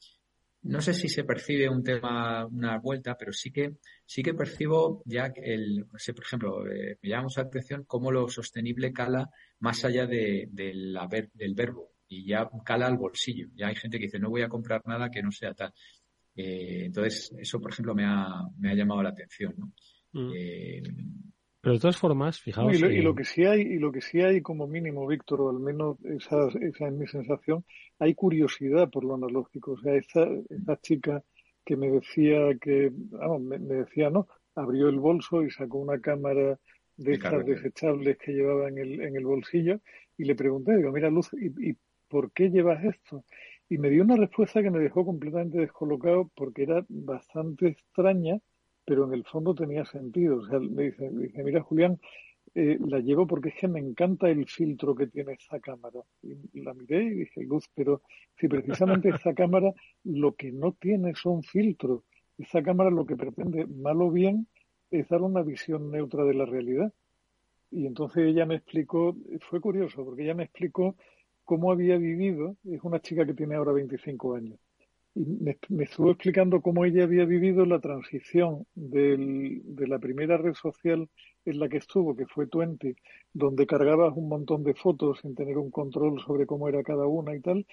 no 0.63 0.81
sé 0.81 0.95
si 0.95 1.09
se 1.09 1.25
percibe 1.25 1.69
un 1.69 1.83
tema, 1.83 2.47
una 2.47 2.79
vuelta, 2.79 3.17
pero 3.19 3.33
sí 3.33 3.51
que, 3.51 3.73
sí 4.07 4.23
que 4.23 4.35
percibo 4.35 5.03
ya 5.05 5.33
el, 5.35 5.87
sé, 5.97 6.15
por 6.15 6.25
ejemplo, 6.25 6.67
eh, 6.71 6.99
me 7.03 7.09
llama 7.09 7.25
mucha 7.25 7.43
atención 7.43 7.85
cómo 7.85 8.13
lo 8.13 8.29
sostenible 8.29 8.93
cala 8.93 9.29
más 9.59 9.85
allá 9.85 10.07
de, 10.07 10.49
de 10.53 10.73
la 10.75 11.09
ver, 11.09 11.31
del 11.35 11.55
verbo 11.55 11.91
y 12.07 12.27
ya 12.27 12.49
cala 12.65 12.87
al 12.87 12.97
bolsillo. 12.97 13.49
Ya 13.55 13.69
hay 13.69 13.75
gente 13.75 13.99
que 13.99 14.05
dice, 14.05 14.21
no 14.21 14.31
voy 14.31 14.43
a 14.43 14.49
comprar 14.49 14.83
nada 14.87 15.11
que 15.11 15.23
no 15.23 15.33
sea 15.33 15.53
tal. 15.53 15.73
Eh, 16.37 16.85
entonces, 16.87 17.33
eso, 17.39 17.61
por 17.61 17.73
ejemplo, 17.73 17.95
me 17.95 18.05
ha, 18.05 18.43
me 18.59 18.71
ha 18.71 18.75
llamado 18.75 19.03
la 19.03 19.11
atención, 19.11 19.55
¿no? 19.57 19.73
Mm. 20.13 20.33
Eh, 20.37 20.83
pero 21.63 21.75
de 21.75 21.81
todas 21.81 21.97
formas, 21.97 22.41
fijaos. 22.41 22.75
Y 22.75 22.79
lo, 22.81 22.91
y 22.91 23.01
lo, 23.03 23.15
que 23.15 23.25
sí 23.25 23.45
hay, 23.45 23.61
y 23.61 23.79
lo 23.79 23.93
que 23.93 24.01
sí 24.01 24.21
hay 24.21 24.43
como 24.43 24.67
mínimo, 24.67 25.07
Víctor, 25.07 25.43
o 25.43 25.51
al 25.51 25.61
menos 25.61 25.97
esa, 26.05 26.49
esa 26.61 26.89
es 26.89 26.93
mi 26.93 27.07
sensación, 27.07 27.65
hay 28.01 28.15
curiosidad 28.15 28.91
por 28.91 29.05
lo 29.05 29.15
analógico. 29.15 29.73
O 29.73 29.79
sea, 29.79 29.95
esa, 29.95 30.27
esa 30.51 30.77
chica 30.81 31.23
que 31.65 31.77
me 31.77 31.89
decía 31.89 32.59
que, 32.61 32.91
vamos, 32.93 33.43
me, 33.43 33.61
me, 33.61 33.77
decía, 33.77 34.11
no, 34.11 34.27
abrió 34.57 34.89
el 34.89 34.99
bolso 34.99 35.45
y 35.45 35.53
sacó 35.53 35.79
una 35.79 36.01
cámara 36.01 36.59
de 36.97 37.13
estas 37.13 37.47
desechables 37.47 38.19
que 38.19 38.33
llevaba 38.33 38.69
en 38.69 38.79
el, 38.79 39.01
en 39.01 39.17
el 39.17 39.25
bolsillo 39.25 39.81
y 40.19 40.25
le 40.25 40.35
pregunté, 40.35 40.77
digo, 40.77 40.91
mira, 40.91 41.11
Luz, 41.11 41.31
¿y, 41.35 41.71
¿y 41.71 41.77
por 42.09 42.33
qué 42.33 42.51
llevas 42.51 42.83
esto? 42.85 43.25
Y 43.69 43.79
me 43.79 43.89
dio 43.89 44.03
una 44.03 44.17
respuesta 44.17 44.63
que 44.63 44.71
me 44.73 44.81
dejó 44.81 45.05
completamente 45.07 45.59
descolocado 45.59 46.29
porque 46.35 46.65
era 46.65 46.85
bastante 46.89 47.69
extraña 47.69 48.41
pero 48.85 49.05
en 49.05 49.15
el 49.15 49.25
fondo 49.25 49.55
tenía 49.55 49.85
sentido. 49.85 50.39
O 50.39 50.47
sea, 50.47 50.59
me 50.59 50.85
dice, 50.85 51.11
me 51.11 51.25
dice 51.25 51.43
mira 51.43 51.63
Julián, 51.63 51.99
eh, 52.55 52.79
la 52.87 52.99
llevo 53.01 53.27
porque 53.27 53.49
es 53.49 53.55
que 53.55 53.69
me 53.69 53.81
encanta 53.81 54.29
el 54.29 54.47
filtro 54.47 54.95
que 54.95 55.07
tiene 55.07 55.33
esta 55.33 55.61
cámara. 55.61 56.01
Y 56.23 56.61
la 56.61 56.75
miré 56.75 57.05
y 57.05 57.11
dije, 57.11 57.45
Luz, 57.45 57.69
pero 57.75 58.03
si 58.39 58.49
precisamente 58.49 59.09
esta 59.09 59.35
cámara 59.35 59.73
lo 60.05 60.35
que 60.35 60.53
no 60.53 60.73
tiene 60.73 61.15
son 61.15 61.43
filtros. 61.43 62.03
Esta 62.39 62.63
cámara 62.63 62.91
lo 62.91 63.07
que 63.07 63.17
pretende, 63.17 63.67
mal 63.67 64.01
o 64.03 64.11
bien, 64.11 64.47
es 64.91 65.09
dar 65.09 65.23
una 65.23 65.43
visión 65.43 65.91
neutra 65.91 66.25
de 66.25 66.35
la 66.35 66.45
realidad. 66.45 66.93
Y 67.71 67.87
entonces 67.87 68.25
ella 68.27 68.45
me 68.45 68.57
explicó, 68.57 69.17
fue 69.41 69.61
curioso, 69.61 70.05
porque 70.05 70.25
ella 70.25 70.35
me 70.35 70.45
explicó 70.45 70.97
cómo 71.45 71.73
había 71.73 71.97
vivido, 71.97 72.57
es 72.65 72.83
una 72.83 73.01
chica 73.01 73.25
que 73.27 73.35
tiene 73.35 73.55
ahora 73.55 73.73
25 73.73 74.35
años, 74.35 74.59
y 75.15 75.25
me, 75.25 75.59
me, 75.69 75.85
estuvo 75.85 76.11
explicando 76.11 76.63
cómo 76.63 76.85
ella 76.85 77.05
había 77.05 77.25
vivido 77.25 77.67
la 77.67 77.81
transición 77.81 78.67
del, 78.75 79.61
de 79.65 79.87
la 79.87 79.99
primera 79.99 80.39
red 80.39 80.55
social 80.55 81.09
en 81.45 81.59
la 81.59 81.69
que 81.69 81.79
estuvo, 81.79 82.17
que 82.17 82.27
fue 82.27 82.47
Twenty, 82.47 82.95
donde 83.33 83.67
cargabas 83.67 84.17
un 84.17 84.29
montón 84.29 84.63
de 84.65 84.75
fotos 84.75 85.21
sin 85.21 85.35
tener 85.35 85.59
un 85.59 85.71
control 85.71 86.21
sobre 86.21 86.47
cómo 86.47 86.69
era 86.69 86.83
cada 86.83 87.07
una 87.07 87.35
y 87.35 87.41
tal, 87.41 87.67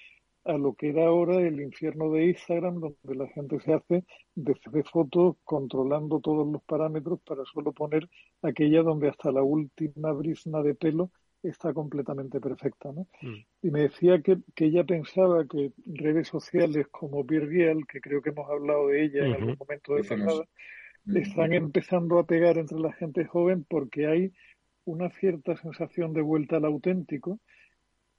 a 0.44 0.54
lo 0.54 0.74
que 0.74 0.90
era 0.90 1.06
ahora 1.06 1.36
el 1.40 1.60
infierno 1.60 2.10
de 2.10 2.26
Instagram, 2.26 2.80
donde 2.80 3.14
la 3.14 3.28
gente 3.28 3.60
se 3.60 3.74
hace 3.74 4.04
desde 4.34 4.82
fotos 4.84 5.36
controlando 5.44 6.20
todos 6.20 6.46
los 6.50 6.62
parámetros 6.64 7.20
para 7.20 7.44
solo 7.44 7.72
poner 7.72 8.08
aquella 8.42 8.82
donde 8.82 9.08
hasta 9.08 9.32
la 9.32 9.42
última 9.42 10.12
brisna 10.12 10.62
de 10.62 10.74
pelo 10.74 11.10
está 11.42 11.72
completamente 11.72 12.40
perfecta, 12.40 12.92
¿no? 12.92 13.06
Mm. 13.22 13.44
Y 13.62 13.70
me 13.70 13.80
decía 13.80 14.20
que, 14.20 14.38
que, 14.54 14.66
ella 14.66 14.84
pensaba 14.84 15.46
que 15.46 15.72
redes 15.86 16.28
sociales 16.28 16.86
como 16.90 17.24
Virgial, 17.24 17.86
que 17.86 18.00
creo 18.00 18.22
que 18.22 18.30
hemos 18.30 18.48
hablado 18.50 18.88
de 18.88 19.04
ella 19.04 19.22
uh 19.22 19.24
-huh. 19.24 19.28
en 19.28 19.34
algún 19.34 19.56
momento 19.58 19.94
de 19.94 20.04
pasada, 20.04 20.44
están 21.14 21.52
empezando 21.52 22.18
a 22.18 22.26
pegar 22.26 22.58
entre 22.58 22.78
la 22.78 22.92
gente 22.92 23.24
joven 23.24 23.64
porque 23.68 24.06
hay 24.06 24.32
una 24.84 25.10
cierta 25.10 25.56
sensación 25.56 26.12
de 26.12 26.20
vuelta 26.20 26.56
al 26.56 26.64
auténtico 26.64 27.40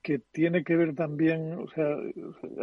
que 0.01 0.19
tiene 0.31 0.63
que 0.63 0.75
ver 0.75 0.95
también, 0.95 1.53
o 1.53 1.67
sea, 1.69 1.95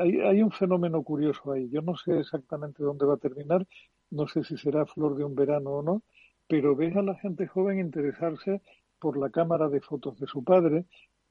hay, 0.01 0.21
hay 0.21 0.43
un 0.43 0.51
fenómeno 0.51 1.03
curioso 1.05 1.53
ahí. 1.53 1.69
Yo 1.71 1.83
no 1.83 1.97
sé 1.97 2.19
exactamente 2.19 2.83
dónde 2.83 3.07
va 3.07 3.15
a 3.15 3.19
terminar, 3.19 3.65
no 4.11 4.27
sé 4.27 4.43
si 4.43 4.57
será 4.57 4.87
flor 4.87 5.17
de 5.17 5.25
un 5.25 5.37
verano 5.37 5.71
o 5.71 5.83
no, 5.83 6.03
pero 6.49 6.75
ves 6.75 6.97
a 6.97 7.03
la 7.03 7.15
gente 7.17 7.47
joven 7.47 7.79
interesarse 7.79 8.61
por 8.99 9.19
la 9.19 9.31
cámara 9.31 9.69
de 9.69 9.81
fotos 9.81 10.19
de 10.19 10.27
su 10.27 10.45
padre. 10.45 10.85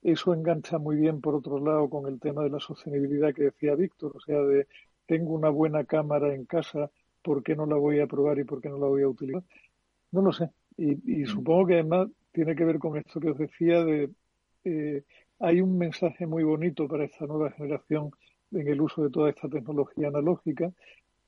Eso 0.04 0.34
engancha 0.34 0.78
muy 0.78 0.96
bien, 0.98 1.22
por 1.22 1.36
otro 1.36 1.60
lado, 1.60 1.90
con 1.90 2.08
el 2.08 2.20
tema 2.20 2.44
de 2.44 2.50
la 2.50 2.60
sostenibilidad 2.60 3.34
que 3.34 3.44
decía 3.46 3.76
Víctor, 3.76 4.14
o 4.16 4.20
sea, 4.20 4.42
de 4.42 4.68
tengo 5.06 5.34
una 5.34 5.50
buena 5.50 5.86
cámara 5.86 6.34
en 6.36 6.46
casa, 6.46 6.92
¿por 7.22 7.44
qué 7.44 7.56
no 7.56 7.66
la 7.66 7.76
voy 7.76 8.00
a 8.00 8.08
probar 8.08 8.40
y 8.40 8.44
por 8.44 8.62
qué 8.62 8.70
no 8.70 8.78
la 8.78 8.88
voy 8.88 9.04
a 9.04 9.08
utilizar? 9.08 9.44
No 10.12 10.22
lo 10.22 10.32
sé. 10.32 10.50
Y, 10.78 11.22
y 11.22 11.26
supongo 11.26 11.68
que 11.68 11.74
además 11.76 12.10
tiene 12.32 12.56
que 12.56 12.66
ver 12.66 12.78
con 12.80 12.98
esto 12.98 13.20
que 13.20 13.32
os 13.32 13.38
decía 13.38 13.84
de 13.84 14.12
eh, 14.64 15.04
hay 15.40 15.62
un 15.62 15.78
mensaje 15.78 16.26
muy 16.26 16.44
bonito 16.44 16.88
para 16.88 17.06
esta 17.06 17.26
nueva 17.26 17.52
generación 17.52 18.12
en 18.52 18.68
el 18.68 18.82
uso 18.82 19.04
de 19.04 19.10
toda 19.10 19.30
esta 19.30 19.48
tecnología 19.48 20.08
analógica, 20.08 20.72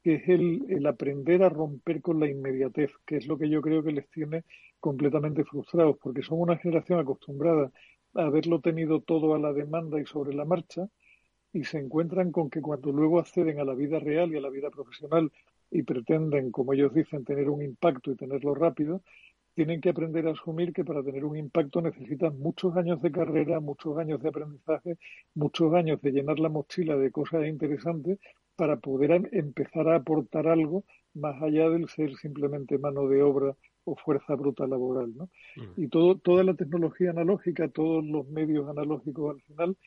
que 0.04 0.16
es 0.16 0.30
el, 0.30 0.66
el 0.70 0.86
aprender 0.88 1.44
a 1.44 1.50
romper 1.50 2.02
con 2.02 2.20
la 2.20 2.28
inmediatez, 2.28 2.92
que 3.06 3.18
es 3.18 3.28
lo 3.28 3.38
que 3.38 3.50
yo 3.50 3.62
creo 3.62 3.84
que 3.84 3.92
les 3.92 4.10
tiene 4.10 4.44
completamente 4.80 5.44
frustrados, 5.44 5.98
porque 6.02 6.22
son 6.22 6.40
una 6.42 6.58
generación 6.58 7.00
acostumbrada 7.00 7.72
a 8.16 8.24
haberlo 8.24 8.60
tenido 8.60 9.02
todo 9.02 9.36
a 9.36 9.40
la 9.40 9.54
demanda 9.54 10.00
y 10.00 10.06
sobre 10.06 10.34
la 10.34 10.46
marcha, 10.46 10.88
y 11.54 11.64
se 11.64 11.80
encuentran 11.80 12.32
con 12.32 12.50
que 12.50 12.62
cuando 12.62 12.92
luego 12.92 13.20
acceden 13.20 13.60
a 13.60 13.66
la 13.66 13.74
vida 13.74 14.00
real 14.00 14.32
y 14.32 14.38
a 14.38 14.42
la 14.42 14.50
vida 14.50 14.70
profesional 14.70 15.32
y 15.72 15.84
pretenden, 15.84 16.52
como 16.52 16.74
ellos 16.74 16.94
dicen, 16.94 17.26
tener 17.26 17.50
un 17.50 17.62
impacto 17.64 18.12
y 18.12 18.16
tenerlo 18.16 18.54
rápido, 18.56 19.02
tienen 19.56 19.82
que 19.82 19.90
aprender 19.90 20.28
a 20.28 20.32
asumir 20.32 20.72
que 20.74 20.86
para 20.86 21.04
tener 21.04 21.26
un 21.26 21.36
impacto 21.36 21.82
necesitan 21.82 22.40
muchos 22.40 22.76
años 22.78 23.02
de 23.02 23.12
carrera, 23.12 23.60
muchos 23.60 23.98
años 23.98 24.22
de 24.22 24.30
aprendizaje, 24.30 24.98
muchos 25.34 25.74
años 25.74 26.02
de 26.02 26.12
llenar 26.12 26.40
la 26.40 26.50
mochila 26.50 26.96
de 26.96 27.12
cosas 27.12 27.46
interesantes 27.46 28.20
para 28.56 28.78
poder 28.78 29.30
empezar 29.32 29.90
a 29.90 29.96
aportar 29.96 30.48
algo 30.48 30.84
más 31.14 31.42
allá 31.42 31.70
del 31.70 31.90
ser 31.90 32.16
simplemente 32.16 32.78
mano 32.78 33.08
de 33.08 33.22
obra 33.22 33.56
o 33.92 33.96
fuerza 33.96 34.36
bruta 34.36 34.68
laboral. 34.68 35.16
¿no? 35.16 35.30
Mm. 35.56 35.84
Y 35.84 35.88
todo, 35.88 36.18
toda 36.18 36.44
la 36.44 36.54
tecnología 36.54 37.12
analógica, 37.12 37.68
todos 37.68 38.04
los 38.06 38.28
medios 38.28 38.68
analógicos 38.70 39.36
al 39.36 39.42
final 39.42 39.78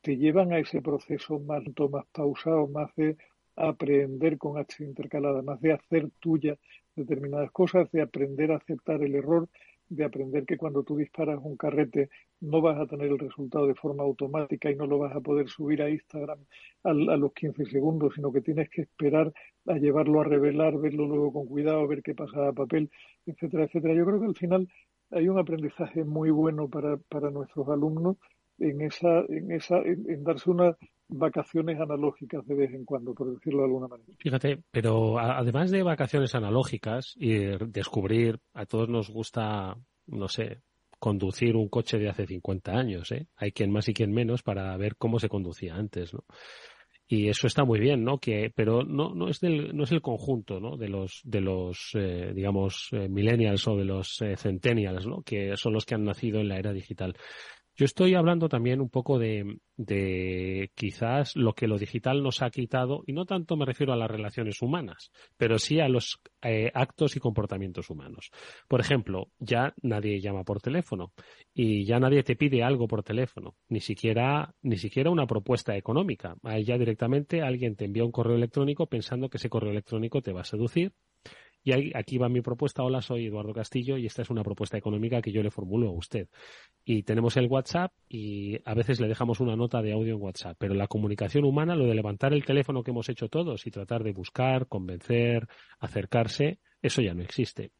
te 0.00 0.16
llevan 0.16 0.52
a 0.52 0.58
ese 0.58 0.82
proceso 0.82 1.38
más, 1.38 1.62
más 1.90 2.06
pausado, 2.12 2.66
más 2.66 2.94
de 2.96 3.16
aprender 3.56 4.36
con 4.36 4.58
H 4.58 4.84
intercalada, 4.84 5.42
más 5.42 5.60
de 5.60 5.72
hacer 5.72 6.10
tuya 6.20 6.56
determinadas 6.94 7.50
cosas, 7.50 7.90
de 7.92 8.02
aprender 8.02 8.52
a 8.52 8.56
aceptar 8.56 9.02
el 9.02 9.14
error, 9.14 9.48
de 9.88 10.04
aprender 10.04 10.44
que 10.44 10.56
cuando 10.56 10.82
tú 10.82 10.96
disparas 10.96 11.38
un 11.42 11.56
carrete 11.56 12.10
no 12.40 12.60
vas 12.60 12.78
a 12.78 12.86
tener 12.86 13.08
el 13.08 13.18
resultado 13.18 13.66
de 13.66 13.74
forma 13.74 14.02
automática 14.02 14.70
y 14.70 14.76
no 14.76 14.86
lo 14.86 14.98
vas 14.98 15.14
a 15.14 15.20
poder 15.20 15.48
subir 15.48 15.82
a 15.82 15.90
Instagram 15.90 16.38
a, 16.82 16.92
los 16.92 17.32
15 17.32 17.66
segundos, 17.66 18.14
sino 18.14 18.32
que 18.32 18.40
tienes 18.40 18.68
que 18.70 18.82
esperar 18.82 19.32
a 19.66 19.74
llevarlo 19.78 20.20
a 20.20 20.24
revelar, 20.24 20.78
verlo 20.78 21.06
luego 21.06 21.32
con 21.32 21.46
cuidado, 21.46 21.86
ver 21.86 22.02
qué 22.02 22.14
pasa 22.14 22.48
a 22.48 22.52
papel, 22.52 22.90
etcétera, 23.26 23.64
etcétera. 23.64 23.94
Yo 23.94 24.04
creo 24.04 24.20
que 24.20 24.26
al 24.26 24.36
final 24.36 24.68
hay 25.10 25.28
un 25.28 25.38
aprendizaje 25.38 26.04
muy 26.04 26.30
bueno 26.30 26.68
para, 26.68 26.96
para 26.96 27.30
nuestros 27.30 27.68
alumnos 27.68 28.16
en 28.58 28.80
esa, 28.80 29.20
en 29.28 29.52
esa, 29.52 29.78
en, 29.78 30.24
darse 30.24 30.50
unas 30.50 30.76
vacaciones 31.08 31.80
analógicas 31.80 32.46
de 32.46 32.54
vez 32.54 32.72
en 32.74 32.84
cuando, 32.84 33.14
por 33.14 33.32
decirlo 33.32 33.60
de 33.60 33.64
alguna 33.66 33.88
manera. 33.88 34.12
Fíjate, 34.18 34.62
pero 34.70 35.18
además 35.18 35.70
de 35.70 35.82
vacaciones 35.82 36.34
analógicas 36.34 37.14
y 37.16 37.36
descubrir, 37.68 38.40
a 38.54 38.66
todos 38.66 38.88
nos 38.88 39.10
gusta, 39.10 39.76
no 40.06 40.28
sé, 40.28 40.62
conducir 40.98 41.56
un 41.56 41.68
coche 41.68 41.98
de 41.98 42.08
hace 42.08 42.26
50 42.26 42.72
años, 42.72 43.12
¿eh? 43.12 43.28
Hay 43.36 43.52
quien 43.52 43.70
más 43.70 43.88
y 43.88 43.94
quien 43.94 44.12
menos 44.12 44.42
para 44.42 44.76
ver 44.76 44.96
cómo 44.96 45.18
se 45.18 45.28
conducía 45.28 45.74
antes, 45.74 46.14
¿no? 46.14 46.24
Y 47.08 47.28
eso 47.28 47.46
está 47.46 47.64
muy 47.64 47.78
bien, 47.78 48.02
¿no? 48.02 48.18
Que, 48.18 48.50
pero 48.52 48.82
no, 48.82 49.14
no 49.14 49.28
es 49.28 49.38
del, 49.38 49.76
no 49.76 49.84
es 49.84 49.92
el 49.92 50.02
conjunto, 50.02 50.58
¿no? 50.58 50.76
De 50.76 50.88
los, 50.88 51.20
de 51.22 51.40
los, 51.40 51.90
eh, 51.94 52.32
digamos, 52.34 52.88
eh, 52.90 53.08
millennials 53.08 53.68
o 53.68 53.76
de 53.76 53.84
los 53.84 54.20
eh, 54.22 54.36
centennials, 54.36 55.06
¿no? 55.06 55.22
Que 55.22 55.56
son 55.56 55.72
los 55.72 55.86
que 55.86 55.94
han 55.94 56.04
nacido 56.04 56.40
en 56.40 56.48
la 56.48 56.58
era 56.58 56.72
digital. 56.72 57.16
Yo 57.76 57.84
estoy 57.84 58.14
hablando 58.14 58.48
también 58.48 58.80
un 58.80 58.88
poco 58.88 59.18
de, 59.18 59.58
de, 59.76 60.70
quizás 60.74 61.36
lo 61.36 61.52
que 61.52 61.68
lo 61.68 61.76
digital 61.76 62.22
nos 62.22 62.40
ha 62.40 62.48
quitado, 62.48 63.02
y 63.06 63.12
no 63.12 63.26
tanto 63.26 63.54
me 63.54 63.66
refiero 63.66 63.92
a 63.92 63.96
las 63.96 64.10
relaciones 64.10 64.62
humanas, 64.62 65.10
pero 65.36 65.58
sí 65.58 65.78
a 65.80 65.88
los 65.88 66.18
eh, 66.40 66.70
actos 66.72 67.16
y 67.16 67.20
comportamientos 67.20 67.90
humanos. 67.90 68.30
Por 68.66 68.80
ejemplo, 68.80 69.28
ya 69.38 69.74
nadie 69.82 70.20
llama 70.20 70.42
por 70.42 70.62
teléfono 70.62 71.12
y 71.52 71.84
ya 71.84 72.00
nadie 72.00 72.22
te 72.22 72.34
pide 72.34 72.62
algo 72.62 72.88
por 72.88 73.02
teléfono, 73.02 73.56
ni 73.68 73.80
siquiera, 73.80 74.54
ni 74.62 74.78
siquiera 74.78 75.10
una 75.10 75.26
propuesta 75.26 75.76
económica. 75.76 76.36
Ya 76.64 76.78
directamente 76.78 77.42
alguien 77.42 77.76
te 77.76 77.84
envía 77.84 78.04
un 78.04 78.12
correo 78.12 78.36
electrónico 78.36 78.86
pensando 78.86 79.28
que 79.28 79.36
ese 79.36 79.50
correo 79.50 79.72
electrónico 79.72 80.22
te 80.22 80.32
va 80.32 80.40
a 80.40 80.44
seducir 80.44 80.94
y 81.66 81.92
aquí 81.96 82.16
va 82.16 82.28
mi 82.28 82.42
propuesta. 82.42 82.84
Hola, 82.84 83.02
soy 83.02 83.26
Eduardo 83.26 83.52
Castillo 83.52 83.96
y 83.98 84.06
esta 84.06 84.22
es 84.22 84.30
una 84.30 84.44
propuesta 84.44 84.78
económica 84.78 85.20
que 85.20 85.32
yo 85.32 85.42
le 85.42 85.50
formulo 85.50 85.88
a 85.88 85.92
usted. 85.92 86.28
Y 86.84 87.02
tenemos 87.02 87.36
el 87.36 87.48
WhatsApp 87.48 87.92
y 88.08 88.60
a 88.64 88.72
veces 88.74 89.00
le 89.00 89.08
dejamos 89.08 89.40
una 89.40 89.56
nota 89.56 89.82
de 89.82 89.92
audio 89.92 90.14
en 90.14 90.22
WhatsApp. 90.22 90.56
Pero 90.60 90.74
la 90.74 90.86
comunicación 90.86 91.44
humana, 91.44 91.74
lo 91.74 91.86
de 91.86 91.96
levantar 91.96 92.32
el 92.32 92.44
teléfono 92.44 92.84
que 92.84 92.92
hemos 92.92 93.08
hecho 93.08 93.28
todos 93.28 93.66
y 93.66 93.72
tratar 93.72 94.04
de 94.04 94.12
buscar, 94.12 94.68
convencer, 94.68 95.48
acercarse, 95.80 96.60
eso 96.80 97.02
ya 97.02 97.14
no 97.14 97.22
existe. 97.22 97.72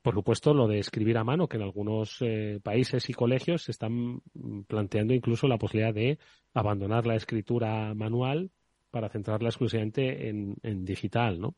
Por 0.00 0.14
supuesto, 0.14 0.54
lo 0.54 0.66
de 0.66 0.78
escribir 0.78 1.18
a 1.18 1.24
mano, 1.24 1.46
que 1.46 1.58
en 1.58 1.62
algunos 1.62 2.16
eh, 2.22 2.58
países 2.62 3.10
y 3.10 3.12
colegios 3.12 3.64
se 3.64 3.72
están 3.72 4.22
planteando 4.66 5.12
incluso 5.12 5.46
la 5.46 5.58
posibilidad 5.58 5.92
de 5.92 6.18
abandonar 6.54 7.06
la 7.06 7.16
escritura 7.16 7.92
manual 7.92 8.50
para 8.90 9.08
centrarla 9.08 9.48
exclusivamente 9.48 10.28
en, 10.28 10.56
en 10.62 10.84
digital, 10.84 11.40
¿no? 11.40 11.54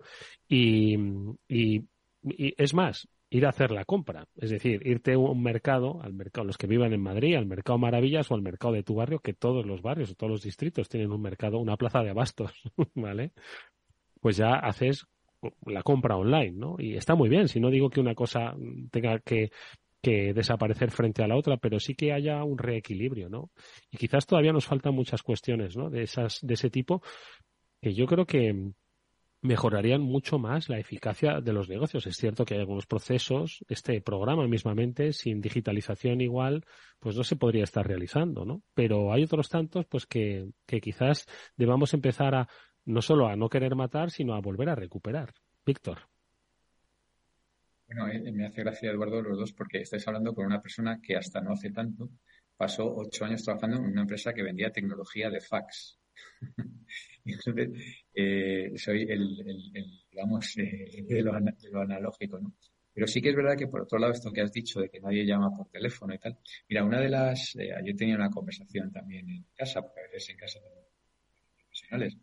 Y, 0.48 0.96
y, 1.48 1.84
es 2.22 2.74
más, 2.74 3.08
ir 3.30 3.46
a 3.46 3.48
hacer 3.48 3.70
la 3.70 3.84
compra, 3.84 4.26
es 4.36 4.50
decir, 4.50 4.86
irte 4.86 5.14
a 5.14 5.18
un 5.18 5.42
mercado, 5.42 6.00
al 6.02 6.12
mercado, 6.12 6.46
los 6.46 6.58
que 6.58 6.66
vivan 6.66 6.92
en 6.92 7.02
Madrid, 7.02 7.34
al 7.36 7.46
mercado 7.46 7.78
Maravillas 7.78 8.30
o 8.30 8.34
al 8.34 8.42
mercado 8.42 8.74
de 8.74 8.82
tu 8.82 8.94
barrio, 8.94 9.20
que 9.20 9.32
todos 9.32 9.66
los 9.66 9.82
barrios 9.82 10.10
o 10.10 10.14
todos 10.14 10.30
los 10.30 10.42
distritos 10.42 10.88
tienen 10.88 11.10
un 11.10 11.22
mercado, 11.22 11.58
una 11.58 11.76
plaza 11.76 12.02
de 12.02 12.10
abastos, 12.10 12.52
¿vale? 12.94 13.32
Pues 14.20 14.36
ya 14.36 14.54
haces 14.54 15.06
la 15.66 15.82
compra 15.82 16.16
online, 16.16 16.52
¿no? 16.52 16.76
Y 16.78 16.94
está 16.94 17.14
muy 17.14 17.28
bien, 17.28 17.48
si 17.48 17.58
no 17.58 17.70
digo 17.70 17.90
que 17.90 18.00
una 18.00 18.14
cosa 18.14 18.54
tenga 18.90 19.18
que 19.20 19.50
que 20.02 20.34
desaparecer 20.34 20.90
frente 20.90 21.22
a 21.22 21.28
la 21.28 21.36
otra, 21.36 21.56
pero 21.56 21.78
sí 21.78 21.94
que 21.94 22.12
haya 22.12 22.42
un 22.44 22.58
reequilibrio, 22.58 23.28
¿no? 23.28 23.50
Y 23.90 23.96
quizás 23.96 24.26
todavía 24.26 24.52
nos 24.52 24.66
faltan 24.66 24.94
muchas 24.94 25.22
cuestiones, 25.22 25.76
¿no? 25.76 25.90
De 25.90 26.02
esas, 26.02 26.38
de 26.42 26.54
ese 26.54 26.70
tipo, 26.70 27.02
que 27.80 27.94
yo 27.94 28.06
creo 28.06 28.26
que 28.26 28.72
mejorarían 29.42 30.00
mucho 30.00 30.38
más 30.38 30.68
la 30.68 30.78
eficacia 30.78 31.40
de 31.40 31.52
los 31.52 31.68
negocios. 31.68 32.06
Es 32.06 32.16
cierto 32.16 32.44
que 32.44 32.54
hay 32.54 32.60
algunos 32.60 32.86
procesos, 32.86 33.64
este 33.68 34.00
programa 34.00 34.46
mismamente, 34.46 35.12
sin 35.12 35.40
digitalización 35.40 36.20
igual, 36.20 36.64
pues 37.00 37.16
no 37.16 37.24
se 37.24 37.36
podría 37.36 37.64
estar 37.64 37.86
realizando, 37.86 38.44
¿no? 38.44 38.62
Pero 38.74 39.12
hay 39.12 39.24
otros 39.24 39.48
tantos, 39.48 39.86
pues 39.86 40.06
que, 40.06 40.48
que 40.66 40.80
quizás 40.80 41.26
debamos 41.56 41.92
empezar 41.92 42.34
a, 42.34 42.48
no 42.84 43.02
solo 43.02 43.26
a 43.26 43.36
no 43.36 43.48
querer 43.48 43.74
matar, 43.74 44.10
sino 44.10 44.34
a 44.34 44.40
volver 44.40 44.68
a 44.68 44.76
recuperar. 44.76 45.34
Víctor. 45.66 46.11
Bueno, 47.94 48.08
eh, 48.10 48.32
me 48.32 48.46
hace 48.46 48.62
gracia, 48.62 48.90
Eduardo, 48.90 49.20
los 49.20 49.38
dos, 49.38 49.52
porque 49.52 49.82
estáis 49.82 50.06
hablando 50.08 50.34
con 50.34 50.46
una 50.46 50.62
persona 50.62 50.98
que 51.02 51.14
hasta 51.16 51.40
no 51.42 51.52
hace 51.52 51.70
tanto 51.70 52.10
pasó 52.56 52.94
ocho 52.94 53.24
años 53.24 53.42
trabajando 53.42 53.76
en 53.78 53.84
una 53.84 54.02
empresa 54.02 54.32
que 54.32 54.42
vendía 54.42 54.70
tecnología 54.70 55.28
de 55.28 55.40
fax. 55.40 55.98
Entonces, 57.24 57.68
eh, 58.14 58.72
soy 58.76 59.02
el, 59.02 59.70
digamos, 60.10 60.56
eh, 60.56 61.04
de, 61.06 61.22
lo, 61.22 61.34
analógico, 61.34 62.38
¿no? 62.38 62.54
Pero 62.94 63.06
sí 63.06 63.20
que 63.20 63.30
es 63.30 63.36
verdad 63.36 63.56
que, 63.56 63.68
por 63.68 63.82
otro 63.82 63.98
lado, 63.98 64.12
esto 64.12 64.32
que 64.32 64.40
has 64.40 64.52
dicho 64.52 64.80
de 64.80 64.88
que 64.88 65.00
nadie 65.00 65.26
llama 65.26 65.54
por 65.54 65.68
teléfono 65.68 66.14
y 66.14 66.18
tal. 66.18 66.38
Mira, 66.68 66.84
una 66.84 67.00
de 67.00 67.08
las, 67.08 67.56
eh, 67.56 67.70
yo 67.84 67.94
tenía 67.94 68.16
una 68.16 68.30
conversación 68.30 68.90
también 68.90 69.28
en 69.28 69.44
casa, 69.54 69.82
porque 69.82 70.00
a 70.00 70.04
veces 70.04 70.30
en 70.30 70.36
casa 70.38 70.60
también 70.60 70.86
profesionales, 71.58 72.16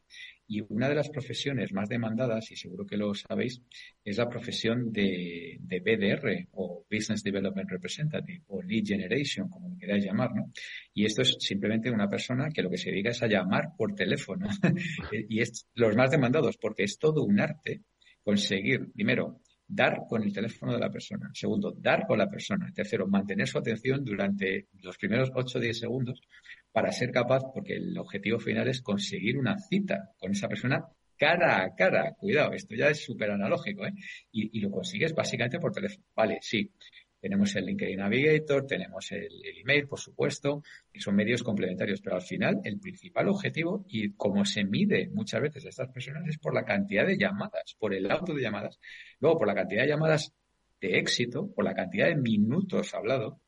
y 0.50 0.62
una 0.68 0.90
de 0.90 0.96
las 0.96 1.10
profesiones 1.10 1.72
más 1.74 1.88
demandadas, 1.88 2.52
y 2.52 2.56
seguro 2.56 2.84
que 2.84 2.98
lo 2.98 3.14
sabéis, 3.14 3.62
es 4.04 4.18
la 4.18 4.28
profesión 4.28 4.92
de, 4.92 5.60
BDR 5.62 6.48
o 6.54 6.88
Business 6.92 7.22
Development 7.22 7.70
Representative 7.70 8.42
o 8.48 8.60
Lead 8.64 8.84
Generation, 8.84 9.48
como 9.48 9.78
queráis 9.78 10.04
llamar. 10.04 10.32
Y 10.92 11.06
esto 11.06 11.22
es 11.22 11.38
simplemente 11.40 11.92
una 11.92 12.10
persona 12.10 12.50
que 12.52 12.64
lo 12.64 12.70
que 12.72 12.80
se 12.80 12.90
dedica 12.90 13.12
es 13.12 13.22
a 13.22 13.28
llamar 13.28 13.76
por 13.78 13.94
teléfono. 13.94 14.48
y 15.30 15.40
es 15.40 15.68
los 15.76 15.96
más 15.96 16.10
demandados 16.10 16.58
porque 16.58 16.84
es 16.84 16.98
todo 16.98 17.24
un 17.24 17.40
arte 17.40 17.84
conseguir, 18.24 18.92
primero, 18.92 19.42
dar 19.68 20.00
con 20.10 20.24
el 20.24 20.34
teléfono 20.34 20.74
de 20.74 20.80
la 20.80 20.90
persona. 20.90 21.30
Segundo, 21.32 21.72
dar 21.78 22.08
con 22.08 22.18
la 22.18 22.28
persona. 22.28 22.72
Tercero, 22.74 23.08
mantener 23.08 23.48
su 23.48 23.60
atención 23.60 24.04
durante 24.04 24.68
los 24.82 24.98
primeros 24.98 25.30
8 25.32 25.60
o 25.60 25.62
10 25.62 25.80
segundos 25.80 26.22
para 26.72 26.92
ser 26.92 27.12
capaz, 27.12 27.44
porque 27.54 27.76
el 27.76 27.98
objetivo 27.98 28.40
final 28.40 28.68
es 28.68 28.82
conseguir 28.82 29.38
una 29.38 29.58
cita 29.58 30.12
con 30.18 30.32
esa 30.32 30.48
persona 30.48 30.86
cara 31.18 31.64
a 31.64 31.76
cara. 31.76 32.14
Cuidado, 32.18 32.54
esto 32.54 32.76
ya 32.76 32.90
es 32.90 33.04
súper 33.04 33.32
analógico, 33.32 33.86
¿eh? 33.86 33.94
Y, 34.32 34.58
y, 34.58 34.62
lo 34.62 34.72
consigues 34.72 35.14
básicamente 35.14 35.60
por 35.60 35.74
teléfono. 35.74 36.06
Vale, 36.16 36.40
sí. 36.42 36.72
Tenemos 37.20 37.54
el 37.58 37.66
LinkedIn 37.66 37.98
Navigator, 37.98 38.66
tenemos 38.66 39.12
el, 39.12 39.30
email, 39.62 39.88
por 39.88 40.00
supuesto, 40.00 40.64
que 40.92 41.02
son 41.02 41.16
medios 41.16 41.44
complementarios, 41.44 42.00
pero 42.02 42.16
al 42.16 42.22
final 42.22 42.62
el 42.64 42.80
principal 42.80 43.28
objetivo 43.28 43.86
y 43.90 44.14
cómo 44.14 44.46
se 44.46 44.64
mide 44.64 45.10
muchas 45.10 45.42
veces 45.42 45.66
a 45.66 45.70
estas 45.70 45.90
personas 45.90 46.26
es 46.30 46.38
por 46.38 46.54
la 46.54 46.64
cantidad 46.64 47.06
de 47.06 47.18
llamadas, 47.18 47.76
por 47.78 47.94
el 47.94 48.10
auto 48.10 48.34
de 48.34 48.42
llamadas, 48.42 48.80
luego 49.20 49.40
por 49.40 49.48
la 49.48 49.56
cantidad 49.56 49.82
de 49.82 49.90
llamadas 49.90 50.34
de 50.80 50.98
éxito, 50.98 51.52
por 51.54 51.66
la 51.66 51.74
cantidad 51.74 52.08
de 52.08 52.16
minutos 52.16 52.94
hablado 52.94 53.42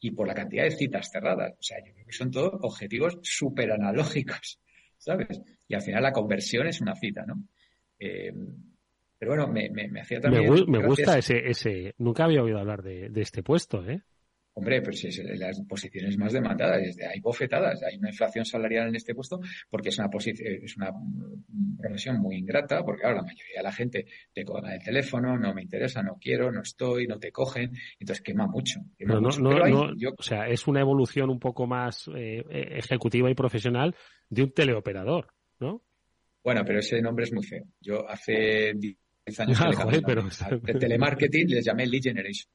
y 0.00 0.10
por 0.12 0.26
la 0.26 0.34
cantidad 0.34 0.64
de 0.64 0.70
citas 0.70 1.10
cerradas. 1.10 1.52
O 1.52 1.62
sea, 1.62 1.78
yo 1.84 1.92
creo 1.92 2.06
que 2.06 2.12
son 2.12 2.30
todos 2.30 2.54
objetivos 2.62 3.18
súper 3.22 3.70
analógicos, 3.72 4.60
¿sabes? 4.98 5.40
Y 5.68 5.74
al 5.74 5.82
final 5.82 6.02
la 6.02 6.12
conversión 6.12 6.66
es 6.66 6.80
una 6.80 6.96
cita, 6.96 7.24
¿no? 7.26 7.44
Eh, 7.98 8.32
pero 9.18 9.32
bueno, 9.32 9.48
me, 9.48 9.68
me, 9.68 10.00
hacía 10.00 10.18
también... 10.18 10.50
Me, 10.66 10.86
gusta 10.86 11.18
ese, 11.18 11.46
ese... 11.46 11.94
Nunca 11.98 12.24
había 12.24 12.42
oído 12.42 12.58
hablar 12.58 12.82
de, 12.82 13.10
de 13.10 13.20
este 13.20 13.42
puesto, 13.42 13.86
¿eh? 13.86 14.02
Hombre, 14.60 14.82
pero 14.82 14.92
si 14.94 15.08
es 15.08 15.18
las 15.38 15.58
posiciones 15.62 16.18
más 16.18 16.34
demandadas, 16.34 16.82
hay 17.10 17.18
bofetadas, 17.20 17.82
hay 17.82 17.96
una 17.96 18.10
inflación 18.10 18.44
salarial 18.44 18.88
en 18.88 18.94
este 18.94 19.14
puesto 19.14 19.40
porque 19.70 19.88
es 19.88 19.98
una 19.98 20.10
posición, 20.10 20.46
es 20.62 20.76
una 20.76 20.92
profesión 21.78 22.20
muy 22.20 22.36
ingrata, 22.36 22.84
porque 22.84 23.00
claro, 23.00 23.16
la 23.16 23.22
mayoría 23.22 23.56
de 23.56 23.62
la 23.62 23.72
gente 23.72 24.04
te 24.34 24.44
coge 24.44 24.74
el 24.74 24.82
teléfono, 24.82 25.38
no 25.38 25.54
me 25.54 25.62
interesa, 25.62 26.02
no 26.02 26.18
quiero, 26.20 26.52
no 26.52 26.60
estoy, 26.60 27.06
no 27.06 27.18
te 27.18 27.32
cogen, 27.32 27.72
entonces 27.98 28.22
quema 28.22 28.46
mucho. 28.46 28.80
no, 28.98 29.18
No, 29.30 30.12
O 30.18 30.22
sea, 30.22 30.46
es 30.46 30.68
una 30.68 30.80
evolución 30.80 31.30
un 31.30 31.40
poco 31.40 31.66
más 31.66 32.10
eh, 32.14 32.44
ejecutiva 32.50 33.30
y 33.30 33.34
profesional 33.34 33.96
de 34.28 34.42
un 34.42 34.52
teleoperador, 34.52 35.32
¿no? 35.58 35.82
Bueno, 36.44 36.66
pero 36.66 36.80
ese 36.80 37.00
nombre 37.00 37.24
es 37.24 37.32
muy 37.32 37.44
feo. 37.44 37.64
Yo 37.80 38.06
hace 38.06 38.74
10 38.74 39.40
años 39.40 39.58
que 39.58 40.02
pero... 40.04 40.22
de 40.60 40.74
telemarketing 40.74 41.48
les 41.48 41.64
llamé 41.64 41.86
Lead 41.86 42.02
Generation 42.02 42.52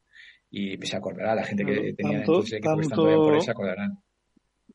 y 0.50 0.78
se 0.86 0.98
acordará 0.98 1.36
la 1.36 1.44
gente 1.44 1.66
que 1.66 1.94
tenía 1.94 2.18
tanto, 2.20 2.34
entonces 2.34 2.60
que 2.60 2.60
tanto, 2.60 3.04
por 3.04 3.42
se 3.42 3.52
acordarán. 3.52 4.00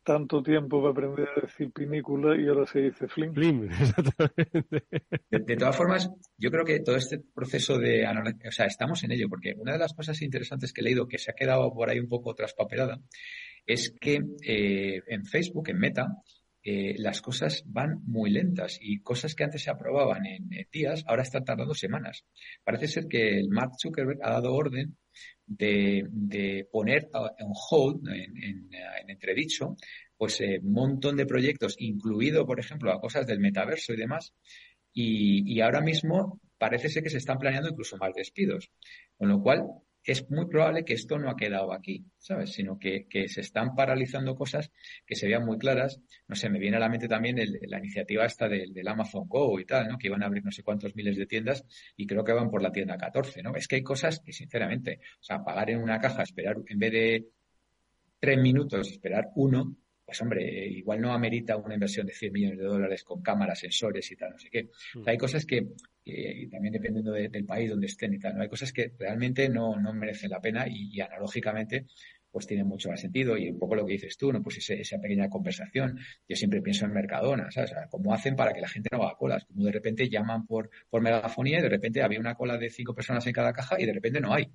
Tanto 0.03 0.43
tiempo 0.43 0.81
para 0.81 0.93
aprender 0.93 1.29
a 1.37 1.41
decir 1.43 1.71
pinícula 1.73 2.41
y 2.41 2.49
ahora 2.49 2.66
se 2.66 2.81
dice 2.81 3.07
flim. 3.07 3.35
Flim, 3.35 3.64
exactamente. 3.71 4.85
De, 5.31 5.57
todas 5.57 5.77
formas, 5.77 6.11
yo 6.39 6.51
creo 6.51 6.64
que 6.64 6.81
todo 6.81 6.97
este 6.97 7.21
proceso 7.35 7.79
de 7.79 8.07
o 8.07 8.53
sea, 8.53 8.66
estamos 8.66 9.03
en 9.05 9.12
ello, 9.12 9.29
porque 9.29 9.55
una 9.57 9.73
de 9.73 9.79
las 9.79 9.95
cosas 9.95 10.21
interesantes 10.23 10.73
que 10.73 10.81
he 10.81 10.85
leído 10.85 11.07
que 11.07 11.18
se 11.18 11.31
ha 11.31 11.35
quedado 11.35 11.73
por 11.73 11.91
ahí 11.91 11.99
un 11.99 12.09
poco 12.09 12.35
traspapelada 12.35 13.01
es 13.66 13.95
que 14.01 14.21
eh, 14.43 15.03
en 15.07 15.25
Facebook, 15.25 15.68
en 15.68 15.79
Meta, 15.79 16.09
eh, 16.63 16.95
las 16.99 17.23
cosas 17.23 17.63
van 17.67 18.03
muy 18.05 18.31
lentas 18.31 18.79
y 18.81 19.01
cosas 19.01 19.35
que 19.35 19.45
antes 19.45 19.63
se 19.63 19.71
aprobaban 19.71 20.27
en, 20.27 20.51
días 20.71 21.03
ahora 21.07 21.23
están 21.23 21.45
tardando 21.45 21.75
semanas. 21.75 22.25
Parece 22.63 22.87
ser 22.87 23.07
que 23.09 23.39
el 23.39 23.49
Mark 23.49 23.73
Zuckerberg 23.81 24.19
ha 24.23 24.33
dado 24.33 24.53
orden 24.53 24.97
de, 25.47 26.69
poner 26.71 27.09
en 27.39 27.49
hold, 27.71 28.07
en, 28.09 28.69
entredicho, 29.09 29.77
pues 30.17 30.41
eh, 30.43 30.61
un 30.63 30.73
montón 30.73 31.17
de 31.17 31.27
proyectos, 31.27 31.77
incluido, 31.79 32.47
por 32.47 32.61
ejemplo, 32.61 32.93
a 32.93 33.01
cosas 33.01 33.27
del 33.27 33.41
metaverso 33.41 33.95
y 33.95 33.97
demás, 33.97 34.35
y, 34.93 35.51
y 35.51 35.61
ahora 35.63 35.81
mismo 35.81 36.41
parece 36.59 36.91
ser 36.91 37.03
que 37.03 37.11
se 37.11 37.19
están 37.19 37.39
planeando 37.39 37.71
incluso 37.71 37.97
más 37.97 38.13
despidos. 38.15 38.71
Con 39.17 39.29
lo 39.29 39.43
cual, 39.43 39.67
es 40.05 40.30
muy 40.30 40.46
probable 40.46 40.84
que 40.84 40.94
esto 40.94 41.18
no 41.18 41.30
ha 41.30 41.36
quedado 41.36 41.72
aquí, 41.72 42.05
¿sabes? 42.18 42.53
Sino 42.53 42.78
que, 42.78 43.07
se 43.28 43.40
están 43.40 43.74
paralizando 43.74 44.34
cosas 44.34 44.70
que 45.07 45.14
se 45.14 45.26
vean 45.26 45.44
muy 45.44 45.59
claras. 45.59 46.01
No 46.26 46.34
sé, 46.34 46.48
me 46.48 46.59
viene 46.59 46.78
a 46.78 46.80
la 46.80 46.88
mente 46.88 47.09
también 47.09 47.36
la 47.36 47.78
iniciativa 47.78 48.24
esta 48.24 48.48
del, 48.48 48.88
Amazon 48.88 49.28
Go 49.28 49.61
y 49.61 49.66
tal, 49.66 49.88
¿no? 49.88 49.98
Que 49.98 50.09
iban 50.09 50.22
a 50.22 50.26
abrir 50.26 50.44
no 50.44 50.51
sé 50.51 50.62
cuántos 50.62 50.96
miles 50.96 51.16
de 51.16 51.26
tiendas 51.26 51.64
y 51.96 52.07
creo 52.07 52.24
que 52.24 52.32
van 52.32 52.51
por 52.51 52.62
la 52.62 52.72
tienda 52.72 52.96
14, 52.96 53.42
¿no? 53.42 53.55
Es 53.55 53.68
que 53.68 53.76
hay 53.76 53.82
cosas 53.82 54.20
que, 54.20 54.32
sinceramente, 54.32 55.01
o 55.20 55.22
sea, 55.22 55.44
pagar 55.44 55.70
en 55.70 55.82
una 55.82 55.98
caja, 56.01 56.22
esperar, 56.22 56.57
en 56.66 56.78
vez 56.78 56.92
de 56.92 57.28
tres 58.18 58.38
minutos, 58.38 58.90
esperar 58.90 59.30
uno, 59.34 59.76
pues 60.11 60.23
hombre, 60.23 60.67
igual 60.67 61.01
no 61.01 61.13
amerita 61.13 61.57
una 61.57 61.75
inversión 61.75 62.05
de 62.05 62.13
100 62.13 62.33
millones 62.33 62.59
de 62.59 62.65
dólares 62.65 63.05
con 63.05 63.23
cámaras, 63.23 63.61
sensores 63.61 64.11
y 64.11 64.17
tal, 64.17 64.31
no 64.31 64.39
sé 64.41 64.51
qué. 64.51 64.69
O 64.99 65.05
sea, 65.05 65.13
hay 65.13 65.17
cosas 65.17 65.47
que, 65.47 65.69
y 66.05 66.49
también 66.49 66.73
dependiendo 66.73 67.13
del 67.13 67.45
país 67.45 67.71
donde 67.71 67.87
estén 67.87 68.15
y 68.15 68.19
tal, 68.19 68.35
¿no? 68.35 68.43
hay 68.43 68.49
cosas 68.49 68.73
que 68.73 68.93
realmente 68.99 69.49
no, 69.49 69.79
no 69.79 69.93
merecen 69.93 70.31
la 70.31 70.41
pena 70.41 70.67
y, 70.69 71.01
analógicamente 71.01 71.87
pues 72.29 72.45
tiene 72.45 72.65
mucho 72.65 72.89
más 72.89 73.01
sentido 73.01 73.39
y 73.39 73.51
un 73.51 73.59
poco 73.61 73.77
lo 73.77 73.87
que 73.87 73.93
dices 73.93 74.17
tú, 74.17 74.33
¿no? 74.33 74.43
Pues 74.43 74.69
esa 74.69 74.99
pequeña 74.99 75.29
conversación. 75.29 75.97
Yo 76.29 76.35
siempre 76.35 76.61
pienso 76.61 76.87
en 76.87 76.93
Mercadona, 76.93 77.49
¿sabes? 77.53 77.71
O 77.71 77.75
sea, 77.75 77.87
¿Cómo 77.89 78.13
hacen 78.13 78.35
para 78.35 78.53
que 78.53 78.61
la 78.61 78.69
gente 78.69 78.89
no 78.91 79.05
haga 79.05 79.17
colas? 79.17 79.45
Como 79.45 79.65
de 79.65 79.73
repente 79.73 80.09
llaman 80.09 80.45
por, 80.45 80.71
por 80.89 81.03
megafonía 81.03 81.61
y 81.61 81.63
de 81.63 81.69
repente 81.69 82.03
había 82.03 82.19
una 82.19 82.35
cola 82.35 82.59
de 82.59 82.69
cinco 82.71 82.95
personas 82.95 83.25
en 83.29 83.33
cada 83.33 83.53
caja 83.53 83.81
y 83.81 83.87
de 83.87 83.93
repente 83.93 84.21
no 84.21 84.35
hay. 84.35 84.49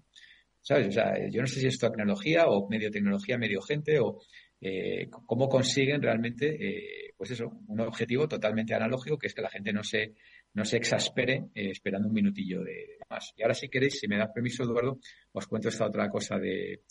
¿Sabes? 0.66 0.88
O 0.88 0.92
sea, 0.92 1.30
yo 1.30 1.42
no 1.42 1.48
sé 1.48 1.60
si 1.60 1.68
es 1.68 1.78
tecnología 1.78 2.48
o 2.48 2.68
medio 2.68 2.90
tecnología, 2.90 3.38
medio 3.38 3.62
gente 3.62 4.00
o 4.00 4.20
eh, 4.62 5.10
cómo 5.10 5.48
consiguen 5.50 6.02
realmente, 6.02 6.56
eh, 6.60 7.14
pues 7.18 7.32
eso, 7.32 7.52
un 7.68 7.80
objetivo 7.82 8.28
totalmente 8.28 8.74
analógico 8.74 9.18
que 9.18 9.28
es 9.28 9.34
que 9.34 9.42
la 9.42 9.50
gente 9.50 9.74
no 9.74 9.84
se, 9.84 10.14
no 10.54 10.66
se 10.66 10.78
exaspere 10.78 11.46
eh, 11.54 11.70
esperando 11.70 12.08
un 12.08 12.14
minutillo 12.14 12.64
de, 12.64 12.98
más. 13.10 13.34
Y 13.38 13.44
ahora 13.44 13.54
si 13.54 13.70
queréis, 13.70 14.00
si 14.00 14.08
me 14.08 14.18
das 14.18 14.32
permiso, 14.34 14.64
Eduardo, 14.64 15.00
os 15.34 15.48
cuento 15.48 15.70
esta 15.70 15.86
otra 15.86 16.10
cosa 16.10 16.38
de, 16.38 16.82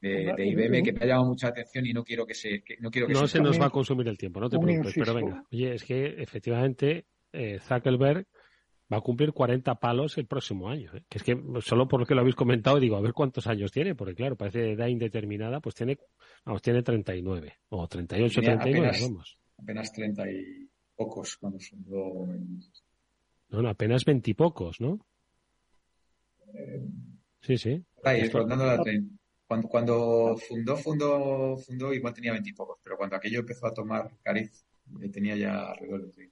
de, 0.00 0.46
IBM 0.46 0.82
que 0.82 0.92
me 0.92 1.00
ha 1.02 1.06
llamado 1.06 1.28
mucha 1.28 1.48
atención 1.48 1.86
y 1.86 1.92
no 1.92 2.02
quiero 2.02 2.26
que 2.26 2.34
se 2.34 2.62
no 2.80 2.90
quiero 2.90 3.06
que 3.06 3.12
no 3.12 3.26
se, 3.26 3.40
nos 3.40 3.60
va 3.60 3.66
a 3.66 3.70
consumir 3.70 4.08
el 4.08 4.16
tiempo 4.16 4.40
no 4.40 4.48
te 4.48 4.58
preocupes 4.58 4.94
pero 4.96 5.14
venga. 5.14 5.44
Oye 5.52 5.74
es 5.74 5.84
que 5.84 6.06
efectivamente 6.22 7.04
eh, 7.32 7.58
Zuckerberg 7.60 8.26
va 8.92 8.98
a 8.98 9.00
cumplir 9.00 9.32
40 9.32 9.74
palos 9.76 10.18
el 10.18 10.26
próximo 10.26 10.68
año 10.68 10.90
¿eh? 10.94 11.04
que 11.08 11.18
es 11.18 11.24
que 11.24 11.38
solo 11.60 11.88
porque 11.88 12.14
lo 12.14 12.20
habéis 12.20 12.36
comentado 12.36 12.78
digo 12.80 12.96
a 12.96 13.00
ver 13.00 13.12
cuántos 13.12 13.46
años 13.46 13.72
tiene 13.72 13.94
porque 13.94 14.14
claro 14.14 14.36
parece 14.36 14.60
de 14.60 14.72
edad 14.72 14.88
indeterminada 14.88 15.60
pues 15.60 15.74
tiene 15.74 15.98
vamos 16.44 16.62
tiene 16.62 16.82
39 16.82 17.54
o 17.70 17.86
38 17.86 18.40
39 18.40 18.78
apenas, 18.78 19.02
vamos 19.02 19.38
apenas 19.58 19.92
30 19.92 20.30
y 20.30 20.68
pocos 20.96 21.36
cuando 21.36 21.58
fundó 21.58 22.26
no, 23.50 23.62
no, 23.62 23.68
apenas 23.68 24.04
veintipocos, 24.04 24.80
¿no? 24.80 25.04
Eh, 26.54 26.86
sí, 27.40 27.58
sí. 27.58 27.84
Ahí, 28.04 28.22
la 28.22 28.78
cuando, 29.46 29.68
cuando 29.68 30.36
fundó, 30.36 30.76
fundó, 30.76 31.56
fundó, 31.56 31.92
igual 31.92 32.14
tenía 32.14 32.32
veintipocos, 32.32 32.78
pero 32.84 32.96
cuando 32.96 33.16
aquello 33.16 33.40
empezó 33.40 33.66
a 33.66 33.74
tomar 33.74 34.08
cariz, 34.22 34.64
tenía 35.12 35.36
ya 35.36 35.70
alrededor 35.70 36.06
de 36.14 36.30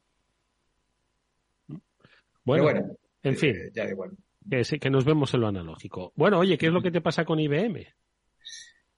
Bueno, 2.49 2.63
bueno, 2.63 2.97
en 3.23 3.37
fin. 3.37 3.55
Eh, 3.57 3.71
ya 3.75 3.85
igual. 3.85 4.13
Que, 4.49 4.63
que 4.79 4.91
nos 4.91 5.05
vemos 5.05 5.35
en 5.35 5.41
lo 5.43 5.49
analógico. 5.49 6.15
Bueno, 6.17 6.39
oye, 6.39 6.57
¿qué 6.57 6.69
es 6.69 6.73
lo 6.73 6.81
que 6.81 6.91
te 6.91 7.03
pasa 7.03 7.27
con 7.27 7.39
IBM? 7.39 7.87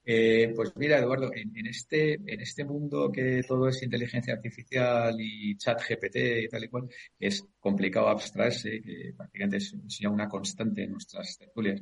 Eh, 0.05 0.53
pues 0.55 0.71
mira, 0.77 0.97
Eduardo, 0.99 1.31
en, 1.33 1.67
este, 1.67 2.13
en 2.13 2.39
este 2.39 2.63
mundo 2.63 3.11
que 3.11 3.43
todo 3.45 3.67
es 3.67 3.83
inteligencia 3.83 4.35
artificial 4.35 5.15
y 5.19 5.57
chat 5.57 5.81
GPT 5.81 6.15
y 6.43 6.47
tal 6.47 6.63
y 6.63 6.69
cual, 6.69 6.89
es 7.19 7.45
complicado 7.59 8.07
abstraerse, 8.07 8.81
que 8.81 9.13
prácticamente 9.17 9.57
es, 9.57 9.75
ya 9.99 10.09
una 10.09 10.29
constante 10.29 10.85
en 10.85 10.91
nuestras 10.91 11.37
tertulias, 11.37 11.81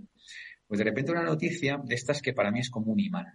pues 0.68 0.80
de 0.80 0.86
repente 0.86 1.12
una 1.12 1.24
noticia 1.24 1.80
de 1.84 1.96
estas 1.96 2.20
que 2.20 2.34
para 2.34 2.50
mí 2.50 2.62
es 2.62 2.72
como 2.72 2.92
un 2.92 3.00
imán. 3.00 3.28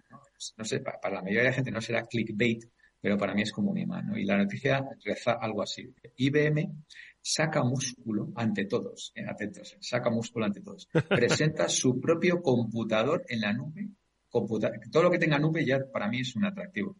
No, 0.59 0.64
sé, 0.64 0.80
para, 0.80 0.99
la 1.09 1.22
mayoría 1.22 1.43
de 1.43 1.49
la 1.51 1.55
gente 1.55 1.70
no 1.70 1.80
será 1.80 2.05
clickbait, 2.05 2.64
pero 3.01 3.16
para 3.16 3.32
mí 3.32 3.43
es 3.43 3.53
como 3.53 3.70
un 3.70 3.78
imán. 3.78 4.12
Y 4.16 4.24
la 4.24 4.37
noticia 4.37 4.85
reza 5.05 5.35
algo 5.41 5.62
así. 5.62 5.89
IBM 6.16 6.72
saca 7.27 7.62
músculo 7.64 8.33
ante 8.35 8.66
todos, 8.66 9.12
eh, 9.14 9.25
atentos, 9.27 9.77
saca 9.81 10.11
músculo 10.11 10.45
ante 10.45 10.61
todos. 10.61 10.89
Presenta 11.09 11.68
su 11.68 11.99
propio 11.99 12.43
computador 12.43 13.25
en 13.29 13.41
la 13.41 13.53
nube 13.53 13.89
todo 14.91 15.03
lo 15.03 15.11
que 15.11 15.18
tenga 15.18 15.39
nube 15.39 15.64
ya 15.64 15.79
para 15.93 16.09
mí 16.09 16.20
es 16.20 16.35
un 16.35 16.45
atractivo. 16.45 16.97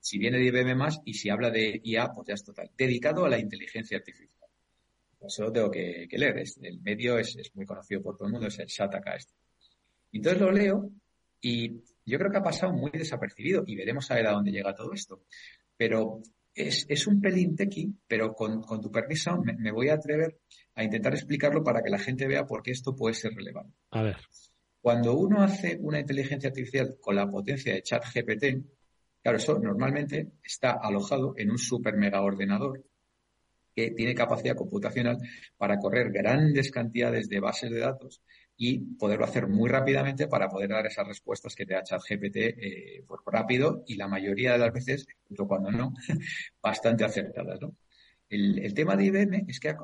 Si 0.00 0.18
viene 0.18 0.38
de 0.38 0.46
IBM 0.46 0.74
más 0.74 1.00
y 1.04 1.14
si 1.14 1.28
habla 1.28 1.50
de 1.50 1.80
IA, 1.84 2.12
pues 2.14 2.28
ya 2.28 2.34
es 2.34 2.44
total. 2.44 2.70
Dedicado 2.76 3.26
a 3.26 3.28
la 3.28 3.38
inteligencia 3.38 3.98
artificial. 3.98 4.48
Eso 5.20 5.42
lo 5.44 5.52
tengo 5.52 5.70
que, 5.70 6.08
leer. 6.10 6.42
el 6.62 6.80
medio 6.80 7.18
es, 7.18 7.36
muy 7.54 7.66
conocido 7.66 8.00
por 8.02 8.16
todo 8.16 8.26
el 8.26 8.32
mundo, 8.32 8.46
es 8.46 8.58
el 8.58 8.68
Shataka 8.68 9.16
este. 9.16 9.34
Entonces 10.12 10.40
lo 10.40 10.50
leo 10.50 10.90
y 11.40 11.82
yo 12.06 12.18
creo 12.18 12.30
que 12.30 12.38
ha 12.38 12.42
pasado 12.42 12.72
muy 12.72 12.90
desapercibido 12.92 13.64
y 13.66 13.76
veremos 13.76 14.10
a 14.10 14.14
ver 14.14 14.28
a 14.28 14.32
dónde 14.32 14.52
llega 14.52 14.74
todo 14.74 14.92
esto. 14.92 15.24
Pero 15.76 16.22
es, 16.58 17.06
un 17.06 17.20
pelín 17.20 17.54
tequi, 17.54 17.94
pero 18.06 18.34
con, 18.34 18.62
tu 18.80 18.90
permiso 18.90 19.40
me, 19.42 19.54
me, 19.56 19.70
voy 19.70 19.88
a 19.88 19.94
atrever 19.94 20.38
a 20.74 20.84
intentar 20.84 21.14
explicarlo 21.14 21.62
para 21.62 21.82
que 21.82 21.90
la 21.90 21.98
gente 21.98 22.26
vea 22.26 22.46
por 22.46 22.62
qué 22.62 22.72
esto 22.72 22.94
puede 22.94 23.14
ser 23.14 23.32
relevante. 23.34 23.74
A 23.90 24.02
ver. 24.02 24.16
Cuando 24.80 25.14
uno 25.14 25.42
hace 25.42 25.76
una 25.80 26.00
inteligencia 26.00 26.48
artificial 26.48 26.96
con 27.00 27.16
la 27.16 27.28
potencia 27.30 27.74
de 27.74 27.82
ChatGPT, 27.82 28.44
claro, 29.22 29.38
eso 29.38 29.58
normalmente 29.58 30.32
está 30.42 30.72
alojado 30.72 31.34
en 31.36 31.50
un 31.50 31.58
super 31.58 31.96
mega 31.96 32.22
ordenador 32.22 32.84
que 33.74 33.90
tiene 33.90 34.14
capacidad 34.14 34.56
computacional 34.56 35.18
para 35.56 35.78
correr 35.78 36.10
grandes 36.10 36.70
cantidades 36.70 37.28
de 37.28 37.40
bases 37.40 37.70
de 37.70 37.78
datos 37.78 38.22
y 38.60 38.80
poderlo 38.96 39.24
hacer 39.24 39.46
muy 39.46 39.70
rápidamente 39.70 40.26
para 40.26 40.48
poder 40.48 40.70
dar 40.70 40.84
esas 40.84 41.06
respuestas 41.06 41.54
que 41.54 41.64
te 41.64 41.74
da 41.74 41.84
ChatGPT 41.84 42.36
eh, 42.36 43.04
pues 43.06 43.20
rápido 43.24 43.84
y 43.86 43.94
la 43.94 44.08
mayoría 44.08 44.52
de 44.52 44.58
las 44.58 44.72
veces, 44.72 45.06
cuando 45.46 45.70
no, 45.70 45.94
bastante 46.60 47.04
acertadas, 47.04 47.60
¿no? 47.60 47.76
El, 48.28 48.74
tema 48.74 48.94
de 48.94 49.06
IBM 49.06 49.44
es 49.48 49.58
que 49.58 49.74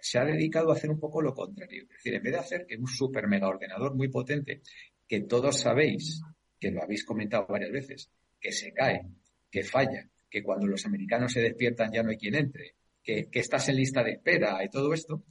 se 0.00 0.18
ha 0.18 0.24
dedicado 0.24 0.70
a 0.70 0.74
hacer 0.74 0.90
un 0.90 0.98
poco 0.98 1.22
lo 1.22 1.32
contrario. 1.32 1.84
Es 1.84 1.88
decir, 1.90 2.14
en 2.14 2.22
vez 2.22 2.32
de 2.32 2.38
hacer 2.40 2.66
que 2.66 2.76
un 2.76 2.88
super 2.88 3.28
mega 3.28 3.46
ordenador 3.46 3.94
muy 3.94 4.08
potente, 4.08 4.62
que 5.06 5.20
todos 5.20 5.60
sabéis, 5.60 6.20
que 6.58 6.72
lo 6.72 6.82
habéis 6.82 7.04
comentado 7.04 7.46
varias 7.48 7.70
veces, 7.70 8.10
que 8.40 8.50
se 8.50 8.72
cae, 8.72 9.02
que 9.48 9.62
falla, 9.62 10.08
que 10.28 10.42
cuando 10.42 10.66
los 10.66 10.84
americanos 10.84 11.32
se 11.32 11.42
despiertan 11.42 11.92
ya 11.92 12.02
no 12.02 12.10
hay 12.10 12.16
quien 12.16 12.34
entre, 12.34 12.74
que, 13.02 13.28
estás 13.32 13.68
en 13.68 13.76
lista 13.76 14.02
de 14.02 14.12
espera 14.12 14.64
y 14.64 14.68
todo 14.68 14.92
esto, 14.94 15.22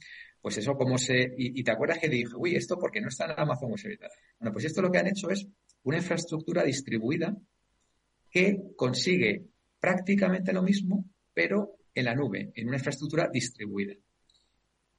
pues 0.42 0.58
eso 0.58 0.74
como 0.74 0.98
se... 0.98 1.32
Y, 1.38 1.62
te 1.62 1.70
acuerdas 1.70 2.00
que 2.00 2.08
dije, 2.08 2.34
uy, 2.36 2.56
esto 2.56 2.76
porque 2.76 3.00
no 3.00 3.08
está 3.08 3.26
en 3.26 3.38
Amazon 3.38 3.70
Web 3.70 3.98
Bueno, 4.40 4.52
pues 4.52 4.64
esto 4.64 4.82
lo 4.82 4.90
que 4.90 4.98
han 4.98 5.06
hecho 5.06 5.30
es 5.30 5.46
una 5.84 5.98
infraestructura 5.98 6.64
distribuida 6.64 7.34
que 8.28 8.58
consigue 8.76 9.46
prácticamente 9.78 10.52
lo 10.52 10.62
mismo, 10.62 11.04
pero 11.32 11.76
en 11.94 12.04
la 12.06 12.14
nube, 12.14 12.50
en 12.54 12.66
una 12.66 12.76
infraestructura 12.76 13.28
distribuida. 13.32 13.94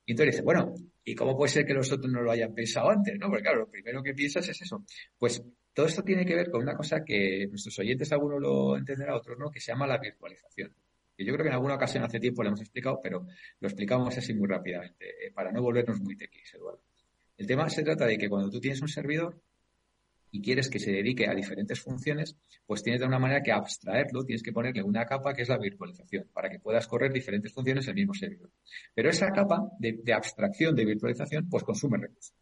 Y 0.06 0.12
entonces 0.12 0.36
dice, 0.36 0.44
bueno, 0.44 0.74
¿y 1.04 1.14
cómo 1.14 1.36
puede 1.36 1.52
ser 1.52 1.66
que 1.66 1.74
los 1.74 1.91
otros 1.91 2.12
no 2.12 2.22
lo 2.22 2.32
hayan 2.32 2.54
pensado 2.54 2.89
antes? 2.89 3.18
¿no? 3.20 3.28
Porque 3.28 3.44
claro, 3.44 3.60
lo 3.60 3.70
primero 3.70 4.02
que 4.02 4.14
piensas 4.14 4.48
es 4.48 4.62
eso. 4.62 4.86
Pues 5.18 5.44
todo 5.74 5.88
esto 5.88 6.04
tiene 6.04 6.26
que 6.26 6.36
ver 6.36 6.50
con 6.50 6.62
una 6.62 6.76
cosa 6.76 7.04
que 7.04 7.48
nuestros 7.50 7.78
oyentes 7.80 8.12
algunos 8.14 8.39
lo 8.39 8.78
entenderán, 8.78 9.16
otros 9.16 9.38
no, 9.38 9.52
que 9.52 9.60
se 9.60 9.72
llama 9.72 9.88
la 9.88 9.98
virtualización. 9.98 10.74
Yo 11.18 11.34
creo 11.34 11.43
que 11.43 11.49
en 11.49 11.53
alguna 11.53 11.76
ocasión 11.76 12.03
hace 12.03 12.20
tiempo 12.20 12.43
lo 12.43 12.49
hemos 12.49 12.61
explicado, 12.61 12.99
pero 13.01 13.28
lo 13.59 13.68
explicamos 13.68 14.18
así 14.18 14.34
muy 14.34 14.47
rápidamente, 14.47 15.28
eh, 15.28 15.32
para 15.32 15.51
no 15.51 15.61
volvernos 15.61 15.99
muy 16.01 16.18
tequis, 16.18 16.53
Eduardo. 16.55 16.82
El 17.38 17.47
tema 17.47 17.70
se 17.70 17.84
trata 17.84 18.05
de 18.05 18.18
que 18.18 18.30
cuando 18.30 18.49
tú 18.49 18.59
tienes 18.59 18.82
un 18.82 18.88
servidor 18.88 19.39
y 20.32 20.41
quieres 20.41 20.70
que 20.70 20.80
se 20.80 20.91
dedique 20.91 21.28
a 21.28 21.36
diferentes 21.36 21.80
funciones, 21.80 22.36
pues 22.66 22.82
tienes 22.82 23.01
de 23.01 23.07
una 23.07 23.20
manera 23.20 23.41
que 23.43 23.51
abstraerlo, 23.51 24.24
tienes 24.24 24.41
que 24.41 24.51
ponerle 24.51 24.82
una 24.82 25.05
capa 25.05 25.34
que 25.34 25.43
es 25.43 25.49
la 25.49 25.59
virtualización, 25.59 26.28
para 26.34 26.49
que 26.49 26.59
puedas 26.59 26.88
correr 26.88 27.14
diferentes 27.14 27.53
funciones 27.53 27.86
en 27.86 27.91
el 27.91 27.95
mismo 27.95 28.14
servidor. 28.16 28.49
Pero 28.95 29.09
esa 29.09 29.30
capa 29.30 29.70
de, 29.78 29.99
de 30.03 30.14
abstracción, 30.14 30.76
de 30.76 30.86
virtualización, 30.86 31.47
pues 31.49 31.64
consume 31.64 31.99
recursos. 31.99 32.34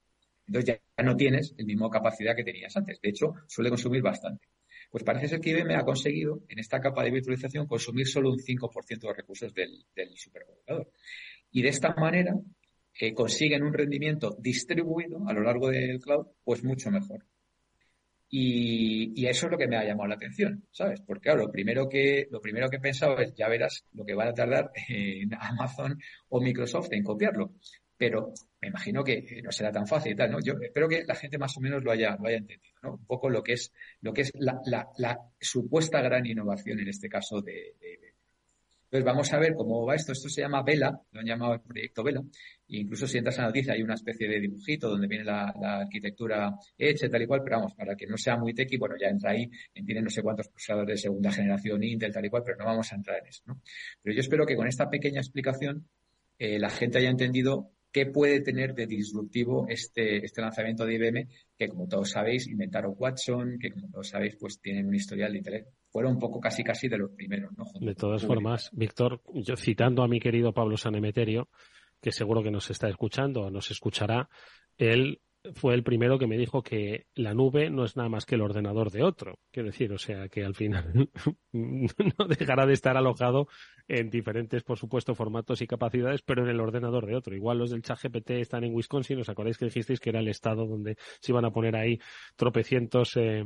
Entonces 0.47 0.79
ya 0.97 1.03
no 1.03 1.15
tienes 1.15 1.53
la 1.57 1.65
misma 1.65 1.89
capacidad 1.89 2.35
que 2.35 2.43
tenías 2.43 2.75
antes. 2.77 2.99
De 3.01 3.09
hecho, 3.09 3.33
suele 3.47 3.69
consumir 3.69 4.01
bastante. 4.01 4.47
Pues 4.91 5.05
parece 5.05 5.29
ser 5.29 5.39
que 5.39 5.51
IBM 5.51 5.73
ha 5.75 5.85
conseguido, 5.85 6.41
en 6.49 6.59
esta 6.59 6.81
capa 6.81 7.01
de 7.03 7.11
virtualización, 7.11 7.65
consumir 7.65 8.05
solo 8.07 8.29
un 8.29 8.39
5% 8.39 8.99
de 8.99 9.13
recursos 9.13 9.53
del, 9.53 9.85
supercomputador. 10.15 10.91
Y 11.49 11.61
de 11.61 11.69
esta 11.69 11.95
manera 11.95 12.35
eh, 12.99 13.13
consiguen 13.13 13.63
un 13.63 13.73
rendimiento 13.73 14.35
distribuido 14.37 15.25
a 15.29 15.33
lo 15.33 15.43
largo 15.43 15.69
del 15.69 15.99
cloud, 16.01 16.27
pues 16.43 16.65
mucho 16.65 16.91
mejor. 16.91 17.25
Y, 18.33 19.25
eso 19.25 19.45
es 19.45 19.51
lo 19.51 19.57
que 19.57 19.67
me 19.67 19.77
ha 19.77 19.85
llamado 19.85 20.09
la 20.09 20.15
atención, 20.15 20.65
¿sabes? 20.71 21.01
Porque 21.01 21.23
claro, 21.23 21.45
lo 21.45 21.51
primero 21.51 21.87
que, 21.87 22.27
lo 22.29 22.41
primero 22.41 22.69
que 22.69 22.77
he 22.77 22.81
pensado 22.81 23.17
es, 23.19 23.33
ya 23.33 23.47
verás 23.47 23.85
lo 23.93 24.03
que 24.03 24.13
van 24.13 24.27
a 24.27 24.33
tardar 24.33 24.71
en 24.89 25.33
Amazon 25.33 25.97
o 26.27 26.41
Microsoft 26.41 26.91
en 26.91 27.03
copiarlo 27.03 27.53
pero 28.01 28.33
me 28.59 28.69
imagino 28.69 29.03
que 29.03 29.43
no 29.43 29.51
será 29.51 29.71
tan 29.71 29.85
fácil 29.85 30.13
y 30.13 30.15
tal, 30.15 30.31
¿no? 30.31 30.39
Yo 30.39 30.53
espero 30.59 30.89
que 30.89 31.03
la 31.05 31.13
gente 31.13 31.37
más 31.37 31.55
o 31.55 31.61
menos 31.61 31.83
lo 31.83 31.91
haya, 31.91 32.17
lo 32.19 32.27
haya 32.27 32.37
entendido, 32.37 32.73
¿no? 32.81 32.93
Un 32.95 33.05
poco 33.05 33.29
lo 33.29 33.43
que 33.43 33.53
es, 33.53 33.71
lo 34.01 34.11
que 34.11 34.21
es 34.21 34.31
la, 34.33 35.19
supuesta 35.39 36.01
gran 36.01 36.25
innovación 36.25 36.79
en 36.79 36.87
este 36.87 37.07
caso 37.07 37.41
de, 37.41 37.75
de, 37.79 38.15
Entonces 38.85 39.05
vamos 39.05 39.31
a 39.31 39.37
ver 39.37 39.53
cómo 39.53 39.85
va 39.85 39.93
esto. 39.93 40.13
Esto 40.13 40.29
se 40.29 40.41
llama 40.41 40.63
Vela, 40.63 40.99
lo 41.11 41.19
han 41.19 41.27
llamado 41.27 41.53
el 41.53 41.61
proyecto 41.61 42.03
Vela. 42.03 42.21
E 42.67 42.77
incluso 42.79 43.05
si 43.05 43.19
entras 43.19 43.37
a 43.37 43.41
la 43.43 43.47
noticia 43.49 43.73
hay 43.73 43.83
una 43.83 43.93
especie 43.93 44.27
de 44.27 44.39
dibujito 44.39 44.89
donde 44.89 45.05
viene 45.05 45.23
la, 45.23 45.53
arquitectura 45.61 46.55
hecha 46.75 47.07
tal 47.07 47.21
y 47.21 47.27
cual, 47.27 47.41
pero 47.43 47.57
vamos, 47.57 47.75
para 47.75 47.95
que 47.95 48.07
no 48.07 48.17
sea 48.17 48.35
muy 48.35 48.55
tequi, 48.55 48.77
bueno, 48.77 48.95
ya 48.99 49.09
entra 49.09 49.29
ahí, 49.29 49.47
tiene 49.85 50.01
no 50.01 50.09
sé 50.09 50.23
cuántos 50.23 50.47
procesadores 50.47 50.95
de 50.95 51.01
segunda 51.03 51.31
generación 51.31 51.83
Intel 51.83 52.11
tal 52.11 52.25
y 52.25 52.31
cual, 52.31 52.41
pero 52.43 52.57
no 52.57 52.65
vamos 52.65 52.91
a 52.91 52.95
entrar 52.95 53.19
en 53.19 53.27
eso. 53.27 53.43
Pero 54.01 54.15
yo 54.15 54.21
espero 54.21 54.43
que 54.47 54.55
con 54.55 54.65
esta 54.65 54.89
pequeña 54.89 55.19
explicación 55.19 55.87
eh, 56.43 56.57
la 56.57 56.71
gente 56.71 56.97
haya 56.97 57.11
entendido 57.11 57.69
qué 57.91 58.05
puede 58.05 58.41
tener 58.41 58.73
de 58.73 58.87
disruptivo 58.87 59.65
este, 59.67 60.25
este 60.25 60.41
lanzamiento 60.41 60.85
de 60.85 60.95
IBM, 60.95 61.27
que 61.57 61.67
como 61.67 61.87
todos 61.87 62.11
sabéis, 62.11 62.47
inventaron 62.47 62.95
Watson, 62.97 63.57
que 63.59 63.71
como 63.71 63.89
todos 63.89 64.09
sabéis, 64.09 64.37
pues 64.39 64.59
tienen 64.61 64.87
un 64.87 64.95
historial 64.95 65.33
de 65.33 65.37
interés. 65.37 65.67
Fueron 65.89 66.13
un 66.13 66.19
poco 66.19 66.39
casi 66.39 66.63
casi 66.63 66.87
de 66.87 66.97
los 66.97 67.11
primeros, 67.11 67.51
¿no? 67.57 67.65
de 67.79 67.95
todas 67.95 68.25
formas, 68.25 68.69
Víctor, 68.73 69.21
yo 69.33 69.55
citando 69.57 70.03
a 70.03 70.07
mi 70.07 70.19
querido 70.19 70.53
Pablo 70.53 70.77
Sanemeterio, 70.77 71.49
que 72.01 72.11
seguro 72.11 72.41
que 72.41 72.51
nos 72.51 72.69
está 72.69 72.87
escuchando 72.87 73.41
o 73.41 73.51
nos 73.51 73.69
escuchará, 73.71 74.29
él 74.77 75.19
fue 75.53 75.73
el 75.73 75.83
primero 75.83 76.19
que 76.19 76.27
me 76.27 76.37
dijo 76.37 76.61
que 76.61 77.07
la 77.15 77.33
nube 77.33 77.69
no 77.69 77.83
es 77.83 77.97
nada 77.97 78.09
más 78.09 78.25
que 78.25 78.35
el 78.35 78.41
ordenador 78.41 78.91
de 78.91 79.03
otro. 79.03 79.39
Quiero 79.51 79.67
decir, 79.67 79.91
o 79.91 79.97
sea, 79.97 80.29
que 80.29 80.43
al 80.43 80.55
final 80.55 81.09
no 81.51 82.27
dejará 82.27 82.65
de 82.65 82.73
estar 82.73 82.95
alojado 82.95 83.47
en 83.87 84.09
diferentes, 84.09 84.63
por 84.63 84.77
supuesto, 84.77 85.15
formatos 85.15 85.61
y 85.61 85.67
capacidades, 85.67 86.21
pero 86.21 86.43
en 86.43 86.49
el 86.49 86.59
ordenador 86.59 87.05
de 87.05 87.15
otro. 87.15 87.35
Igual 87.35 87.57
los 87.57 87.71
del 87.71 87.81
chat 87.81 87.99
GPT 88.01 88.31
están 88.31 88.63
en 88.63 88.73
Wisconsin, 88.73 89.19
¿os 89.19 89.29
acordáis 89.29 89.57
que 89.57 89.65
dijisteis 89.65 89.99
que 89.99 90.09
era 90.11 90.19
el 90.19 90.27
estado 90.27 90.65
donde 90.65 90.95
se 91.19 91.31
iban 91.31 91.45
a 91.45 91.51
poner 91.51 91.75
ahí 91.75 91.99
tropecientos, 92.35 93.17
eh, 93.17 93.45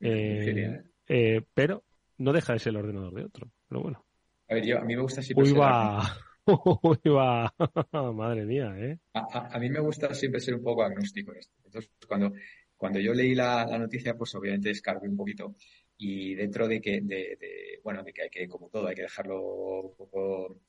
eh, 0.00 0.82
eh, 1.08 1.42
pero 1.54 1.84
no 2.18 2.32
deja 2.32 2.52
de 2.52 2.58
ser 2.58 2.70
el 2.70 2.78
ordenador 2.78 3.14
de 3.14 3.24
otro. 3.24 3.50
Pero 3.68 3.82
bueno. 3.82 4.04
A 4.48 4.54
ver, 4.54 4.64
yo, 4.64 4.78
a 4.78 4.84
mí 4.84 4.94
me 4.96 5.02
gusta 5.02 5.22
siempre 5.22 5.50
Uy, 5.50 5.52
va. 5.52 6.16
Va. 7.06 7.54
Madre 8.12 8.44
mía, 8.44 8.74
¿eh? 8.78 8.98
A, 9.14 9.54
a, 9.54 9.58
mí 9.58 9.68
me 9.68 9.80
gusta 9.80 10.14
siempre 10.14 10.40
ser 10.40 10.54
un 10.54 10.62
poco 10.62 10.82
agnóstico 10.82 11.32
esto. 11.32 11.54
Entonces, 11.64 11.90
cuando, 12.06 12.32
cuando 12.76 13.00
yo 13.00 13.12
leí 13.12 13.34
la, 13.34 13.66
noticia, 13.78 14.14
pues 14.14 14.34
obviamente 14.34 14.70
escarbé 14.70 15.08
un 15.08 15.16
poquito 15.16 15.56
y 15.98 16.34
dentro 16.34 16.68
de 16.68 16.80
que, 16.80 17.00
de, 17.00 17.36
de, 17.40 17.80
bueno, 17.82 18.02
de 18.02 18.12
que 18.12 18.22
hay 18.22 18.30
que, 18.30 18.46
como 18.46 18.68
todo, 18.68 18.86
hay 18.86 18.94
que 18.94 19.02
dejarlo 19.02 19.80
un 19.80 19.96
poco 19.96 20.60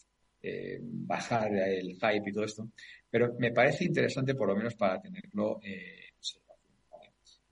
eh, 0.42 0.80
bajar 0.82 1.54
el 1.54 1.94
hype 1.96 2.30
y 2.30 2.32
todo 2.32 2.46
esto, 2.46 2.70
pero 3.10 3.36
me 3.38 3.52
parece 3.52 3.84
interesante 3.84 4.36
por 4.36 4.48
lo 4.48 4.56
menos 4.56 4.76
para 4.76 5.02
tenerlo 5.02 5.60
eh, 5.64 6.08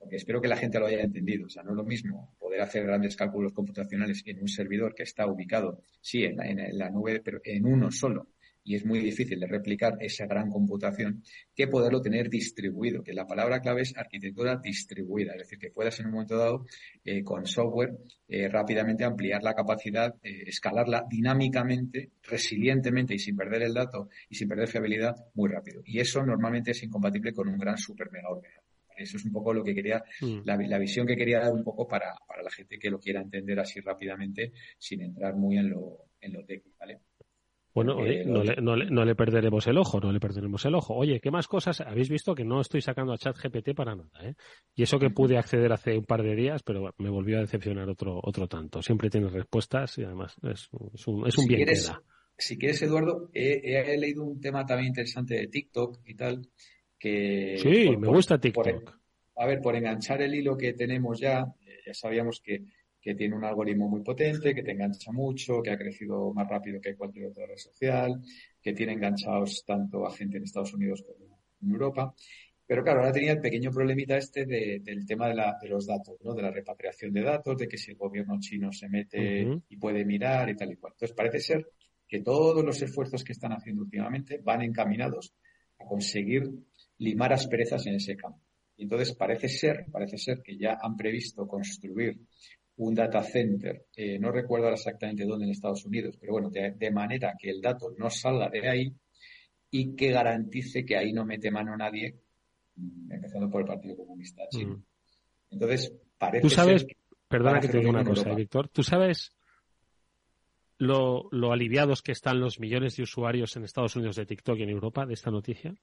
porque 0.05 0.17
espero 0.17 0.39
que 0.39 0.47
la 0.47 0.55
gente 0.55 0.79
lo 0.79 0.85
haya 0.85 1.01
entendido. 1.01 1.47
O 1.47 1.49
sea, 1.49 1.63
no 1.63 1.71
es 1.71 1.77
lo 1.77 1.83
mismo 1.83 2.34
poder 2.55 2.61
hacer 2.61 2.83
grandes 2.85 3.15
cálculos 3.15 3.51
computacionales 3.53 4.23
en 4.25 4.41
un 4.41 4.47
servidor 4.47 4.95
que 4.95 5.03
está 5.03 5.27
ubicado, 5.27 5.81
sí, 6.01 6.23
en 6.23 6.37
la, 6.37 6.45
en 6.47 6.77
la 6.77 6.89
nube, 6.89 7.19
pero 7.19 7.41
en 7.43 7.65
uno 7.65 7.91
solo, 7.91 8.29
y 8.63 8.75
es 8.75 8.85
muy 8.85 8.99
difícil 8.99 9.39
de 9.39 9.45
replicar 9.45 9.97
esa 9.99 10.25
gran 10.25 10.49
computación, 10.49 11.21
que 11.53 11.67
poderlo 11.67 12.01
tener 12.01 12.29
distribuido, 12.29 13.03
que 13.03 13.13
la 13.13 13.27
palabra 13.27 13.59
clave 13.59 13.81
es 13.81 13.95
arquitectura 13.97 14.55
distribuida, 14.55 15.33
es 15.33 15.39
decir, 15.39 15.59
que 15.59 15.69
puedas 15.69 15.99
en 15.99 16.07
un 16.07 16.13
momento 16.13 16.37
dado 16.37 16.65
eh, 17.03 17.23
con 17.23 17.45
software 17.45 17.97
eh, 18.27 18.47
rápidamente 18.47 19.03
ampliar 19.03 19.43
la 19.43 19.53
capacidad, 19.53 20.15
eh, 20.23 20.43
escalarla 20.47 21.05
dinámicamente, 21.09 22.11
resilientemente 22.23 23.13
y 23.13 23.19
sin 23.19 23.35
perder 23.35 23.63
el 23.63 23.73
dato 23.73 24.09
y 24.29 24.35
sin 24.35 24.47
perder 24.47 24.69
fiabilidad 24.69 25.13
muy 25.33 25.49
rápido. 25.49 25.81
Y 25.85 25.99
eso 25.99 26.25
normalmente 26.25 26.71
es 26.71 26.81
incompatible 26.83 27.33
con 27.33 27.49
un 27.49 27.57
gran 27.57 27.77
super 27.77 28.09
mega 28.11 28.29
ordenador. 28.29 28.64
Eso 28.97 29.17
es 29.17 29.25
un 29.25 29.31
poco 29.31 29.53
lo 29.53 29.63
que 29.63 29.75
quería, 29.75 30.03
mm. 30.21 30.39
la, 30.45 30.57
la, 30.57 30.77
visión 30.77 31.05
que 31.05 31.15
quería 31.15 31.39
dar 31.39 31.53
un 31.53 31.63
poco 31.63 31.87
para, 31.87 32.15
para 32.27 32.43
la 32.43 32.51
gente 32.51 32.79
que 32.79 32.89
lo 32.89 32.99
quiera 32.99 33.21
entender 33.21 33.59
así 33.59 33.79
rápidamente 33.79 34.53
sin 34.77 35.01
entrar 35.01 35.35
muy 35.35 35.57
en 35.57 35.69
lo, 35.69 36.09
en 36.21 36.33
lo 36.33 36.45
técnico, 36.45 36.77
¿vale? 36.79 37.01
Bueno, 37.75 37.97
oye, 37.97 38.23
no, 38.23 38.41
le, 38.41 38.55
no, 38.61 38.73
le, 38.73 38.89
no, 38.89 39.03
le, 39.03 39.15
perderemos 39.15 39.67
el 39.67 39.77
ojo, 39.77 39.99
no 39.99 40.09
le 40.13 40.21
perderemos 40.21 40.63
el 40.63 40.75
ojo. 40.75 40.95
Oye, 40.95 41.19
¿qué 41.19 41.29
más 41.29 41.45
cosas? 41.45 41.81
Habéis 41.81 42.07
visto 42.07 42.33
que 42.33 42.45
no 42.45 42.61
estoy 42.61 42.79
sacando 42.79 43.11
a 43.11 43.17
chat 43.17 43.35
GPT 43.37 43.75
para 43.75 43.95
nada, 43.95 44.09
¿eh? 44.23 44.33
Y 44.75 44.83
eso 44.83 44.97
que 44.97 45.09
pude 45.09 45.37
acceder 45.37 45.73
hace 45.73 45.97
un 45.97 46.05
par 46.05 46.23
de 46.23 46.35
días, 46.35 46.63
pero 46.63 46.95
me 46.99 47.09
volvió 47.09 47.37
a 47.37 47.41
decepcionar 47.41 47.89
otro, 47.89 48.21
otro 48.23 48.47
tanto. 48.47 48.81
Siempre 48.81 49.09
tiene 49.09 49.27
respuestas 49.27 49.97
y 49.97 50.05
además 50.05 50.37
es, 50.43 50.69
es 50.93 51.07
un, 51.07 51.27
es 51.27 51.37
un 51.37 51.43
si 51.43 51.47
bien 51.49 51.65
quieres. 51.65 51.91
Si 52.37 52.57
quieres, 52.57 52.81
Eduardo, 52.81 53.29
he, 53.33 53.59
he, 53.63 53.97
leído 53.97 54.23
un 54.23 54.39
tema 54.39 54.65
también 54.65 54.87
interesante 54.87 55.35
de 55.35 55.47
TikTok 55.47 55.99
y 56.05 56.15
tal, 56.15 56.47
que... 57.05 57.57
Sí, 57.57 57.87
por, 57.87 57.99
me 57.99 58.07
gusta 58.07 58.39
TikTok. 58.39 58.83
Por, 58.83 58.93
a 59.35 59.45
ver, 59.45 59.61
por 59.61 59.75
enganchar 59.75 60.21
el 60.21 60.33
hilo 60.33 60.57
que 60.57 60.73
tenemos 60.73 61.19
ya, 61.19 61.45
eh, 61.65 61.79
ya 61.85 61.93
sabíamos 61.93 62.41
que 62.41 62.63
que 63.05 63.13
tiene 63.13 63.35
un 63.35 63.45
algoritmo 63.45 63.87
muy 63.87 64.01
potente, 64.01 64.55
que 64.55 64.63
te 64.63 64.71
engancha 64.71 65.11
mucho, 65.11 65.61
que 65.61 65.69
ha 65.69 65.77
crecido 65.77 66.33
más 66.33 66.49
rápido 66.49 66.81
que 66.81 66.95
cualquier 66.95 67.27
otra 67.27 67.45
red 67.45 67.57
social, 67.57 68.19
que 68.59 68.73
tiene 68.73 68.93
enganchados 68.93 69.63
tanto 69.63 70.07
a 70.07 70.11
gente 70.11 70.37
en 70.37 70.43
Estados 70.43 70.73
Unidos 70.73 71.03
como 71.05 71.39
en 71.61 71.69
Europa. 71.69 72.15
Pero 72.65 72.81
claro, 72.83 73.01
ahora 73.01 73.11
tenía 73.11 73.33
el 73.33 73.41
pequeño 73.41 73.69
problemita 73.69 74.17
este 74.17 74.47
de, 74.47 74.79
del 74.83 75.05
tema 75.05 75.27
de, 75.27 75.35
la, 75.35 75.55
de, 75.61 75.69
los 75.69 75.85
datos, 75.85 76.17
¿no? 76.23 76.33
De 76.33 76.41
la 76.41 76.49
repatriación 76.49 77.13
de 77.13 77.21
datos, 77.21 77.55
de 77.59 77.67
que 77.67 77.77
si 77.77 77.91
el 77.91 77.97
gobierno 77.97 78.39
chino 78.39 78.71
se 78.71 78.89
mete 78.89 79.45
uh 79.45 79.49
-huh. 79.49 79.63
y 79.69 79.77
puede 79.77 80.03
mirar 80.03 80.49
y 80.49 80.55
tal 80.55 80.71
y 80.71 80.75
cual. 80.77 80.93
Entonces 80.95 81.15
parece 81.15 81.39
ser 81.41 81.67
que 82.07 82.21
todos 82.21 82.65
los 82.65 82.81
esfuerzos 82.81 83.23
que 83.23 83.33
están 83.33 83.51
haciendo 83.51 83.83
últimamente 83.83 84.39
van 84.43 84.63
encaminados 84.63 85.35
a 85.77 85.85
conseguir 85.85 86.49
limar 86.99 87.33
asperezas 87.33 87.85
en 87.87 87.95
ese 87.95 88.15
campo. 88.15 88.41
Y 88.77 88.83
entonces 88.83 89.15
parece 89.15 89.47
ser, 89.47 89.85
parece 89.91 90.17
ser 90.17 90.41
que 90.41 90.57
ya 90.57 90.77
han 90.81 90.95
previsto 90.95 91.47
construir 91.47 92.19
un 92.77 92.93
data 92.93 93.23
center, 93.23 93.85
eh, 93.95 94.19
no 94.19 94.31
recuerdo 94.31 94.69
exactamente 94.69 95.25
dónde 95.25 95.45
en 95.45 95.51
Estados 95.51 95.85
Unidos, 95.85 96.17
pero 96.19 96.33
bueno, 96.33 96.49
de, 96.49 96.71
de, 96.71 96.91
manera 96.91 97.33
que 97.39 97.49
el 97.49 97.61
dato 97.61 97.93
no 97.97 98.09
salga 98.09 98.49
de 98.49 98.67
ahí 98.67 98.93
y 99.71 99.95
que 99.95 100.11
garantice 100.11 100.85
que 100.85 100.97
ahí 100.97 101.13
no 101.13 101.25
mete 101.25 101.51
mano 101.51 101.75
nadie, 101.77 102.15
empezando 103.09 103.49
por 103.49 103.61
el 103.61 103.67
Partido 103.67 103.95
Comunista 103.95 104.43
Chino. 104.49 104.77
Mm. 104.77 104.83
Entonces, 105.51 105.93
parece 106.17 106.41
¿Tú 106.41 106.49
sabes, 106.49 106.81
ser 106.81 106.89
que 106.89 106.97
perdona 107.29 107.61
que 107.61 107.69
te 107.69 107.77
diga 107.77 107.89
una 107.89 108.03
cosa, 108.03 108.21
Europa. 108.21 108.35
Víctor, 108.35 108.67
¿tú 108.69 108.83
sabes 108.83 109.33
lo, 110.77 111.29
lo 111.31 111.53
aliviados 111.53 112.01
que 112.01 112.11
están 112.11 112.41
los 112.41 112.59
millones 112.59 112.97
de 112.97 113.03
usuarios 113.03 113.55
en 113.55 113.63
Estados 113.63 113.95
Unidos 113.95 114.17
de 114.17 114.25
TikTok 114.25 114.59
y 114.59 114.63
en 114.63 114.69
Europa 114.69 115.05
de 115.05 115.13
esta 115.13 115.31
noticia? 115.31 115.73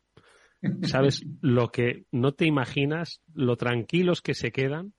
¿Sabes 0.83 1.25
lo 1.41 1.71
que 1.71 2.05
no 2.13 2.33
te 2.35 2.47
imaginas, 2.47 3.21
lo 3.35 3.57
tranquilos 3.57 4.23
que 4.23 4.35
se 4.35 4.53
quedan? 4.53 4.95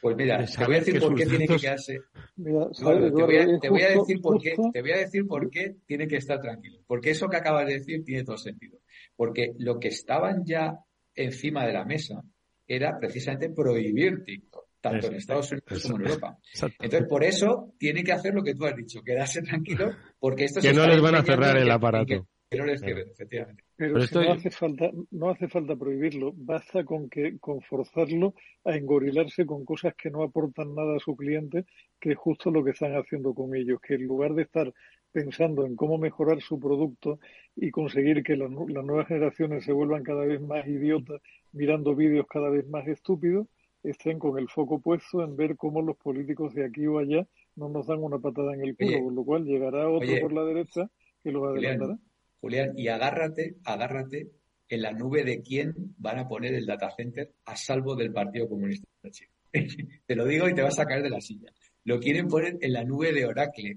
Pues 0.00 0.16
mira, 0.16 0.44
te 0.44 0.64
voy 0.64 0.76
a 0.76 0.78
decir 0.78 1.00
por 1.00 1.14
qué 1.16 1.24
datos... 1.24 1.38
tiene 1.38 1.46
que 1.48 1.60
quedarse. 1.60 2.00
Mira, 2.36 2.58
no, 2.58 2.70
te, 2.70 3.10
voy 3.10 3.36
a, 3.36 3.58
te 3.58 3.68
voy 3.68 3.82
a 3.82 3.88
decir 3.88 4.20
por 4.20 4.40
qué, 4.40 4.54
te 4.72 4.80
voy 4.80 4.92
a 4.92 4.98
decir 4.98 5.26
por 5.26 5.50
qué 5.50 5.76
tiene 5.86 6.06
que 6.06 6.16
estar 6.16 6.40
tranquilo. 6.40 6.78
Porque 6.86 7.10
eso 7.10 7.28
que 7.28 7.36
acabas 7.36 7.66
de 7.66 7.74
decir 7.74 8.04
tiene 8.04 8.22
todo 8.22 8.38
sentido. 8.38 8.78
Porque 9.16 9.54
lo 9.58 9.80
que 9.80 9.88
estaban 9.88 10.44
ya 10.44 10.78
encima 11.16 11.66
de 11.66 11.72
la 11.72 11.84
mesa 11.84 12.22
era 12.68 12.96
precisamente 13.00 13.50
prohibir 13.50 14.24
TikTok, 14.24 14.66
tanto 14.80 14.98
eso, 14.98 15.08
en 15.08 15.14
Estados 15.16 15.50
Unidos 15.50 15.72
eso, 15.72 15.88
como 15.88 16.00
en 16.00 16.06
Europa. 16.08 16.38
Exacto. 16.52 16.84
Entonces, 16.84 17.08
por 17.08 17.24
eso 17.24 17.74
tiene 17.76 18.04
que 18.04 18.12
hacer 18.12 18.34
lo 18.34 18.44
que 18.44 18.54
tú 18.54 18.66
has 18.66 18.76
dicho, 18.76 19.02
quedarse 19.02 19.42
tranquilo, 19.42 19.90
porque 20.20 20.44
esto 20.44 20.60
que 20.60 20.68
se 20.68 20.74
no 20.74 20.86
les 20.86 21.00
van 21.00 21.16
a 21.16 21.24
cerrar 21.24 21.56
el 21.56 21.70
aparato. 21.70 22.28
Que, 22.50 22.56
no 22.56 22.64
les 22.64 22.80
cierren, 22.80 23.08
efectivamente. 23.10 23.64
Pero, 23.76 24.00
si 24.00 24.14
no 24.14 24.32
hace 24.32 24.50
falta, 24.50 24.90
no 25.10 25.28
hace 25.30 25.48
falta 25.48 25.76
prohibirlo, 25.76 26.32
basta 26.34 26.84
con 26.84 27.10
que, 27.10 27.38
con 27.38 27.60
forzarlo 27.60 28.34
a 28.64 28.74
engorilarse 28.74 29.44
con 29.44 29.64
cosas 29.64 29.94
que 29.94 30.10
no 30.10 30.22
aportan 30.22 30.74
nada 30.74 30.96
a 30.96 31.00
su 31.00 31.14
cliente, 31.14 31.66
que 32.00 32.12
es 32.12 32.18
justo 32.18 32.50
lo 32.50 32.64
que 32.64 32.70
están 32.70 32.92
haciendo 32.96 33.34
con 33.34 33.54
ellos, 33.54 33.80
que 33.80 33.94
en 33.94 34.06
lugar 34.06 34.34
de 34.34 34.42
estar 34.42 34.72
pensando 35.12 35.66
en 35.66 35.76
cómo 35.76 35.98
mejorar 35.98 36.40
su 36.40 36.58
producto 36.58 37.18
y 37.56 37.70
conseguir 37.70 38.22
que 38.22 38.36
las, 38.36 38.50
las 38.50 38.84
nuevas 38.84 39.08
generaciones 39.08 39.64
se 39.64 39.72
vuelvan 39.72 40.02
cada 40.02 40.24
vez 40.24 40.40
más 40.40 40.66
idiotas 40.66 41.20
mirando 41.52 41.94
vídeos 41.94 42.26
cada 42.26 42.50
vez 42.50 42.66
más 42.68 42.86
estúpidos, 42.86 43.46
estén 43.82 44.18
con 44.18 44.38
el 44.38 44.48
foco 44.48 44.80
puesto 44.80 45.22
en 45.22 45.36
ver 45.36 45.56
cómo 45.56 45.82
los 45.82 45.96
políticos 45.96 46.54
de 46.54 46.64
aquí 46.64 46.86
o 46.86 46.98
allá 46.98 47.26
no 47.56 47.68
nos 47.68 47.86
dan 47.86 48.02
una 48.02 48.18
patada 48.18 48.54
en 48.54 48.62
el 48.62 48.76
culo, 48.76 49.04
con 49.04 49.14
lo 49.14 49.24
cual 49.24 49.44
llegará 49.44 49.88
otro 49.88 50.08
por 50.20 50.32
la 50.32 50.44
derecha 50.44 50.90
que 51.22 51.32
los 51.32 51.44
adelantará. 51.48 51.98
Julián, 52.40 52.72
y 52.76 52.88
agárrate, 52.88 53.56
agárrate 53.64 54.30
en 54.68 54.82
la 54.82 54.92
nube 54.92 55.24
de 55.24 55.42
quién 55.42 55.74
van 55.98 56.18
a 56.18 56.28
poner 56.28 56.54
el 56.54 56.66
data 56.66 56.90
center 56.90 57.32
a 57.46 57.56
salvo 57.56 57.96
del 57.96 58.12
Partido 58.12 58.48
Comunista 58.48 58.86
Chino. 59.10 59.30
te 60.06 60.14
lo 60.14 60.26
digo 60.26 60.48
y 60.48 60.54
te 60.54 60.62
vas 60.62 60.78
a 60.78 60.86
caer 60.86 61.02
de 61.02 61.10
la 61.10 61.20
silla. 61.20 61.52
Lo 61.84 61.98
quieren 61.98 62.28
poner 62.28 62.58
en 62.60 62.72
la 62.72 62.84
nube 62.84 63.12
de 63.12 63.24
Oracle. 63.24 63.74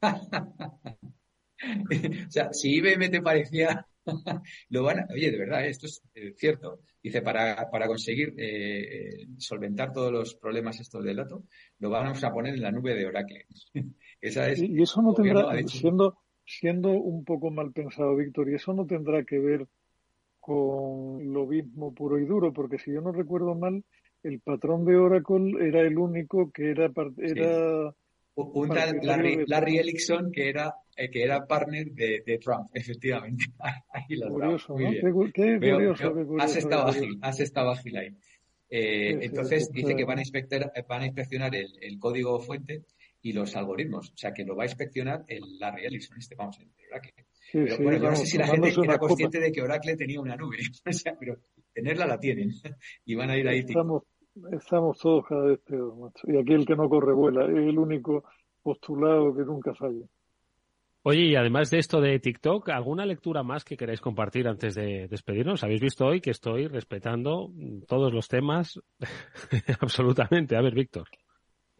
o 1.62 2.30
sea, 2.30 2.52
si 2.52 2.76
IBM 2.76 3.10
te 3.10 3.20
parecía, 3.20 3.86
lo 4.70 4.82
van 4.82 5.00
a, 5.00 5.06
oye, 5.12 5.30
de 5.30 5.38
verdad, 5.38 5.66
esto 5.66 5.86
es 5.86 6.02
eh, 6.14 6.32
cierto. 6.36 6.80
Dice, 7.02 7.22
para, 7.22 7.70
para 7.70 7.86
conseguir 7.86 8.34
eh, 8.36 9.26
solventar 9.36 9.92
todos 9.92 10.12
los 10.12 10.34
problemas 10.34 10.80
estos 10.80 11.04
del 11.04 11.16
dato, 11.16 11.44
lo 11.78 11.90
vamos 11.90 12.22
a 12.24 12.32
poner 12.32 12.54
en 12.54 12.62
la 12.62 12.72
nube 12.72 12.94
de 12.94 13.06
Oracle. 13.06 13.46
Esa 14.20 14.48
es, 14.48 14.62
y 14.62 14.82
eso 14.82 15.02
no 15.02 15.14
tendrá, 15.14 15.50
siendo, 15.66 16.18
siendo 16.48 16.90
un 16.92 17.24
poco 17.24 17.50
mal 17.50 17.72
pensado, 17.72 18.16
Víctor, 18.16 18.50
y 18.50 18.54
eso 18.54 18.72
no 18.72 18.86
tendrá 18.86 19.22
que 19.24 19.38
ver 19.38 19.66
con 20.40 21.32
lo 21.32 21.46
mismo 21.46 21.92
puro 21.92 22.18
y 22.18 22.24
duro, 22.24 22.52
porque 22.52 22.78
si 22.78 22.90
yo 22.90 23.02
no 23.02 23.12
recuerdo 23.12 23.54
mal, 23.54 23.84
el 24.22 24.40
patrón 24.40 24.84
de 24.86 24.96
Oracle 24.96 25.68
era 25.68 25.82
el 25.82 25.98
único 25.98 26.50
que 26.50 26.70
era, 26.70 26.90
era 27.18 27.94
un 28.34 28.68
tal 28.68 28.98
Larry, 29.02 29.44
Larry 29.46 29.78
Ellison 29.78 30.32
que 30.32 30.48
era 30.48 30.74
eh, 30.96 31.10
que 31.10 31.22
era 31.22 31.46
partner 31.46 31.92
de, 31.92 32.40
Trump, 32.42 32.70
efectivamente. 32.74 33.44
ahí 33.90 34.20
curioso, 34.20 34.78
¿no? 34.78 34.90
Qué, 35.32 35.58
curioso, 35.58 36.14
Has 36.40 36.56
estado 36.56 36.88
ágil, 36.88 37.18
has 37.20 37.40
estado 37.40 37.70
ágil 37.70 37.96
ahí. 37.96 38.16
Eh, 38.70 39.18
entonces 39.22 39.70
dice 39.72 39.94
que 39.94 40.04
van 40.04 40.18
a 40.18 40.22
inspeccionar, 40.22 40.72
van 40.88 41.02
a 41.02 41.06
inspeccionar 41.06 41.54
el, 41.54 41.72
el, 41.80 41.98
código 41.98 42.38
fuente 42.40 42.82
y 43.22 43.32
los 43.32 43.56
algoritmos. 43.56 44.10
O 44.10 44.16
sea, 44.16 44.32
que 44.32 44.44
lo 44.44 44.56
va 44.56 44.64
a 44.64 44.66
inspeccionar 44.66 45.24
el 45.28 45.58
Larry 45.58 45.86
Ellison, 45.86 46.18
este, 46.18 46.34
vamos, 46.34 46.58
el 46.60 46.68
Oracle. 46.90 47.26
pero 47.52 47.76
bueno, 47.78 47.98
yo 47.98 48.10
no 48.10 48.16
sé 48.16 48.26
si 48.26 48.38
la 48.38 48.46
gente 48.46 48.72
era 48.82 48.98
consciente 48.98 49.40
de 49.40 49.52
que 49.52 49.62
Oracle 49.62 49.96
tenía 49.96 50.20
una 50.20 50.36
nube. 50.36 50.58
o 50.86 50.92
sea, 50.92 51.16
pero 51.18 51.36
tenerla 51.72 52.06
la 52.06 52.18
tienen. 52.18 52.52
y 53.04 53.14
van 53.14 53.30
a 53.30 53.36
ir 53.36 53.48
ahí. 53.48 53.60
Estamos, 53.60 54.04
estamos 54.52 54.98
todos 54.98 55.24
cada 55.26 55.46
vez 55.46 55.60
peor, 55.60 55.96
macho. 55.96 56.26
Y 56.30 56.36
aquí 56.36 56.52
el 56.52 56.66
que 56.66 56.76
no 56.76 56.88
corre 56.88 57.12
vuela. 57.12 57.44
Es 57.44 57.68
el 57.68 57.78
único 57.78 58.24
postulado 58.62 59.34
que 59.34 59.42
nunca 59.42 59.74
falla. 59.74 60.06
Oye, 61.02 61.22
y 61.22 61.36
además 61.36 61.70
de 61.70 61.78
esto 61.78 62.00
de 62.00 62.18
TikTok, 62.18 62.68
¿alguna 62.70 63.06
lectura 63.06 63.42
más 63.42 63.64
que 63.64 63.76
queráis 63.76 64.00
compartir 64.00 64.46
antes 64.46 64.74
de 64.74 65.06
despedirnos? 65.08 65.62
Habéis 65.64 65.80
visto 65.80 66.04
hoy 66.04 66.20
que 66.20 66.32
estoy 66.32 66.66
respetando 66.66 67.50
todos 67.86 68.12
los 68.12 68.28
temas 68.28 68.78
absolutamente. 69.80 70.56
A 70.56 70.60
ver, 70.60 70.74
Víctor. 70.74 71.08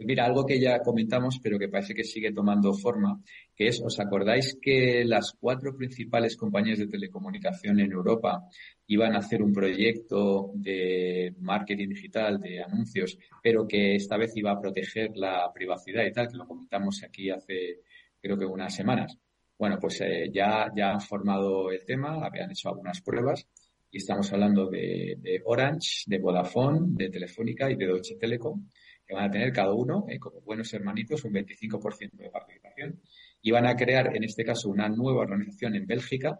Mira, 0.00 0.24
algo 0.24 0.46
que 0.46 0.60
ya 0.60 0.78
comentamos, 0.80 1.40
pero 1.42 1.58
que 1.58 1.68
parece 1.68 1.92
que 1.92 2.04
sigue 2.04 2.32
tomando 2.32 2.72
forma, 2.72 3.20
que 3.56 3.66
es, 3.66 3.82
¿os 3.84 3.98
acordáis 3.98 4.56
que 4.62 5.04
las 5.04 5.32
cuatro 5.32 5.76
principales 5.76 6.36
compañías 6.36 6.78
de 6.78 6.86
telecomunicación 6.86 7.80
en 7.80 7.90
Europa 7.90 8.44
iban 8.86 9.16
a 9.16 9.18
hacer 9.18 9.42
un 9.42 9.52
proyecto 9.52 10.52
de 10.54 11.34
marketing 11.40 11.88
digital, 11.88 12.40
de 12.40 12.62
anuncios, 12.62 13.18
pero 13.42 13.66
que 13.66 13.96
esta 13.96 14.16
vez 14.16 14.36
iba 14.36 14.52
a 14.52 14.60
proteger 14.60 15.16
la 15.16 15.50
privacidad 15.52 16.04
y 16.06 16.12
tal, 16.12 16.28
que 16.28 16.36
lo 16.36 16.46
comentamos 16.46 17.02
aquí 17.02 17.30
hace 17.30 17.80
creo 18.20 18.38
que 18.38 18.46
unas 18.46 18.72
semanas? 18.72 19.18
Bueno, 19.58 19.78
pues 19.80 20.00
eh, 20.02 20.30
ya, 20.32 20.70
ya 20.76 20.92
han 20.92 21.00
formado 21.00 21.72
el 21.72 21.84
tema, 21.84 22.24
habían 22.24 22.52
hecho 22.52 22.68
algunas 22.68 23.00
pruebas 23.00 23.48
y 23.90 23.96
estamos 23.96 24.32
hablando 24.32 24.68
de, 24.68 25.16
de 25.20 25.42
Orange, 25.44 26.04
de 26.06 26.18
Vodafone, 26.20 26.90
de 26.90 27.10
Telefónica 27.10 27.68
y 27.68 27.74
de 27.74 27.86
Deutsche 27.86 28.14
Telekom 28.14 28.68
que 29.08 29.14
van 29.14 29.24
a 29.24 29.30
tener 29.30 29.52
cada 29.52 29.72
uno, 29.72 30.04
eh, 30.08 30.18
como 30.18 30.42
buenos 30.42 30.72
hermanitos, 30.74 31.24
un 31.24 31.32
25% 31.32 32.10
de 32.12 32.28
participación 32.28 33.00
y 33.40 33.50
van 33.50 33.66
a 33.66 33.74
crear, 33.74 34.14
en 34.14 34.22
este 34.22 34.44
caso, 34.44 34.68
una 34.68 34.88
nueva 34.88 35.22
organización 35.22 35.74
en 35.76 35.86
Bélgica. 35.86 36.38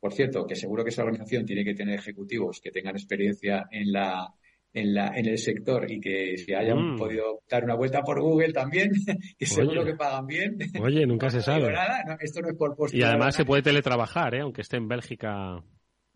Por 0.00 0.12
cierto, 0.12 0.44
que 0.44 0.56
seguro 0.56 0.82
que 0.82 0.90
esa 0.90 1.02
organización 1.02 1.46
tiene 1.46 1.64
que 1.64 1.74
tener 1.74 1.98
ejecutivos 1.98 2.60
que 2.60 2.72
tengan 2.72 2.96
experiencia 2.96 3.68
en 3.70 3.92
la 3.92 4.34
en, 4.74 4.94
la, 4.94 5.08
en 5.16 5.26
el 5.26 5.38
sector 5.38 5.90
y 5.90 5.98
que 5.98 6.36
se 6.36 6.54
hayan 6.54 6.94
mm. 6.94 6.98
podido 6.98 7.40
dar 7.48 7.64
una 7.64 7.74
vuelta 7.74 8.02
por 8.02 8.20
Google 8.20 8.52
también, 8.52 8.90
que 9.38 9.46
seguro 9.46 9.84
que 9.84 9.94
pagan 9.94 10.26
bien. 10.26 10.58
Oye, 10.80 11.06
nunca 11.06 11.30
se 11.30 11.40
sabe. 11.40 11.72
esto 12.20 12.40
no 12.42 12.48
es 12.50 12.56
por 12.56 12.94
Y 12.94 13.02
además 13.02 13.34
se 13.34 13.44
puede 13.44 13.62
teletrabajar, 13.62 14.34
¿eh? 14.34 14.40
aunque 14.40 14.60
esté 14.60 14.76
en 14.76 14.88
Bélgica 14.88 15.62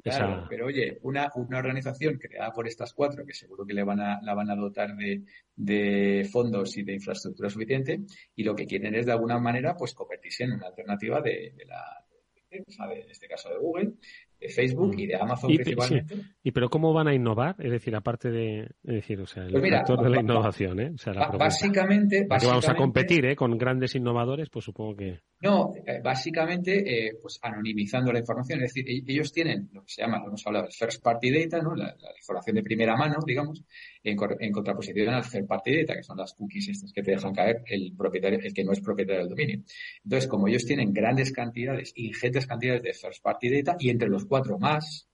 Claro, 0.03 0.46
pero 0.48 0.66
oye, 0.66 0.98
una, 1.03 1.30
una 1.36 1.59
organización 1.59 2.18
creada 2.18 2.53
por 2.53 2.66
estas 2.66 2.92
cuatro, 2.92 3.24
que 3.24 3.32
seguro 3.32 3.64
que 3.64 3.72
le 3.72 3.84
van 3.84 4.00
a, 4.00 4.20
la 4.20 4.34
van 4.34 4.50
a 4.50 4.57
dotar 4.57 4.96
de, 4.96 5.22
de 5.55 6.28
fondos 6.30 6.76
y 6.76 6.82
de 6.82 6.94
infraestructura 6.94 7.48
suficiente, 7.48 8.00
y 8.34 8.42
lo 8.42 8.57
que 8.57 8.66
quieren 8.66 8.96
es 8.96 9.07
de 9.07 9.12
alguna 9.12 9.38
manera, 9.38 9.76
pues 9.76 9.94
convertirse 9.94 10.42
en 10.44 10.55
una 10.55 10.66
alternativa 10.66 11.20
de, 11.20 11.55
de 11.57 11.64
la, 11.66 12.05
en 12.50 13.11
este 13.11 13.28
caso 13.28 13.48
de 13.48 13.59
Google, 13.59 13.92
de 14.40 14.48
Facebook 14.48 14.94
y 14.98 15.07
de 15.07 15.16
Amazon 15.16 15.50
y, 15.50 15.57
principalmente. 15.57 16.16
¿Y 16.42 16.50
pero 16.50 16.68
cómo 16.68 16.92
van 16.92 17.09
a 17.09 17.14
innovar? 17.14 17.57
Es 17.59 17.70
decir, 17.70 17.94
aparte 17.94 18.30
de, 18.30 18.70
decir, 18.82 19.20
o 19.20 19.26
sea, 19.26 19.44
el 19.44 19.53
pues 19.53 19.62
de 19.62 20.11
la 20.11 20.20
innovación, 20.20 20.80
¿eh? 20.80 20.92
O 20.94 20.98
sea, 20.98 21.12
la 21.12 21.28
básicamente, 21.28 22.26
básicamente, 22.28 22.46
vamos 22.46 22.68
a 22.68 22.74
competir, 22.74 23.24
¿eh? 23.26 23.36
Con 23.36 23.57
grandes 23.57 23.94
innovadores, 23.94 24.50
pues 24.50 24.64
supongo 24.64 24.96
que. 24.96 25.20
No, 25.43 25.74
eh, 25.84 26.01
básicamente, 26.01 27.09
eh, 27.09 27.18
pues 27.20 27.40
anonimizando 27.43 28.12
la 28.12 28.20
información. 28.20 28.62
Es 28.62 28.72
decir, 28.72 28.88
e-, 28.88 29.03
ellos 29.12 29.32
tienen 29.32 29.68
lo 29.72 29.82
que 29.82 29.93
se 29.93 30.03
llama, 30.03 30.22
hemos 30.24 30.47
hablado, 30.47 30.66
el 30.66 30.72
first 30.72 31.03
party 31.03 31.30
data, 31.32 31.61
¿no? 31.61 31.74
La, 31.74 31.97
información 32.16 32.55
de 32.57 32.62
primera 32.62 32.97
mano, 32.97 33.16
digamos, 33.26 33.64
en, 34.05 34.16
en, 34.38 34.53
contraposición 34.53 35.12
al 35.12 35.28
third 35.28 35.47
party 35.47 35.78
data, 35.78 35.97
que 35.97 36.05
son 36.05 36.16
las 36.16 36.32
cookies 36.34 36.68
estas 36.68 36.93
que 36.93 37.03
te 37.03 37.11
dejan 37.11 37.34
caer 37.34 37.64
el 37.66 37.93
propietario, 37.97 38.38
el 38.40 38.55
que 38.55 38.62
no 38.62 38.70
es 38.70 38.80
propietario 38.80 39.22
del 39.22 39.30
dominio. 39.30 39.62
Entonces, 40.05 40.28
como 40.28 40.47
ellos 40.47 40.64
tienen 40.64 40.93
grandes 40.93 41.32
cantidades, 41.32 41.93
ingentes 41.97 42.47
cantidades 42.47 42.82
de 42.82 42.95
first 42.95 43.20
party 43.20 43.51
data, 43.51 43.76
y 43.80 43.90
entre 43.90 44.09
los 44.09 44.24
cuatro 44.26 44.61
más, 44.61 45.09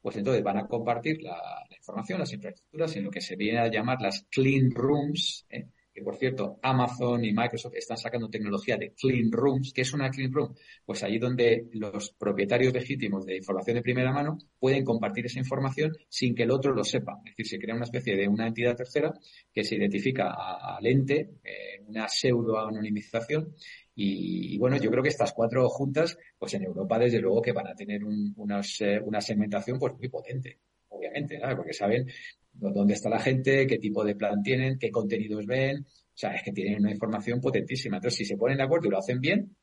pues 0.00 0.16
entonces 0.16 0.42
van 0.42 0.58
a 0.58 0.66
compartir 0.66 1.22
la, 1.22 1.38
información, 1.76 2.20
las 2.20 2.32
infraestructuras 2.32 2.96
en 2.96 3.04
lo 3.04 3.10
que 3.10 3.20
se 3.20 3.36
viene 3.36 3.58
a 3.58 3.68
llamar 3.68 4.00
las 4.00 4.26
clean 4.30 4.70
rooms, 4.70 5.46
¿eh? 5.50 5.68
Que 5.94 6.02
por 6.02 6.16
cierto 6.16 6.58
Amazon 6.62 7.24
y 7.24 7.32
Microsoft 7.32 7.76
están 7.76 7.96
sacando 7.96 8.28
tecnología 8.28 8.76
de 8.76 8.92
clean 8.92 9.30
rooms. 9.30 9.72
¿Qué 9.72 9.82
es 9.82 9.92
una 9.94 10.10
clean 10.10 10.32
room? 10.32 10.52
Pues 10.84 11.02
allí 11.04 11.18
donde 11.18 11.68
los 11.72 12.10
propietarios 12.10 12.72
legítimos 12.72 13.24
de 13.24 13.36
información 13.36 13.76
de 13.76 13.82
primera 13.82 14.12
mano 14.12 14.38
pueden 14.58 14.84
compartir 14.84 15.26
esa 15.26 15.38
información 15.38 15.92
sin 16.08 16.34
que 16.34 16.42
el 16.42 16.50
otro 16.50 16.74
lo 16.74 16.82
sepa. 16.82 17.18
Es 17.24 17.36
decir, 17.36 17.46
se 17.46 17.58
crea 17.58 17.76
una 17.76 17.84
especie 17.84 18.16
de 18.16 18.26
una 18.26 18.48
entidad 18.48 18.74
tercera 18.74 19.12
que 19.52 19.62
se 19.62 19.76
identifica 19.76 20.34
al 20.34 20.84
ente, 20.84 21.36
eh, 21.44 21.80
una 21.86 22.08
pseudo 22.08 22.58
anonimización 22.58 23.54
y, 23.96 24.58
bueno, 24.58 24.76
yo 24.76 24.90
creo 24.90 25.02
que 25.02 25.08
estas 25.08 25.32
cuatro 25.32 25.68
juntas, 25.68 26.18
pues 26.36 26.54
en 26.54 26.64
Europa 26.64 26.98
desde 26.98 27.20
luego 27.20 27.40
que 27.40 27.52
van 27.52 27.68
a 27.68 27.74
tener 27.74 28.02
eh, 28.02 29.00
una 29.04 29.20
segmentación 29.20 29.78
pues 29.78 29.94
muy 29.94 30.08
potente, 30.08 30.58
obviamente, 30.88 31.40
porque 31.56 31.72
saben 31.72 32.08
dónde 32.54 32.94
está 32.94 33.08
la 33.08 33.18
gente, 33.18 33.66
qué 33.66 33.78
tipo 33.78 34.04
de 34.04 34.14
plan 34.14 34.42
tienen, 34.42 34.78
qué 34.78 34.90
contenidos 34.90 35.46
ven, 35.46 35.84
o 36.14 36.16
sea, 36.16 36.30
es 36.30 36.42
que 36.42 36.52
tienen 36.52 36.80
una 36.80 36.92
información 36.92 37.40
potentísima. 37.40 37.96
Entonces, 37.96 38.18
si 38.18 38.24
se 38.24 38.36
ponen 38.36 38.58
de 38.58 38.64
acuerdo 38.64 38.86
y 38.86 38.90
lo 38.90 38.98
hacen 38.98 39.20
bien, 39.20 39.56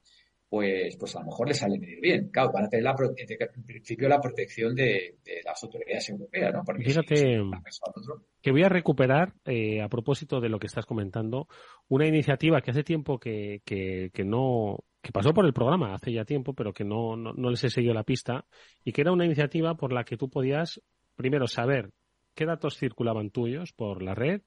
pues, 0.49 0.97
pues 0.97 1.15
a 1.15 1.21
lo 1.21 1.27
mejor 1.27 1.47
les 1.47 1.59
sale 1.59 1.79
medir 1.79 2.01
bien. 2.01 2.27
Claro, 2.29 2.51
van 2.51 2.65
a 2.65 2.69
tener 2.69 2.83
la, 2.83 2.93
en 2.99 3.63
principio 3.63 4.09
la 4.09 4.19
protección 4.19 4.75
de, 4.75 5.15
las 5.45 5.63
autoridades 5.63 6.09
europeas, 6.09 6.53
¿no? 6.53 6.63
Porque 6.65 6.83
Fíjate 6.83 7.41
que 8.41 8.51
voy 8.51 8.63
a 8.63 8.67
recuperar, 8.67 9.33
eh, 9.45 9.81
a 9.81 9.87
propósito 9.87 10.41
de 10.41 10.49
lo 10.49 10.59
que 10.59 10.67
estás 10.67 10.85
comentando, 10.85 11.47
una 11.87 12.05
iniciativa 12.05 12.59
que 12.59 12.71
hace 12.71 12.83
tiempo 12.83 13.17
que, 13.17 13.61
que, 13.63 14.09
que 14.13 14.25
no, 14.25 14.79
que 15.01 15.13
pasó 15.13 15.33
por 15.33 15.45
el 15.45 15.53
programa 15.53 15.93
hace 15.93 16.11
ya 16.11 16.25
tiempo, 16.25 16.53
pero 16.53 16.73
que 16.73 16.83
no, 16.83 17.15
no, 17.15 17.31
no 17.31 17.49
les 17.49 17.63
he 17.63 17.69
seguido 17.69 17.93
la 17.93 18.03
pista, 18.03 18.45
y 18.83 18.91
que 18.91 19.03
era 19.03 19.13
una 19.13 19.25
iniciativa 19.25 19.75
por 19.75 19.93
la 19.93 20.03
que 20.03 20.17
tú 20.17 20.29
podías 20.29 20.81
primero 21.15 21.47
saber 21.47 21.91
qué 22.35 22.45
datos 22.45 22.77
circulaban 22.77 23.29
tuyos 23.29 23.73
por 23.73 24.01
la 24.01 24.15
red 24.15 24.41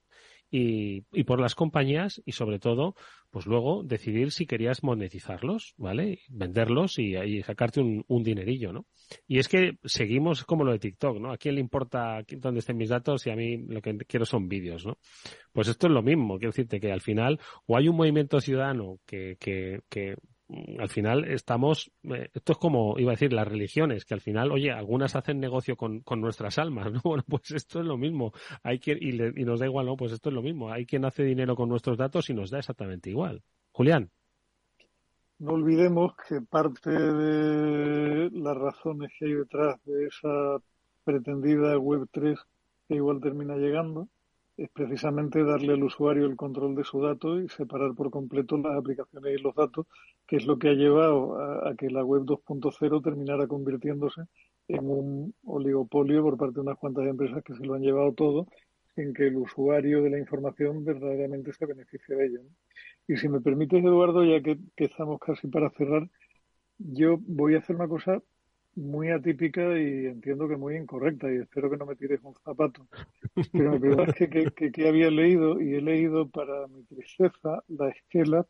y, 0.51 1.05
y, 1.13 1.25
por 1.25 1.41
las 1.41 1.55
compañías 1.57 2.23
y 2.25 2.33
sobre 2.33 2.61
todo, 2.61 2.95
pues 3.31 3.47
luego 3.47 3.83
decidir 3.83 4.31
si 4.31 4.47
querías 4.47 4.85
monetizarlos, 4.85 5.75
¿vale? 5.77 6.21
Venderlos 6.29 6.99
y, 6.99 7.43
sacarte 7.43 7.81
un, 7.81 8.05
un, 8.07 8.23
dinerillo, 8.23 8.73
¿no? 8.73 8.87
Y 9.27 9.39
es 9.39 9.49
que 9.49 9.79
seguimos 9.83 10.45
como 10.45 10.63
lo 10.63 10.71
de 10.71 10.79
TikTok, 10.79 11.19
¿no? 11.19 11.33
¿A 11.33 11.39
quién 11.39 11.57
le 11.57 11.61
importa 11.61 12.23
dónde 12.37 12.61
estén 12.61 12.77
mis 12.77 12.91
datos 12.91 13.27
y 13.27 13.31
a 13.31 13.37
mí 13.37 13.65
lo 13.67 13.83
que 13.83 13.97
quiero 14.07 14.25
son 14.25 14.49
vídeos, 14.49 14.87
¿no? 14.87 14.99
Pues 15.53 15.67
esto 15.67 15.89
es 15.89 15.93
lo 15.93 16.03
mismo, 16.03 16.39
quiero 16.39 16.53
decirte 16.53 16.79
que 16.79 16.93
al 16.93 17.01
final 17.01 17.41
o 17.67 17.77
hay 17.77 17.89
un 17.89 17.97
movimiento 17.97 18.41
ciudadano 18.41 19.01
que, 19.07 19.37
que, 19.41 19.81
que 19.89 20.15
al 20.79 20.89
final 20.89 21.25
estamos, 21.25 21.91
eh, 22.03 22.29
esto 22.35 22.53
es 22.53 22.59
como 22.59 22.99
iba 22.99 23.13
a 23.13 23.15
decir 23.17 23.33
las 23.33 23.49
religiones, 23.49 24.05
que 24.05 24.15
al 24.15 24.21
final, 24.21 24.53
oye, 24.53 24.71
algunas 24.71 25.17
hacen 25.17 25.41
negocio 25.41 25.77
con, 25.77 26.01
con 26.01 26.21
nuestras 26.21 26.59
almas, 26.59 26.93
¿no? 26.93 27.01
Bueno, 27.05 27.25
pues 27.29 27.51
esto 27.53 27.81
es 27.81 27.87
lo 27.87 27.97
mismo. 27.97 28.33
Hay 28.63 28.79
quien, 28.79 28.99
y, 29.01 29.41
y 29.41 29.45
nos 29.45 29.61
da 29.61 29.67
igual, 29.67 29.87
¿no? 29.87 29.97
Pues 29.97 30.13
esto 30.13 30.29
es 30.29 30.35
lo 30.35 30.43
mismo. 30.43 30.71
Hay 30.71 30.87
quien 30.87 31.05
hace 31.05 31.23
dinero 31.23 31.57
con 31.57 31.69
nuestros 31.69 31.97
datos 31.97 32.29
y 32.31 32.35
nos 32.35 32.51
da 32.51 32.59
exactamente 32.59 33.11
igual. 33.11 33.43
Julián. 33.73 34.11
No 35.39 35.53
olvidemos 35.53 36.13
que 36.29 36.41
parte 36.41 36.91
de 36.91 38.31
las 38.31 38.57
razones 38.57 39.11
que 39.19 39.27
hay 39.27 39.35
detrás 39.35 39.85
de 39.85 40.07
esa 40.07 40.63
pretendida 41.05 41.77
Web 41.79 42.09
3 42.13 42.39
que 42.89 42.95
igual 42.95 43.21
termina 43.21 43.57
llegando 43.57 44.09
es 44.57 44.71
precisamente 44.71 45.43
darle 45.43 45.73
al 45.73 45.83
usuario 45.83 46.27
el 46.27 46.37
control 46.37 46.75
de 46.77 46.85
su 46.85 47.01
dato 47.01 47.41
y 47.41 47.49
separar 47.49 47.95
por 47.95 48.11
completo 48.11 48.57
las 48.57 48.77
aplicaciones 48.77 49.39
y 49.39 49.43
los 49.43 49.55
datos, 49.55 49.87
que 50.27 50.37
es 50.37 50.47
lo 50.47 50.59
que 50.59 50.69
ha 50.69 50.75
llevado 50.75 51.37
a, 51.67 51.75
que 51.75 51.91
la 51.91 52.05
web 52.05 52.23
2.0 52.23 53.03
terminara 53.03 53.47
convirtiéndose 53.47 54.23
en 54.69 54.89
un 54.89 55.35
oligopolio 55.45 56.23
por 56.23 56.37
parte 56.37 56.55
de 56.55 56.61
unas 56.61 56.79
cuantas 56.79 57.07
empresas 57.07 57.43
que 57.43 57.55
se 57.55 57.65
lo 57.65 57.75
han 57.75 57.83
llevado 57.83 58.13
todo 58.13 58.47
sin 58.95 59.13
que 59.13 59.27
el 59.27 59.37
usuario 59.37 60.03
de 60.03 60.11
la 60.11 60.19
información 60.19 60.85
verdaderamente 60.85 61.53
se 61.53 61.67
beneficie 61.67 62.15
de 62.15 62.27
ella. 62.27 62.39
Y 63.09 63.17
si 63.17 63.29
me 63.29 63.41
permites, 63.41 63.85
Eduardo, 63.85 64.25
ya 64.25 64.41
que, 64.41 64.57
que 64.77 64.85
estamos 64.85 65.19
casi 65.19 65.49
para 65.49 65.69
cerrar, 65.71 66.09
yo 66.79 67.19
voy 67.27 67.57
a 67.57 67.59
hacer 67.59 67.75
una 67.75 67.89
cosa 67.89 68.23
muy 68.77 69.11
atípica 69.11 69.79
y 69.79 70.07
entiendo 70.07 70.49
que 70.49 70.57
muy 70.57 70.77
incorrecta 70.77 71.33
y 71.33 71.37
espero 71.37 71.71
que 71.71 71.77
no 71.77 71.87
me 71.87 71.97
tires 71.97 72.21
un 72.23 72.35
zapato. 72.35 72.87
Pero 73.53 73.73
me 73.73 73.81
preguntas 73.81 74.15
que, 74.15 74.29
que, 74.29 74.73
que, 74.73 74.89
había 74.89 75.11
leído 75.11 75.61
y 75.61 75.75
he 75.75 75.81
leído 75.81 76.29
para 76.29 76.67
mi 76.69 76.83
tristeza 76.85 77.63
la 77.69 77.89
esquela 77.91 78.47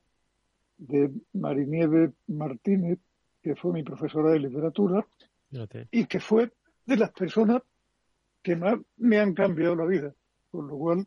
de 0.78 1.10
Marinieve 1.32 2.12
Martínez, 2.26 2.98
que 3.42 3.54
fue 3.54 3.72
mi 3.72 3.82
profesora 3.82 4.30
de 4.30 4.40
literatura 4.40 5.06
y 5.90 6.06
que 6.06 6.20
fue 6.20 6.52
de 6.86 6.96
las 6.96 7.12
personas 7.12 7.62
que 8.42 8.56
más 8.56 8.78
me 8.96 9.18
han 9.18 9.34
cambiado 9.34 9.76
la 9.76 9.86
vida. 9.86 10.14
Por 10.50 10.64
lo 10.64 10.76
cual, 10.76 11.06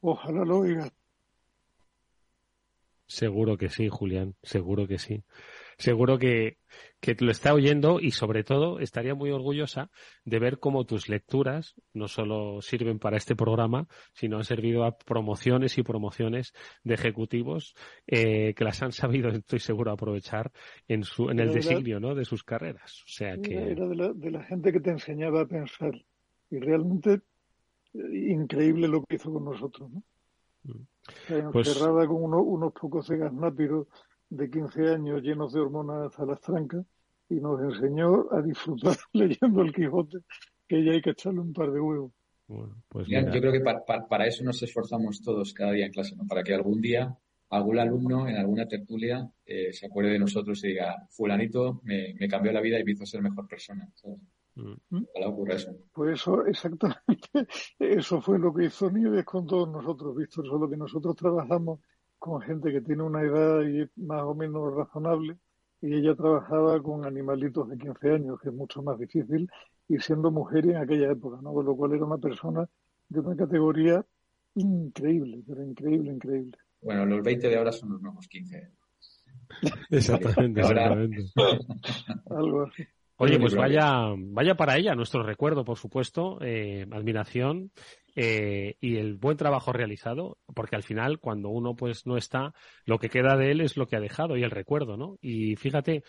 ojalá 0.00 0.44
lo 0.44 0.58
oiga. 0.60 0.90
Seguro 3.06 3.56
que 3.56 3.70
sí, 3.70 3.88
Julián, 3.88 4.34
seguro 4.42 4.86
que 4.86 4.98
sí 4.98 5.24
seguro 5.78 6.18
que, 6.18 6.58
que 7.00 7.16
lo 7.20 7.30
está 7.30 7.54
oyendo 7.54 8.00
y 8.00 8.10
sobre 8.10 8.42
todo 8.42 8.80
estaría 8.80 9.14
muy 9.14 9.30
orgullosa 9.30 9.90
de 10.24 10.38
ver 10.40 10.58
cómo 10.58 10.84
tus 10.84 11.08
lecturas 11.08 11.74
no 11.94 12.08
solo 12.08 12.60
sirven 12.60 12.98
para 12.98 13.16
este 13.16 13.36
programa, 13.36 13.86
sino 14.12 14.38
han 14.38 14.44
servido 14.44 14.84
a 14.84 14.98
promociones 14.98 15.78
y 15.78 15.82
promociones 15.82 16.52
de 16.82 16.94
ejecutivos 16.94 17.74
eh, 18.06 18.54
que 18.54 18.64
las 18.64 18.82
han 18.82 18.92
sabido, 18.92 19.30
estoy 19.30 19.60
seguro, 19.60 19.92
aprovechar 19.92 20.50
en 20.88 21.04
su 21.04 21.30
en 21.30 21.38
el 21.38 21.52
designio 21.52 22.00
¿no? 22.00 22.14
de 22.14 22.24
sus 22.24 22.42
carreras. 22.42 23.02
O 23.04 23.08
sea 23.08 23.36
que 23.38 23.54
era 23.54 23.86
de 23.86 23.94
la, 23.94 24.12
de 24.12 24.30
la 24.30 24.42
gente 24.44 24.72
que 24.72 24.80
te 24.80 24.90
enseñaba 24.90 25.42
a 25.42 25.46
pensar 25.46 25.92
y 26.50 26.58
realmente 26.58 27.20
eh, 27.94 28.30
increíble 28.30 28.88
lo 28.88 29.04
que 29.04 29.16
hizo 29.16 29.32
con 29.32 29.44
nosotros, 29.44 29.90
¿no? 29.92 30.02
Mm. 30.64 30.86
Pues 31.52 31.68
encerrada 31.68 32.06
con 32.06 32.34
unos 32.34 32.72
pocos 32.74 33.08
de 33.08 33.30
nápidos 33.30 33.86
de 34.30 34.50
15 34.50 34.88
años 34.88 35.22
llenos 35.22 35.52
de 35.52 35.60
hormonas 35.60 36.18
a 36.18 36.24
las 36.24 36.40
trancas 36.40 36.84
y 37.28 37.36
nos 37.36 37.60
enseñó 37.60 38.32
a 38.32 38.42
disfrutar 38.42 38.96
leyendo 39.12 39.62
el 39.62 39.72
Quijote, 39.72 40.18
que 40.66 40.84
ya 40.84 40.92
hay 40.92 41.02
que 41.02 41.10
echarle 41.10 41.40
un 41.40 41.52
par 41.52 41.70
de 41.70 41.80
huevos. 41.80 42.12
pues 42.88 43.06
yo 43.08 43.30
creo 43.30 43.52
que 43.52 43.60
para, 43.60 44.26
eso 44.26 44.44
nos 44.44 44.62
esforzamos 44.62 45.22
todos 45.22 45.52
cada 45.52 45.72
día 45.72 45.86
en 45.86 45.92
clase, 45.92 46.16
¿no? 46.16 46.26
para 46.26 46.42
que 46.42 46.54
algún 46.54 46.80
día 46.80 47.16
algún 47.50 47.78
alumno 47.78 48.28
en 48.28 48.36
alguna 48.36 48.66
tertulia 48.66 49.28
eh, 49.46 49.72
se 49.72 49.86
acuerde 49.86 50.12
de 50.12 50.18
nosotros 50.18 50.62
y 50.64 50.68
diga, 50.68 51.06
fulanito 51.08 51.80
me, 51.84 52.14
cambió 52.28 52.52
la 52.52 52.60
vida 52.60 52.78
y 52.78 52.84
me 52.84 52.92
hizo 52.92 53.06
ser 53.06 53.22
mejor 53.22 53.48
persona. 53.48 53.88
Mm. 54.54 55.04
Ojalá 55.14 55.28
ocurra 55.28 55.54
eso. 55.54 55.74
Pues 55.92 56.20
eso, 56.20 56.44
exactamente, 56.46 57.46
eso 57.78 58.20
fue 58.20 58.38
lo 58.38 58.52
que 58.52 58.66
hizo 58.66 58.90
Nieves 58.90 59.24
con 59.24 59.46
todos 59.46 59.68
nosotros, 59.70 60.16
Víctor, 60.16 60.46
solo 60.46 60.68
que 60.68 60.76
nosotros 60.76 61.16
trabajamos 61.16 61.80
con 62.18 62.40
gente 62.40 62.72
que 62.72 62.80
tiene 62.80 63.02
una 63.02 63.22
edad 63.22 63.62
más 63.96 64.22
o 64.22 64.34
menos 64.34 64.74
razonable 64.74 65.36
y 65.80 65.94
ella 65.94 66.14
trabajaba 66.14 66.82
con 66.82 67.04
animalitos 67.04 67.68
de 67.68 67.78
15 67.78 68.10
años, 68.10 68.40
que 68.40 68.48
es 68.48 68.54
mucho 68.54 68.82
más 68.82 68.98
difícil, 68.98 69.48
y 69.88 69.98
siendo 69.98 70.30
mujer 70.30 70.66
en 70.66 70.76
aquella 70.76 71.12
época, 71.12 71.38
¿no? 71.40 71.52
Con 71.52 71.64
lo 71.64 71.76
cual 71.76 71.92
era 71.92 72.04
una 72.04 72.18
persona 72.18 72.68
de 73.08 73.20
una 73.20 73.36
categoría 73.36 74.04
increíble, 74.54 75.42
pero 75.46 75.64
increíble, 75.64 76.12
increíble. 76.12 76.58
Bueno, 76.82 77.06
los 77.06 77.22
20 77.22 77.48
de 77.48 77.56
ahora 77.56 77.72
son 77.72 77.90
los 77.90 78.02
nuevos 78.02 78.26
15. 78.28 78.70
exactamente, 79.90 80.60
exactamente. 80.60 81.24
Algo 82.30 82.62
así. 82.62 82.84
Oye, 83.20 83.38
pues 83.40 83.54
vaya, 83.56 84.14
vaya 84.16 84.54
para 84.54 84.76
ella 84.76 84.94
nuestro 84.94 85.24
recuerdo, 85.24 85.64
por 85.64 85.76
supuesto, 85.76 86.38
eh, 86.40 86.86
admiración 86.92 87.72
eh, 88.20 88.74
y 88.80 88.96
el 88.96 89.14
buen 89.14 89.36
trabajo 89.36 89.72
realizado, 89.72 90.38
porque 90.52 90.74
al 90.74 90.82
final 90.82 91.20
cuando 91.20 91.50
uno 91.50 91.76
pues 91.76 92.04
no 92.04 92.16
está, 92.16 92.52
lo 92.84 92.98
que 92.98 93.10
queda 93.10 93.36
de 93.36 93.52
él 93.52 93.60
es 93.60 93.76
lo 93.76 93.86
que 93.86 93.94
ha 93.94 94.00
dejado 94.00 94.36
y 94.36 94.42
el 94.42 94.50
recuerdo, 94.50 94.96
¿no? 94.96 95.18
Y 95.20 95.54
fíjate, 95.54 96.02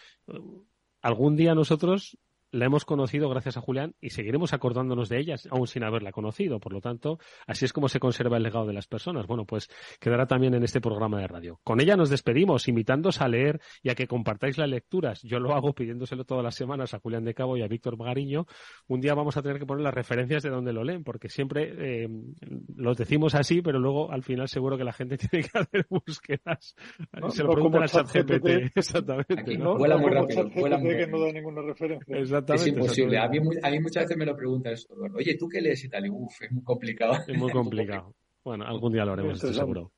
algún 1.03 1.36
día 1.36 1.53
nosotros 1.53 2.18
la 2.51 2.65
hemos 2.65 2.85
conocido 2.85 3.29
gracias 3.29 3.57
a 3.57 3.61
Julián 3.61 3.95
y 4.01 4.09
seguiremos 4.09 4.53
acordándonos 4.53 5.09
de 5.09 5.19
ellas 5.19 5.47
aún 5.51 5.67
sin 5.67 5.83
haberla 5.83 6.11
conocido. 6.11 6.59
Por 6.59 6.73
lo 6.73 6.81
tanto, 6.81 7.19
así 7.47 7.65
es 7.65 7.73
como 7.73 7.89
se 7.89 7.99
conserva 7.99 8.37
el 8.37 8.43
legado 8.43 8.65
de 8.65 8.73
las 8.73 8.87
personas. 8.87 9.27
Bueno, 9.27 9.45
pues 9.45 9.69
quedará 9.99 10.25
también 10.25 10.53
en 10.53 10.63
este 10.63 10.81
programa 10.81 11.19
de 11.19 11.27
radio. 11.27 11.59
Con 11.63 11.79
ella 11.81 11.95
nos 11.95 12.09
despedimos, 12.09 12.67
invitándos 12.67 13.21
a 13.21 13.27
leer 13.27 13.59
y 13.83 13.89
a 13.89 13.95
que 13.95 14.07
compartáis 14.07 14.57
las 14.57 14.69
lecturas. 14.69 15.21
Yo 15.23 15.39
lo 15.39 15.53
hago 15.53 15.73
pidiéndoselo 15.73 16.25
todas 16.25 16.43
las 16.43 16.55
semanas 16.55 16.93
a 16.93 16.99
Julián 16.99 17.23
de 17.23 17.33
Cabo 17.33 17.57
y 17.57 17.61
a 17.61 17.67
Víctor 17.67 17.97
Magariño. 17.97 18.45
Un 18.87 19.01
día 19.01 19.13
vamos 19.13 19.37
a 19.37 19.41
tener 19.41 19.59
que 19.59 19.65
poner 19.65 19.83
las 19.83 19.93
referencias 19.93 20.43
de 20.43 20.49
donde 20.49 20.73
lo 20.73 20.83
leen, 20.83 21.03
porque 21.03 21.29
siempre 21.29 21.73
eh, 21.77 22.09
los 22.75 22.97
decimos 22.97 23.35
así, 23.35 23.61
pero 23.61 23.79
luego 23.79 24.11
al 24.11 24.23
final 24.23 24.47
seguro 24.47 24.77
que 24.77 24.83
la 24.83 24.93
gente 24.93 25.17
tiene 25.17 25.47
que 25.47 25.57
hacer 25.57 25.85
búsquedas. 25.89 26.75
se 27.29 27.43
lo 27.43 27.51
preguntan 27.51 27.83
al 27.83 27.89
chat 27.89 28.07
GPT. 28.11 28.71
Exactamente. 28.75 29.57
¿no? 29.57 29.77
Vuela 29.77 29.97
muy 29.97 30.11
rápido. 30.11 30.49
Vuela 30.49 30.77
muy 30.77 30.91
rápido. 30.91 31.05
que 31.05 31.11
no 31.11 31.19
da 31.19 31.31
ninguna 31.31 31.61
referencia. 31.61 32.17
Es 32.47 32.67
imposible. 32.67 33.17
A 33.17 33.27
mí, 33.27 33.39
muchas 33.39 34.03
veces 34.03 34.17
me 34.17 34.25
lo 34.25 34.35
preguntan 34.35 34.73
esto. 34.73 34.95
Oye, 35.15 35.35
¿tú 35.37 35.47
qué 35.47 35.61
lees 35.61 35.83
y 35.83 35.89
tal? 35.89 36.05
Y 36.05 36.09
uf, 36.09 36.41
es 36.41 36.51
muy 36.51 36.63
complicado. 36.63 37.13
Es 37.27 37.37
muy 37.37 37.51
complicado. 37.51 38.15
bueno, 38.43 38.65
algún 38.65 38.93
día 38.93 39.05
lo 39.05 39.13
haremos, 39.13 39.35
estoy 39.35 39.53
seguro. 39.53 39.91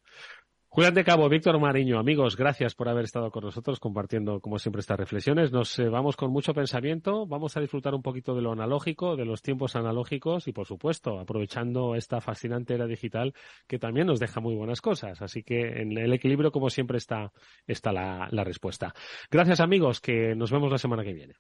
Julián 0.74 0.94
de 0.94 1.04
Cabo, 1.04 1.28
Víctor 1.28 1.60
Mariño, 1.60 2.00
amigos, 2.00 2.38
gracias 2.38 2.76
por 2.76 2.88
haber 2.88 3.04
estado 3.04 3.30
con 3.30 3.44
nosotros 3.44 3.78
compartiendo, 3.82 4.40
como 4.40 4.58
siempre, 4.58 4.80
estas 4.80 4.98
reflexiones. 4.98 5.52
Nos 5.52 5.78
eh, 5.80 5.90
vamos 5.90 6.16
con 6.16 6.32
mucho 6.32 6.54
pensamiento, 6.54 7.28
vamos 7.28 7.58
a 7.58 7.60
disfrutar 7.60 7.94
un 7.94 8.02
poquito 8.02 8.34
de 8.34 8.42
lo 8.42 8.54
analógico, 8.54 9.18
de 9.18 9.26
los 9.26 9.42
tiempos 9.42 9.76
analógicos 9.76 10.48
y, 10.48 10.54
por 10.54 10.66
supuesto, 10.66 11.20
aprovechando 11.20 11.94
esta 11.96 12.22
fascinante 12.22 12.74
era 12.74 12.88
digital 12.88 13.34
que 13.68 13.80
también 13.80 14.08
nos 14.08 14.22
deja 14.22 14.40
muy 14.40 14.56
buenas 14.56 14.80
cosas. 14.80 15.22
Así 15.22 15.44
que 15.44 15.82
en 15.82 15.98
el 15.98 16.14
equilibrio, 16.14 16.54
como 16.54 16.70
siempre, 16.70 17.00
está, 17.00 17.34
está 17.68 17.92
la, 17.92 18.30
la 18.32 18.46
respuesta. 18.46 18.94
Gracias, 19.30 19.60
amigos, 19.60 20.00
que 20.00 20.36
nos 20.36 20.54
vemos 20.54 20.72
la 20.72 20.78
semana 20.78 21.04
que 21.04 21.12
viene. 21.12 21.34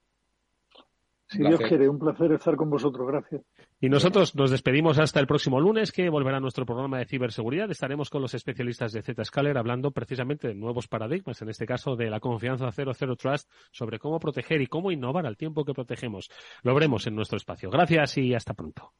Si 1.31 1.37
Dios 1.37 1.61
quiere, 1.61 1.87
un 1.87 1.97
placer 1.97 2.33
estar 2.33 2.57
con 2.57 2.69
vosotros. 2.69 3.07
Gracias. 3.07 3.41
Y 3.79 3.87
nosotros 3.87 4.35
nos 4.35 4.51
despedimos 4.51 4.99
hasta 4.99 5.21
el 5.21 5.27
próximo 5.27 5.61
lunes, 5.61 5.93
que 5.93 6.09
volverá 6.09 6.41
nuestro 6.41 6.65
programa 6.65 6.99
de 6.99 7.05
ciberseguridad. 7.05 7.71
Estaremos 7.71 8.09
con 8.09 8.21
los 8.21 8.33
especialistas 8.33 8.91
de 8.91 9.01
Zscaler 9.01 9.57
hablando 9.57 9.91
precisamente 9.91 10.49
de 10.49 10.55
nuevos 10.55 10.89
paradigmas, 10.89 11.41
en 11.41 11.47
este 11.47 11.65
caso 11.65 11.95
de 11.95 12.09
la 12.09 12.19
confianza 12.19 12.69
00 12.69 13.15
Trust, 13.15 13.49
sobre 13.71 13.97
cómo 13.97 14.19
proteger 14.19 14.61
y 14.61 14.67
cómo 14.67 14.91
innovar 14.91 15.25
al 15.25 15.37
tiempo 15.37 15.63
que 15.63 15.73
protegemos. 15.73 16.29
Lo 16.63 16.73
veremos 16.73 17.07
en 17.07 17.15
nuestro 17.15 17.37
espacio. 17.37 17.69
Gracias 17.69 18.17
y 18.17 18.33
hasta 18.33 18.53
pronto. 18.53 18.91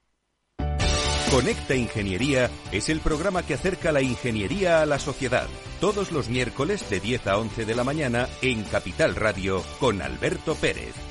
Conecta 1.30 1.76
Ingeniería 1.76 2.50
es 2.72 2.88
el 2.88 3.02
programa 3.02 3.44
que 3.44 3.56
acerca 3.56 3.92
la 3.92 4.02
ingeniería 4.02 4.82
a 4.82 4.86
la 4.86 5.00
sociedad. 5.00 5.48
Todos 5.82 6.14
los 6.14 6.30
miércoles 6.30 6.90
de 6.90 7.02
10 7.02 7.28
a 7.28 7.38
11 7.38 7.66
de 7.66 7.76
la 7.76 7.84
mañana 7.84 8.28
en 8.42 8.64
Capital 8.64 9.16
Radio 9.16 9.62
con 9.80 10.02
Alberto 10.02 10.56
Pérez. 10.56 11.11